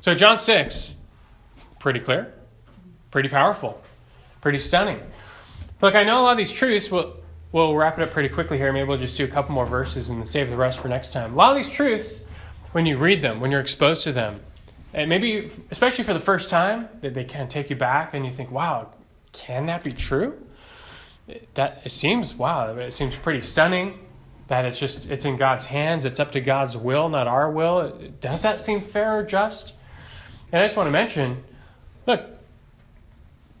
So 0.00 0.14
John 0.14 0.38
6, 0.38 0.94
pretty 1.78 2.00
clear, 2.00 2.32
pretty 3.10 3.28
powerful, 3.28 3.80
pretty 4.40 4.58
stunning. 4.58 5.00
Look, 5.80 5.94
I 5.94 6.04
know 6.04 6.20
a 6.20 6.22
lot 6.22 6.32
of 6.32 6.38
these 6.38 6.52
truths. 6.52 6.90
We'll, 6.90 7.16
we'll 7.52 7.74
wrap 7.74 7.98
it 7.98 8.02
up 8.02 8.10
pretty 8.10 8.28
quickly 8.28 8.58
here. 8.58 8.72
Maybe 8.72 8.86
we'll 8.86 8.98
just 8.98 9.16
do 9.16 9.24
a 9.24 9.28
couple 9.28 9.54
more 9.54 9.66
verses 9.66 10.10
and 10.10 10.28
save 10.28 10.50
the 10.50 10.56
rest 10.56 10.78
for 10.78 10.88
next 10.88 11.12
time. 11.12 11.32
A 11.32 11.36
lot 11.36 11.56
of 11.56 11.62
these 11.62 11.72
truths, 11.72 12.22
when 12.72 12.86
you 12.86 12.98
read 12.98 13.22
them, 13.22 13.40
when 13.40 13.50
you're 13.50 13.60
exposed 13.60 14.02
to 14.04 14.12
them, 14.12 14.40
and 14.94 15.08
maybe 15.08 15.50
especially 15.70 16.04
for 16.04 16.14
the 16.14 16.20
first 16.20 16.50
time, 16.50 16.88
that 17.00 17.14
they 17.14 17.24
can 17.24 17.48
take 17.48 17.70
you 17.70 17.76
back 17.76 18.14
and 18.14 18.24
you 18.24 18.32
think, 18.32 18.50
wow, 18.50 18.90
can 19.32 19.66
that 19.66 19.84
be 19.84 19.92
true? 19.92 20.38
that 21.54 21.82
it 21.84 21.92
seems 21.92 22.34
wow, 22.34 22.74
it 22.76 22.92
seems 22.92 23.14
pretty 23.16 23.40
stunning 23.40 23.98
that 24.48 24.64
it's 24.64 24.78
just 24.78 25.04
it's 25.06 25.24
in 25.24 25.36
God's 25.36 25.66
hands, 25.66 26.04
it's 26.04 26.18
up 26.18 26.32
to 26.32 26.40
God's 26.40 26.76
will, 26.76 27.08
not 27.08 27.26
our 27.26 27.50
will. 27.50 27.92
Does 28.20 28.42
that 28.42 28.60
seem 28.60 28.80
fair 28.80 29.18
or 29.18 29.22
just? 29.22 29.74
And 30.50 30.62
I 30.62 30.64
just 30.64 30.76
want 30.76 30.86
to 30.86 30.90
mention, 30.90 31.44
look, 32.06 32.24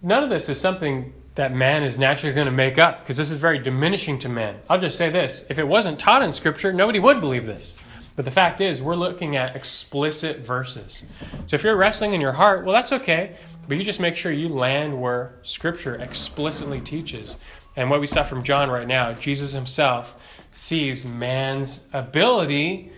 none 0.02 0.22
of 0.22 0.30
this 0.30 0.48
is 0.48 0.58
something 0.58 1.12
that 1.38 1.54
man 1.54 1.84
is 1.84 1.98
naturally 1.98 2.34
going 2.34 2.46
to 2.46 2.52
make 2.52 2.78
up 2.78 2.98
because 2.98 3.16
this 3.16 3.30
is 3.30 3.38
very 3.38 3.60
diminishing 3.60 4.18
to 4.18 4.28
man. 4.28 4.56
I'll 4.68 4.80
just 4.80 4.98
say 4.98 5.08
this 5.08 5.44
if 5.48 5.58
it 5.58 5.66
wasn't 5.66 5.98
taught 5.98 6.22
in 6.22 6.32
Scripture, 6.32 6.72
nobody 6.72 6.98
would 6.98 7.20
believe 7.20 7.46
this. 7.46 7.76
But 8.16 8.24
the 8.24 8.32
fact 8.32 8.60
is, 8.60 8.82
we're 8.82 8.96
looking 8.96 9.36
at 9.36 9.54
explicit 9.54 10.40
verses. 10.40 11.04
So 11.46 11.54
if 11.54 11.62
you're 11.62 11.76
wrestling 11.76 12.12
in 12.12 12.20
your 12.20 12.32
heart, 12.32 12.64
well, 12.64 12.74
that's 12.74 12.90
okay. 12.90 13.36
But 13.68 13.76
you 13.76 13.84
just 13.84 14.00
make 14.00 14.16
sure 14.16 14.32
you 14.32 14.48
land 14.48 15.00
where 15.00 15.36
Scripture 15.44 15.94
explicitly 15.94 16.80
teaches. 16.80 17.36
And 17.76 17.88
what 17.88 18.00
we 18.00 18.08
saw 18.08 18.24
from 18.24 18.42
John 18.42 18.68
right 18.68 18.88
now, 18.88 19.12
Jesus 19.12 19.52
himself 19.52 20.16
sees 20.50 21.04
man's 21.04 21.84
ability 21.92 22.90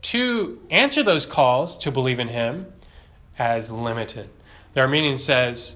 to 0.00 0.58
answer 0.70 1.02
those 1.02 1.26
calls 1.26 1.76
to 1.78 1.90
believe 1.90 2.18
in 2.18 2.28
him 2.28 2.72
as 3.38 3.70
limited. 3.70 4.30
The 4.72 4.80
Arminian 4.80 5.18
says, 5.18 5.72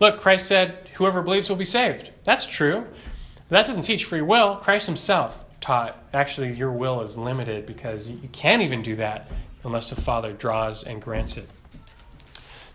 Look, 0.00 0.20
Christ 0.20 0.48
said, 0.48 0.88
whoever 1.00 1.22
believes 1.22 1.48
will 1.48 1.56
be 1.56 1.64
saved. 1.64 2.10
That's 2.24 2.44
true. 2.44 2.86
That 3.48 3.66
doesn't 3.66 3.84
teach 3.84 4.04
free 4.04 4.20
will. 4.20 4.56
Christ 4.56 4.84
himself 4.84 5.46
taught, 5.58 5.96
actually, 6.12 6.52
your 6.52 6.72
will 6.72 7.00
is 7.00 7.16
limited 7.16 7.64
because 7.64 8.06
you 8.06 8.28
can't 8.32 8.60
even 8.60 8.82
do 8.82 8.96
that 8.96 9.30
unless 9.64 9.88
the 9.88 9.98
Father 9.98 10.34
draws 10.34 10.84
and 10.84 11.00
grants 11.00 11.38
it. 11.38 11.48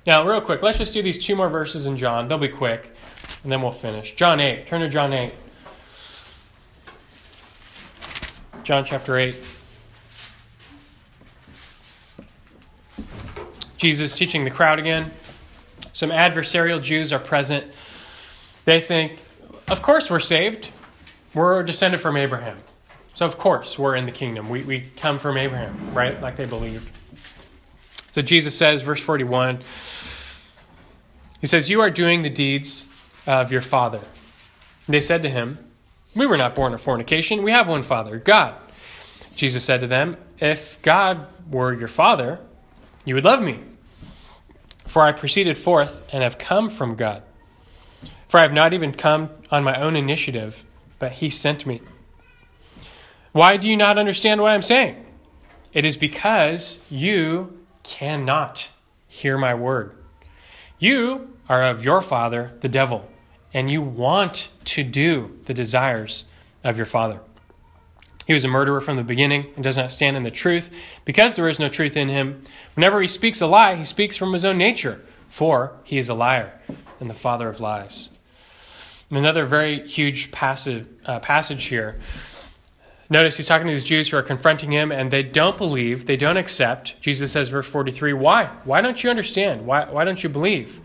Now, 0.07 0.27
real 0.27 0.41
quick, 0.41 0.63
let's 0.63 0.79
just 0.79 0.91
do 0.91 1.03
these 1.03 1.23
two 1.23 1.35
more 1.35 1.49
verses 1.49 1.85
in 1.85 1.97
John. 1.97 2.27
They'll 2.27 2.39
be 2.39 2.47
quick, 2.47 2.95
and 3.43 3.51
then 3.51 3.61
we'll 3.61 3.71
finish. 3.71 4.15
John 4.15 4.39
8. 4.39 4.65
Turn 4.65 4.81
to 4.81 4.89
John 4.89 5.13
8. 5.13 5.31
John 8.63 8.85
chapter 8.85 9.19
8. 9.19 9.35
Jesus 13.77 14.17
teaching 14.17 14.45
the 14.45 14.51
crowd 14.51 14.79
again. 14.79 15.11
Some 15.93 16.09
adversarial 16.09 16.81
Jews 16.81 17.13
are 17.13 17.19
present. 17.19 17.67
They 18.65 18.81
think, 18.81 19.19
of 19.67 19.81
course 19.81 20.09
we're 20.09 20.19
saved. 20.19 20.69
We're 21.33 21.63
descended 21.63 22.01
from 22.01 22.17
Abraham. 22.17 22.57
So, 23.07 23.25
of 23.25 23.37
course, 23.37 23.79
we're 23.79 23.95
in 23.95 24.05
the 24.05 24.11
kingdom. 24.11 24.49
We, 24.49 24.63
we 24.63 24.81
come 24.97 25.17
from 25.17 25.37
Abraham, 25.37 25.93
right? 25.93 26.19
Like 26.21 26.35
they 26.35 26.45
believed. 26.45 26.91
So, 28.11 28.21
Jesus 28.21 28.57
says, 28.57 28.81
verse 28.81 29.01
41, 29.01 29.59
He 31.39 31.47
says, 31.47 31.69
You 31.69 31.79
are 31.81 31.89
doing 31.89 32.23
the 32.23 32.29
deeds 32.29 32.87
of 33.25 33.51
your 33.51 33.61
father. 33.61 34.01
And 34.87 34.93
they 34.93 35.01
said 35.01 35.21
to 35.23 35.29
him, 35.29 35.59
We 36.13 36.25
were 36.25 36.37
not 36.37 36.55
born 36.55 36.73
of 36.73 36.81
fornication. 36.81 37.43
We 37.43 37.51
have 37.51 37.67
one 37.67 37.83
father, 37.83 38.17
God. 38.17 38.55
Jesus 39.35 39.63
said 39.63 39.81
to 39.81 39.87
them, 39.87 40.17
If 40.39 40.81
God 40.81 41.27
were 41.49 41.73
your 41.73 41.87
father, 41.87 42.39
you 43.05 43.15
would 43.15 43.25
love 43.25 43.41
me. 43.41 43.59
For 44.87 45.03
I 45.03 45.11
proceeded 45.11 45.57
forth 45.57 46.03
and 46.13 46.23
have 46.23 46.37
come 46.37 46.69
from 46.69 46.95
God. 46.95 47.23
For 48.27 48.39
I 48.39 48.43
have 48.43 48.53
not 48.53 48.73
even 48.73 48.93
come 48.93 49.29
on 49.51 49.63
my 49.63 49.79
own 49.79 49.95
initiative, 49.95 50.63
but 50.99 51.13
He 51.13 51.29
sent 51.29 51.65
me. 51.65 51.81
Why 53.31 53.57
do 53.57 53.69
you 53.69 53.77
not 53.77 53.97
understand 53.97 54.41
what 54.41 54.51
I'm 54.51 54.61
saying? 54.61 55.05
It 55.73 55.83
is 55.83 55.97
because 55.97 56.79
you 56.89 57.59
cannot 57.83 58.69
hear 59.07 59.37
my 59.37 59.53
word. 59.53 59.95
You 60.79 61.37
are 61.49 61.63
of 61.63 61.83
your 61.83 62.01
father, 62.01 62.57
the 62.61 62.69
devil, 62.69 63.09
and 63.53 63.69
you 63.69 63.81
want 63.81 64.49
to 64.65 64.83
do 64.83 65.37
the 65.45 65.53
desires 65.53 66.25
of 66.63 66.77
your 66.77 66.85
father. 66.85 67.19
He 68.25 68.33
was 68.33 68.43
a 68.43 68.47
murderer 68.47 68.81
from 68.81 68.97
the 68.97 69.03
beginning 69.03 69.47
and 69.55 69.63
does 69.63 69.77
not 69.77 69.91
stand 69.91 70.17
in 70.17 70.23
the 70.23 70.31
truth 70.31 70.73
because 71.05 71.35
there 71.35 71.47
is 71.47 71.59
no 71.59 71.69
truth 71.69 71.95
in 71.95 72.09
him. 72.09 72.41
Whenever 72.73 73.01
he 73.01 73.07
speaks 73.07 73.39
a 73.41 73.47
lie, 73.47 73.75
he 73.75 73.85
speaks 73.85 74.17
from 74.17 74.33
his 74.33 74.45
own 74.45 74.57
nature, 74.57 75.01
for 75.27 75.73
he 75.83 75.97
is 75.97 76.09
a 76.09 76.13
liar 76.13 76.59
and 76.99 77.09
the 77.09 77.13
father 77.13 77.47
of 77.47 77.59
lies. 77.59 78.09
Another 79.17 79.45
very 79.45 79.87
huge 79.87 80.31
passage, 80.31 80.85
uh, 81.05 81.19
passage 81.19 81.65
here. 81.65 81.99
Notice 83.09 83.37
he's 83.37 83.47
talking 83.47 83.67
to 83.67 83.73
these 83.73 83.83
Jews 83.83 84.09
who 84.09 84.17
are 84.17 84.23
confronting 84.23 84.71
him 84.71 84.91
and 84.91 85.11
they 85.11 85.21
don't 85.23 85.57
believe, 85.57 86.05
they 86.05 86.17
don't 86.17 86.37
accept. 86.37 86.99
Jesus 87.01 87.31
says, 87.31 87.49
verse 87.49 87.67
43, 87.67 88.13
why? 88.13 88.45
Why 88.63 88.81
don't 88.81 89.03
you 89.03 89.09
understand? 89.09 89.65
Why, 89.65 89.85
why 89.85 90.05
don't 90.05 90.23
you 90.23 90.29
believe? 90.29 90.79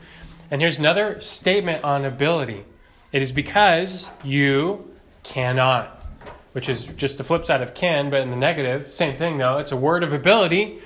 And 0.51 0.61
here's 0.61 0.78
another 0.78 1.20
statement 1.20 1.85
on 1.85 2.05
ability 2.05 2.64
it 3.12 3.22
is 3.22 3.33
because 3.33 4.09
you 4.22 4.89
cannot 5.22 6.01
which 6.53 6.68
is 6.68 6.85
just 6.85 7.18
the 7.18 7.24
flip 7.24 7.47
side 7.47 7.62
of 7.62 7.74
can, 7.74 8.11
but 8.11 8.20
in 8.20 8.31
the 8.31 8.37
negative. 8.37 8.93
Same 8.93 9.16
thing, 9.16 9.39
though. 9.39 9.59
It's 9.59 9.72
a 9.72 9.76
word 9.76 10.03
of 10.03 10.12
ability. 10.12 10.81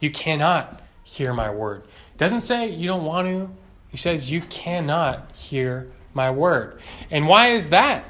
You 0.00 0.10
cannot 0.10 0.82
hear 1.02 1.34
my 1.34 1.50
word. 1.50 1.84
It 2.14 2.18
doesn't 2.18 2.42
say 2.42 2.70
you 2.70 2.86
don't 2.86 3.04
want 3.04 3.26
to. 3.26 3.50
He 3.88 3.96
says 3.96 4.30
you 4.30 4.42
cannot 4.42 5.32
hear 5.34 5.90
my 6.18 6.30
word. 6.30 6.80
And 7.10 7.26
why 7.26 7.52
is 7.52 7.70
that? 7.70 8.04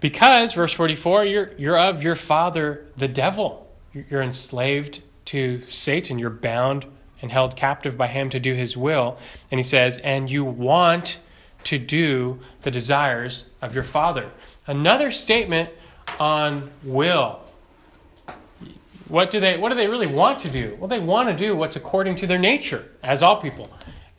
Because, 0.00 0.54
verse 0.54 0.72
44, 0.72 1.26
you're, 1.26 1.52
you're 1.56 1.78
of 1.78 2.02
your 2.02 2.16
father, 2.16 2.86
the 2.96 3.06
devil. 3.06 3.70
You're 3.92 4.22
enslaved 4.22 5.02
to 5.26 5.62
Satan. 5.68 6.18
You're 6.18 6.30
bound 6.30 6.86
and 7.20 7.30
held 7.30 7.54
captive 7.54 7.96
by 7.96 8.08
him 8.08 8.30
to 8.30 8.40
do 8.40 8.54
his 8.54 8.76
will. 8.76 9.18
And 9.50 9.60
he 9.60 9.62
says, 9.62 9.98
and 9.98 10.28
you 10.28 10.44
want 10.44 11.20
to 11.64 11.78
do 11.78 12.40
the 12.62 12.70
desires 12.70 13.44
of 13.60 13.74
your 13.74 13.84
father. 13.84 14.30
Another 14.66 15.12
statement 15.12 15.70
on 16.18 16.70
will. 16.82 17.38
What 19.06 19.30
do 19.30 19.38
they 19.38 19.58
what 19.58 19.68
do 19.68 19.74
they 19.74 19.88
really 19.88 20.06
want 20.06 20.40
to 20.40 20.50
do? 20.50 20.76
Well, 20.80 20.88
they 20.88 20.98
want 20.98 21.28
to 21.28 21.36
do 21.36 21.54
what's 21.54 21.76
according 21.76 22.16
to 22.16 22.26
their 22.26 22.38
nature, 22.38 22.88
as 23.02 23.22
all 23.22 23.36
people. 23.36 23.68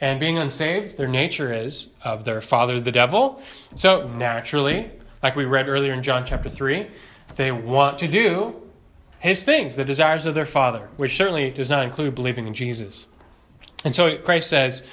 And 0.04 0.20
being 0.20 0.38
unsaved, 0.38 0.98
their 0.98 1.08
nature 1.08 1.54
is 1.54 1.88
of 2.04 2.26
their 2.26 2.42
father 2.42 2.78
the 2.78 2.92
devil. 2.92 3.42
So 3.78 4.06
naturally, 4.10 4.92
like 5.24 5.38
we 5.38 5.46
read 5.46 5.70
earlier 5.70 5.94
in 5.94 6.04
John 6.04 6.26
chapter 6.26 6.50
3, 6.50 6.88
they 7.38 7.54
want 7.54 8.00
to 8.00 8.10
do 8.10 8.62
his 9.20 9.44
things, 9.44 9.78
the 9.78 9.86
desires 9.86 10.26
of 10.26 10.36
their 10.36 10.46
father, 10.46 10.90
which 10.98 11.16
certainly 11.16 11.52
does 11.52 11.70
not 11.70 11.86
include 11.86 12.16
believing 12.16 12.48
in 12.48 12.54
Jesus. 12.54 13.06
And 13.86 13.96
so 13.96 14.18
Christ 14.18 14.50
says 14.50 14.86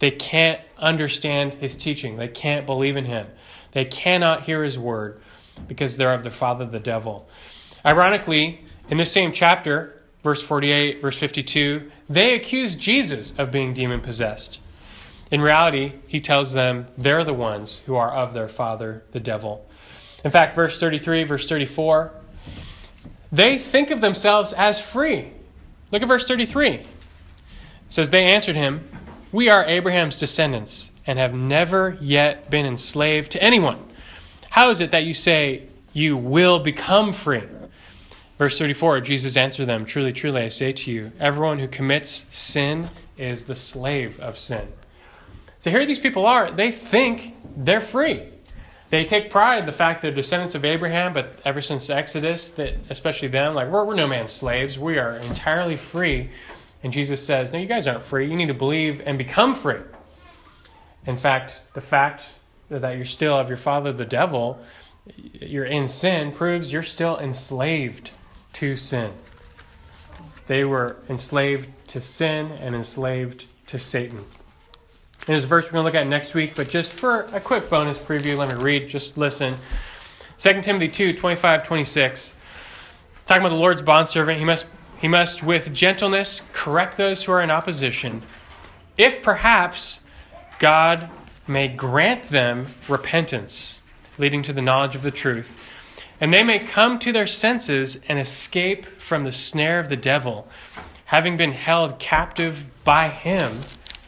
they 0.00 0.10
can't 0.10 0.60
understand 0.78 1.54
his 1.54 1.76
teaching. 1.76 2.16
They 2.16 2.26
can't 2.26 2.66
believe 2.66 2.96
in 2.96 3.04
him. 3.04 3.28
They 3.70 3.84
cannot 3.84 4.42
hear 4.42 4.64
his 4.64 4.76
word 4.76 5.22
because 5.68 5.96
they're 5.96 6.12
of 6.12 6.24
their 6.24 6.32
father, 6.32 6.66
the 6.66 6.80
devil. 6.80 7.28
Ironically, 7.84 8.64
in 8.90 8.96
this 8.96 9.12
same 9.12 9.30
chapter, 9.30 9.95
verse 10.26 10.42
48, 10.42 11.00
verse 11.00 11.16
52, 11.16 11.88
they 12.08 12.34
accuse 12.34 12.74
Jesus 12.74 13.32
of 13.38 13.52
being 13.52 13.72
demon 13.72 14.00
possessed. 14.00 14.58
In 15.30 15.40
reality, 15.40 15.92
he 16.08 16.20
tells 16.20 16.52
them 16.52 16.88
they're 16.98 17.22
the 17.22 17.32
ones 17.32 17.82
who 17.86 17.94
are 17.94 18.10
of 18.10 18.34
their 18.34 18.48
father, 18.48 19.04
the 19.12 19.20
devil. 19.20 19.64
In 20.24 20.32
fact, 20.32 20.56
verse 20.56 20.80
33, 20.80 21.22
verse 21.22 21.48
34, 21.48 22.10
they 23.30 23.56
think 23.56 23.92
of 23.92 24.00
themselves 24.00 24.52
as 24.52 24.80
free. 24.80 25.30
Look 25.92 26.02
at 26.02 26.08
verse 26.08 26.26
33. 26.26 26.70
It 26.70 26.88
says, 27.88 28.10
They 28.10 28.24
answered 28.24 28.56
him, 28.56 28.88
We 29.30 29.48
are 29.48 29.64
Abraham's 29.64 30.18
descendants 30.18 30.90
and 31.06 31.20
have 31.20 31.34
never 31.34 31.96
yet 32.00 32.50
been 32.50 32.66
enslaved 32.66 33.30
to 33.30 33.42
anyone. 33.42 33.78
How 34.50 34.70
is 34.70 34.80
it 34.80 34.90
that 34.90 35.04
you 35.04 35.14
say 35.14 35.68
you 35.92 36.16
will 36.16 36.58
become 36.58 37.12
free? 37.12 37.44
Verse 38.38 38.58
34 38.58 39.00
Jesus 39.00 39.36
answered 39.36 39.66
them, 39.66 39.86
Truly, 39.86 40.12
truly, 40.12 40.42
I 40.42 40.48
say 40.48 40.72
to 40.72 40.90
you, 40.90 41.12
everyone 41.18 41.58
who 41.58 41.68
commits 41.68 42.26
sin 42.30 42.88
is 43.16 43.44
the 43.44 43.54
slave 43.54 44.20
of 44.20 44.36
sin. 44.36 44.68
So 45.58 45.70
here 45.70 45.86
these 45.86 45.98
people 45.98 46.26
are, 46.26 46.50
they 46.50 46.70
think 46.70 47.34
they're 47.56 47.80
free. 47.80 48.22
They 48.90 49.04
take 49.04 49.30
pride 49.30 49.60
in 49.60 49.66
the 49.66 49.72
fact 49.72 50.02
they're 50.02 50.12
descendants 50.12 50.54
of 50.54 50.64
Abraham, 50.64 51.12
but 51.12 51.40
ever 51.44 51.60
since 51.60 51.90
Exodus, 51.90 52.50
that 52.52 52.74
especially 52.88 53.28
them, 53.28 53.54
like 53.54 53.68
we're, 53.68 53.84
we're 53.84 53.94
no 53.94 54.06
man's 54.06 54.32
slaves. 54.32 54.78
We 54.78 54.98
are 54.98 55.16
entirely 55.16 55.76
free. 55.76 56.30
And 56.84 56.92
Jesus 56.92 57.24
says, 57.24 57.52
No, 57.52 57.58
you 57.58 57.66
guys 57.66 57.86
aren't 57.86 58.04
free. 58.04 58.30
You 58.30 58.36
need 58.36 58.46
to 58.46 58.54
believe 58.54 59.02
and 59.04 59.18
become 59.18 59.54
free. 59.54 59.80
In 61.06 61.16
fact, 61.16 61.60
the 61.74 61.80
fact 61.80 62.24
that 62.68 62.96
you're 62.96 63.06
still 63.06 63.36
of 63.36 63.48
your 63.48 63.56
father 63.56 63.92
the 63.92 64.04
devil, 64.04 64.60
you're 65.16 65.64
in 65.64 65.88
sin, 65.88 66.32
proves 66.32 66.72
you're 66.72 66.82
still 66.82 67.18
enslaved 67.18 68.10
to 68.56 68.74
sin. 68.74 69.12
They 70.46 70.64
were 70.64 70.96
enslaved 71.10 71.68
to 71.88 72.00
sin 72.00 72.52
and 72.52 72.74
enslaved 72.74 73.44
to 73.66 73.78
Satan. 73.78 74.24
And 75.28 75.36
a 75.36 75.46
verse 75.46 75.66
we're 75.66 75.72
going 75.72 75.82
to 75.82 75.84
look 75.84 75.94
at 75.94 76.06
next 76.06 76.32
week, 76.32 76.54
but 76.54 76.66
just 76.66 76.90
for 76.90 77.22
a 77.32 77.40
quick 77.40 77.68
bonus 77.68 77.98
preview, 77.98 78.38
let 78.38 78.48
me 78.48 78.62
read, 78.62 78.88
just 78.88 79.18
listen. 79.18 79.56
2 80.38 80.62
Timothy 80.62 80.88
2 80.88 81.12
25, 81.12 81.66
26. 81.66 82.32
Talking 83.26 83.42
about 83.42 83.50
the 83.50 83.56
Lord's 83.56 83.82
bondservant, 83.82 84.38
he 84.38 84.44
must, 84.46 84.66
he 85.00 85.08
must 85.08 85.42
with 85.42 85.74
gentleness 85.74 86.40
correct 86.54 86.96
those 86.96 87.24
who 87.24 87.32
are 87.32 87.42
in 87.42 87.50
opposition, 87.50 88.22
if 88.96 89.22
perhaps 89.22 90.00
God 90.58 91.10
may 91.46 91.68
grant 91.68 92.30
them 92.30 92.68
repentance 92.88 93.80
leading 94.16 94.42
to 94.44 94.54
the 94.54 94.62
knowledge 94.62 94.94
of 94.94 95.02
the 95.02 95.10
truth, 95.10 95.65
and 96.20 96.32
they 96.32 96.42
may 96.42 96.58
come 96.58 96.98
to 96.98 97.12
their 97.12 97.26
senses 97.26 97.98
and 98.08 98.18
escape 98.18 98.86
from 99.00 99.24
the 99.24 99.32
snare 99.32 99.80
of 99.80 99.88
the 99.88 99.96
devil, 99.96 100.48
having 101.06 101.36
been 101.36 101.52
held 101.52 101.98
captive 101.98 102.64
by 102.84 103.08
him 103.08 103.60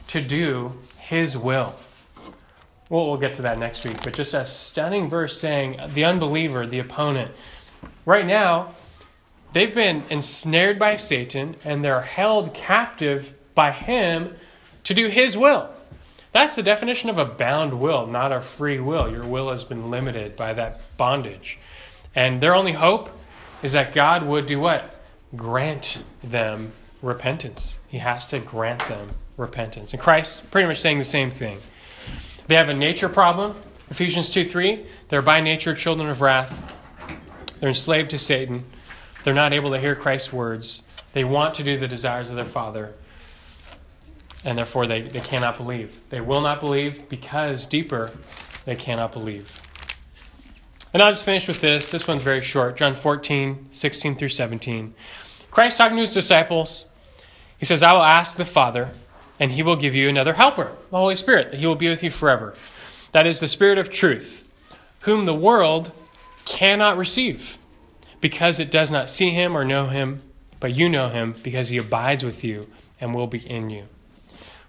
to 0.09 0.21
do 0.21 0.73
his 0.97 1.37
will. 1.37 1.75
Well, 2.89 3.07
we'll 3.07 3.19
get 3.19 3.35
to 3.37 3.43
that 3.43 3.59
next 3.59 3.85
week, 3.85 4.03
but 4.03 4.15
just 4.15 4.33
a 4.33 4.47
stunning 4.47 5.11
verse 5.11 5.39
saying 5.39 5.79
the 5.93 6.05
unbeliever, 6.05 6.67
the 6.67 6.79
opponent, 6.79 7.31
right 8.07 8.27
now, 8.27 8.75
they've 9.53 9.75
been 9.75 10.05
ensnared 10.09 10.79
by 10.79 10.97
Satan 10.97 11.57
and 11.65 11.85
they're 11.85 12.01
held 12.01 12.55
captive 12.55 13.35
by 13.55 13.73
him 13.73 14.35
to 14.85 14.95
do 14.95 15.09
his 15.09 15.37
will. 15.37 15.69
That's 16.33 16.57
the 16.57 16.63
definition 16.63 17.11
of 17.11 17.19
a 17.19 17.25
bound 17.25 17.79
will, 17.79 18.07
not 18.07 18.33
a 18.33 18.41
free 18.41 18.79
will. 18.79 19.11
Your 19.11 19.25
will 19.25 19.51
has 19.51 19.65
been 19.65 19.91
limited 19.91 20.37
by 20.37 20.55
that 20.55 20.97
bondage. 20.97 21.59
And 22.15 22.41
their 22.41 22.55
only 22.55 22.73
hope 22.73 23.11
is 23.63 23.73
that 23.73 23.93
God 23.93 24.25
would 24.25 24.47
do 24.47 24.61
what? 24.61 24.95
Grant 25.37 26.03
them 26.23 26.73
repentance. 27.03 27.79
He 27.89 27.99
has 27.99 28.27
to 28.27 28.39
grant 28.39 28.81
them 28.89 29.11
repentance. 29.37 29.93
And 29.93 30.01
Christ 30.01 30.51
pretty 30.51 30.69
much 30.69 30.81
saying 30.81 30.99
the 30.99 31.05
same 31.05 31.31
thing. 31.31 31.59
They 32.47 32.55
have 32.55 32.69
a 32.69 32.75
nature 32.75 33.09
problem. 33.09 33.55
Ephesians 33.91 34.31
2 34.31 34.45
3. 34.45 34.87
They're 35.09 35.23
by 35.23 35.41
nature 35.41 35.75
children 35.75 36.09
of 36.09 36.21
wrath. 36.21 36.63
They're 37.61 37.69
enslaved 37.69 38.11
to 38.11 38.19
Satan. 38.19 38.65
They're 39.25 39.35
not 39.35 39.53
able 39.53 39.71
to 39.71 39.79
hear 39.79 39.95
Christ's 39.95 40.33
words. 40.33 40.83
They 41.13 41.25
want 41.25 41.55
to 41.55 41.63
do 41.63 41.79
the 41.79 41.89
desires 41.89 42.31
of 42.31 42.37
their 42.37 42.45
father. 42.45 42.95
And 44.45 44.57
therefore, 44.57 44.87
they, 44.87 45.03
they 45.03 45.21
cannot 45.21 45.57
believe. 45.57 46.01
They 46.11 46.21
will 46.21 46.41
not 46.41 46.61
believe 46.61 47.09
because 47.09 47.67
deeper, 47.67 48.13
they 48.65 48.77
cannot 48.77 49.13
believe. 49.13 49.68
And 50.93 51.03
I'll 51.03 51.12
just 51.12 51.24
finish 51.24 51.47
with 51.47 51.61
this. 51.61 51.91
This 51.91 52.09
one's 52.09 52.22
very 52.22 52.41
short 52.41 52.76
John 52.76 52.95
14, 52.95 53.68
16 53.70 54.16
through 54.16 54.28
17. 54.30 54.95
Christ 55.51 55.78
talking 55.78 55.97
to 55.97 56.03
his 56.03 56.12
disciples. 56.12 56.86
He 57.59 57.66
says, 57.66 57.82
I 57.82 57.93
will 57.93 58.03
ask 58.03 58.36
the 58.36 58.45
Father, 58.45 58.91
and 59.41 59.51
he 59.51 59.62
will 59.62 59.76
give 59.76 59.95
you 59.95 60.09
another 60.09 60.34
helper, 60.34 60.72
the 60.91 60.97
Holy 60.97 61.16
Spirit, 61.16 61.51
that 61.51 61.59
he 61.59 61.66
will 61.66 61.74
be 61.74 61.89
with 61.89 62.03
you 62.03 62.11
forever. 62.11 62.55
That 63.12 63.26
is 63.26 63.41
the 63.41 63.49
Spirit 63.49 63.78
of 63.78 63.91
truth, 63.91 64.53
whom 65.01 65.26
the 65.26 65.34
world 65.34 65.93
cannot 66.45 66.97
receive, 66.97 67.59
because 68.20 68.61
it 68.61 68.70
does 68.70 68.91
not 68.91 69.11
see 69.11 69.30
him 69.30 69.57
or 69.57 69.64
know 69.64 69.86
him, 69.86 70.22
but 70.61 70.74
you 70.74 70.89
know 70.89 71.09
him, 71.09 71.34
because 71.43 71.68
he 71.68 71.78
abides 71.78 72.22
with 72.24 72.45
you 72.45 72.68
and 73.01 73.14
will 73.14 73.26
be 73.26 73.39
in 73.39 73.70
you. 73.70 73.84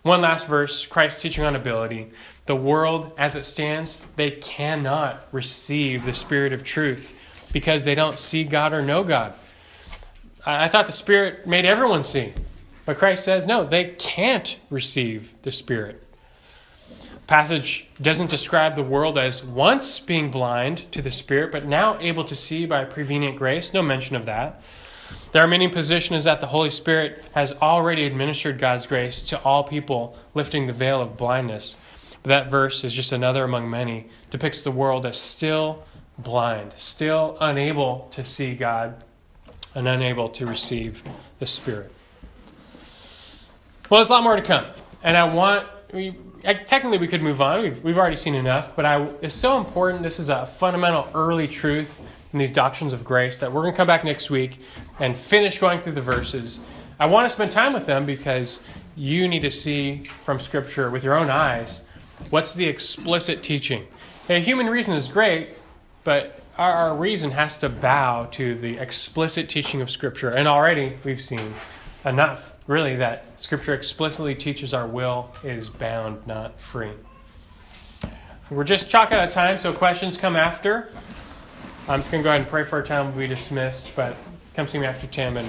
One 0.01 0.21
last 0.21 0.47
verse 0.47 0.85
Christ 0.85 1.21
teaching 1.21 1.43
on 1.43 1.55
ability. 1.55 2.09
The 2.49 2.55
world, 2.55 3.11
as 3.15 3.35
it 3.35 3.45
stands, 3.45 4.01
they 4.15 4.31
cannot 4.31 5.21
receive 5.31 6.03
the 6.03 6.15
Spirit 6.15 6.51
of 6.51 6.63
truth 6.63 7.15
because 7.53 7.85
they 7.85 7.93
don't 7.93 8.17
see 8.17 8.43
God 8.43 8.73
or 8.73 8.81
know 8.81 9.03
God. 9.03 9.35
I 10.43 10.67
thought 10.67 10.87
the 10.87 10.91
Spirit 10.91 11.45
made 11.45 11.67
everyone 11.67 12.03
see. 12.03 12.33
But 12.87 12.97
Christ 12.97 13.23
says, 13.23 13.45
no, 13.45 13.65
they 13.65 13.89
can't 13.99 14.57
receive 14.71 15.35
the 15.43 15.51
Spirit. 15.51 16.03
Passage 17.27 17.87
doesn't 18.01 18.31
describe 18.31 18.75
the 18.75 18.81
world 18.81 19.19
as 19.19 19.43
once 19.43 19.99
being 19.99 20.31
blind 20.31 20.91
to 20.91 21.03
the 21.03 21.11
Spirit, 21.11 21.51
but 21.51 21.67
now 21.67 21.99
able 21.99 22.23
to 22.23 22.35
see 22.35 22.65
by 22.65 22.83
prevenient 22.83 23.37
grace. 23.37 23.75
No 23.75 23.83
mention 23.83 24.15
of 24.15 24.25
that. 24.25 24.63
There 25.33 25.43
are 25.43 25.47
many 25.47 25.67
positions 25.67 26.23
that 26.23 26.41
the 26.41 26.47
Holy 26.47 26.71
Spirit 26.71 27.23
has 27.35 27.53
already 27.61 28.05
administered 28.05 28.57
God's 28.57 28.87
grace 28.87 29.21
to 29.21 29.39
all 29.43 29.63
people, 29.63 30.17
lifting 30.33 30.65
the 30.65 30.73
veil 30.73 30.99
of 30.99 31.15
blindness. 31.15 31.77
But 32.23 32.29
that 32.29 32.51
verse 32.51 32.83
is 32.83 32.93
just 32.93 33.11
another 33.11 33.43
among 33.43 33.69
many, 33.69 34.07
depicts 34.29 34.61
the 34.61 34.71
world 34.71 35.05
as 35.05 35.17
still 35.17 35.83
blind, 36.17 36.73
still 36.75 37.37
unable 37.39 38.09
to 38.11 38.23
see 38.23 38.55
God, 38.55 39.03
and 39.75 39.87
unable 39.87 40.29
to 40.29 40.45
receive 40.45 41.03
the 41.39 41.45
Spirit. 41.45 41.91
Well, 43.89 43.99
there's 43.99 44.09
a 44.09 44.13
lot 44.13 44.23
more 44.23 44.35
to 44.35 44.41
come. 44.41 44.65
And 45.01 45.15
I 45.15 45.23
want, 45.33 45.67
we, 45.93 46.15
technically, 46.43 46.97
we 46.97 47.07
could 47.07 47.21
move 47.21 47.41
on. 47.41 47.61
We've, 47.61 47.83
we've 47.83 47.97
already 47.97 48.17
seen 48.17 48.35
enough, 48.35 48.75
but 48.75 48.85
I, 48.85 49.07
it's 49.21 49.33
so 49.33 49.57
important. 49.57 50.03
This 50.03 50.19
is 50.19 50.29
a 50.29 50.45
fundamental 50.45 51.07
early 51.15 51.47
truth 51.47 51.99
in 52.33 52.39
these 52.39 52.51
doctrines 52.51 52.93
of 52.93 53.03
grace 53.03 53.39
that 53.39 53.51
we're 53.51 53.61
going 53.61 53.73
to 53.73 53.77
come 53.77 53.87
back 53.87 54.03
next 54.03 54.29
week 54.29 54.59
and 54.99 55.17
finish 55.17 55.57
going 55.59 55.81
through 55.81 55.93
the 55.93 56.01
verses. 56.01 56.59
I 56.99 57.05
want 57.05 57.27
to 57.27 57.33
spend 57.33 57.51
time 57.51 57.73
with 57.73 57.85
them 57.85 58.05
because 58.05 58.59
you 58.95 59.27
need 59.27 59.41
to 59.41 59.51
see 59.51 60.03
from 60.21 60.39
Scripture 60.39 60.91
with 60.91 61.03
your 61.03 61.17
own 61.17 61.29
eyes 61.29 61.81
what's 62.29 62.53
the 62.53 62.65
explicit 62.65 63.43
teaching. 63.43 63.87
A 64.29 64.39
human 64.39 64.67
reason 64.67 64.93
is 64.93 65.07
great, 65.07 65.49
but 66.03 66.41
our, 66.57 66.71
our 66.71 66.95
reason 66.95 67.31
has 67.31 67.57
to 67.59 67.69
bow 67.69 68.25
to 68.31 68.55
the 68.55 68.77
explicit 68.77 69.49
teaching 69.49 69.81
of 69.81 69.89
Scripture. 69.89 70.29
And 70.29 70.47
already 70.47 70.97
we've 71.03 71.21
seen 71.21 71.53
enough, 72.05 72.55
really, 72.67 72.95
that 72.97 73.25
Scripture 73.37 73.73
explicitly 73.73 74.35
teaches 74.35 74.73
our 74.73 74.87
will 74.87 75.31
is 75.43 75.69
bound, 75.69 76.25
not 76.27 76.59
free. 76.59 76.91
We're 78.49 78.63
just 78.63 78.89
chalk 78.89 79.11
out 79.11 79.27
of 79.27 79.33
time, 79.33 79.59
so 79.59 79.71
questions 79.71 80.17
come 80.17 80.35
after. 80.35 80.89
I'm 81.87 81.99
just 81.99 82.11
going 82.11 82.23
to 82.23 82.27
go 82.27 82.29
ahead 82.29 82.41
and 82.41 82.49
pray 82.49 82.63
for 82.63 82.77
our 82.77 82.83
time 82.83 83.07
We'll 83.07 83.27
be 83.27 83.33
dismissed, 83.33 83.89
but 83.95 84.15
come 84.53 84.67
see 84.67 84.77
me 84.77 84.85
after 84.85 85.07
Tim 85.07 85.37
and 85.37 85.47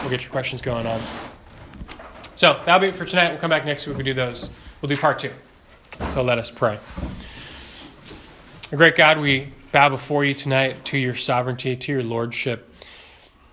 we'll 0.00 0.10
get 0.10 0.22
your 0.22 0.30
questions 0.30 0.60
going 0.60 0.86
on. 0.86 1.00
So 2.36 2.60
that'll 2.64 2.80
be 2.80 2.88
it 2.88 2.94
for 2.94 3.04
tonight. 3.04 3.30
We'll 3.30 3.40
come 3.40 3.50
back 3.50 3.64
next 3.64 3.86
week. 3.86 3.96
We 3.96 4.02
do 4.02 4.14
those. 4.14 4.50
We'll 4.80 4.88
do 4.88 4.96
part 4.96 5.18
two. 5.18 5.32
So 6.12 6.22
let 6.22 6.38
us 6.38 6.50
pray. 6.50 6.78
Great 8.70 8.96
God, 8.96 9.18
we 9.18 9.52
bow 9.72 9.88
before 9.88 10.24
you 10.24 10.34
tonight 10.34 10.84
to 10.86 10.98
your 10.98 11.14
sovereignty, 11.14 11.76
to 11.76 11.92
your 11.92 12.02
lordship, 12.02 12.72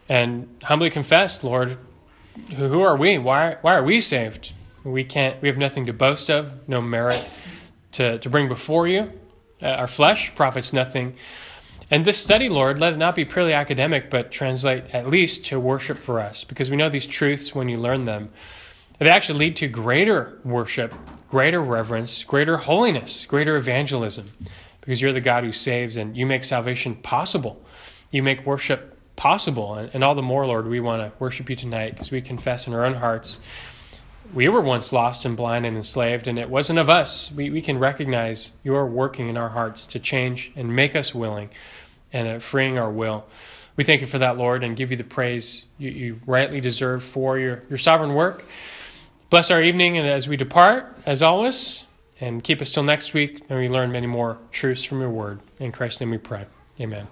and 0.09 0.47
humbly 0.63 0.89
confess, 0.89 1.43
Lord, 1.43 1.77
who 2.55 2.81
are 2.81 2.95
we? 2.95 3.17
Why, 3.17 3.57
why 3.61 3.75
are 3.75 3.83
we 3.83 4.01
saved? 4.01 4.53
We 4.83 5.03
can't. 5.03 5.41
We 5.41 5.47
have 5.47 5.57
nothing 5.57 5.85
to 5.87 5.93
boast 5.93 6.29
of, 6.29 6.67
no 6.67 6.81
merit 6.81 7.25
to, 7.93 8.19
to 8.19 8.29
bring 8.29 8.47
before 8.47 8.87
you. 8.87 9.11
Uh, 9.61 9.67
our 9.67 9.87
flesh 9.87 10.35
profits 10.35 10.73
nothing. 10.73 11.15
And 11.89 12.03
this 12.03 12.17
study, 12.17 12.49
Lord, 12.49 12.79
let 12.79 12.93
it 12.93 12.97
not 12.97 13.15
be 13.15 13.25
purely 13.25 13.53
academic, 13.53 14.09
but 14.09 14.31
translate 14.31 14.83
at 14.93 15.09
least 15.09 15.45
to 15.45 15.59
worship 15.59 15.97
for 15.97 16.19
us, 16.19 16.43
because 16.43 16.69
we 16.69 16.77
know 16.77 16.89
these 16.89 17.05
truths 17.05 17.55
when 17.55 17.69
you 17.69 17.77
learn 17.77 18.05
them. 18.05 18.31
They 18.99 19.09
actually 19.09 19.39
lead 19.39 19.55
to 19.57 19.67
greater 19.67 20.39
worship, 20.43 20.93
greater 21.29 21.61
reverence, 21.61 22.23
greater 22.23 22.57
holiness, 22.57 23.25
greater 23.25 23.55
evangelism, 23.55 24.31
because 24.81 25.01
you're 25.01 25.13
the 25.13 25.21
God 25.21 25.43
who 25.43 25.51
saves 25.51 25.97
and 25.97 26.15
you 26.15 26.25
make 26.25 26.43
salvation 26.43 26.95
possible. 26.95 27.63
You 28.11 28.23
make 28.23 28.45
worship 28.45 28.97
possible. 29.15 29.75
And, 29.75 29.89
and 29.93 30.03
all 30.03 30.15
the 30.15 30.21
more, 30.21 30.45
Lord, 30.45 30.67
we 30.67 30.79
want 30.79 31.01
to 31.01 31.17
worship 31.19 31.49
you 31.49 31.55
tonight 31.55 31.91
because 31.91 32.11
we 32.11 32.21
confess 32.21 32.67
in 32.67 32.73
our 32.73 32.85
own 32.85 32.95
hearts 32.95 33.39
we 34.33 34.49
were 34.49 34.61
once 34.61 34.91
lost 34.91 35.25
and 35.25 35.37
blind 35.37 35.65
and 35.65 35.77
enslaved, 35.77 36.27
and 36.27 36.39
it 36.39 36.49
wasn't 36.49 36.79
of 36.79 36.89
us. 36.89 37.31
We, 37.31 37.49
we 37.49 37.61
can 37.61 37.77
recognize 37.77 38.51
your 38.63 38.85
working 38.85 39.29
in 39.29 39.37
our 39.37 39.49
hearts 39.49 39.85
to 39.87 39.99
change 39.99 40.51
and 40.55 40.75
make 40.75 40.95
us 40.95 41.13
willing 41.13 41.49
and 42.11 42.27
uh, 42.27 42.39
freeing 42.39 42.77
our 42.77 42.91
will. 42.91 43.25
We 43.75 43.83
thank 43.83 44.01
you 44.01 44.07
for 44.07 44.17
that, 44.19 44.37
Lord, 44.37 44.63
and 44.63 44.75
give 44.75 44.91
you 44.91 44.97
the 44.97 45.03
praise 45.03 45.63
you, 45.77 45.91
you 45.91 46.21
rightly 46.25 46.61
deserve 46.61 47.03
for 47.03 47.37
your, 47.37 47.63
your 47.69 47.77
sovereign 47.77 48.13
work. 48.13 48.43
Bless 49.29 49.49
our 49.49 49.61
evening 49.61 49.97
and 49.97 50.07
as 50.07 50.27
we 50.27 50.37
depart, 50.37 50.97
as 51.05 51.21
always, 51.21 51.85
and 52.21 52.43
keep 52.43 52.61
us 52.61 52.71
till 52.71 52.83
next 52.83 53.13
week 53.13 53.41
and 53.49 53.59
we 53.59 53.67
learn 53.67 53.91
many 53.91 54.07
more 54.07 54.37
truths 54.51 54.83
from 54.83 55.01
your 55.01 55.09
word. 55.09 55.39
In 55.59 55.71
Christ's 55.71 56.01
name 56.01 56.11
we 56.11 56.17
pray. 56.17 56.45
Amen. 56.79 57.07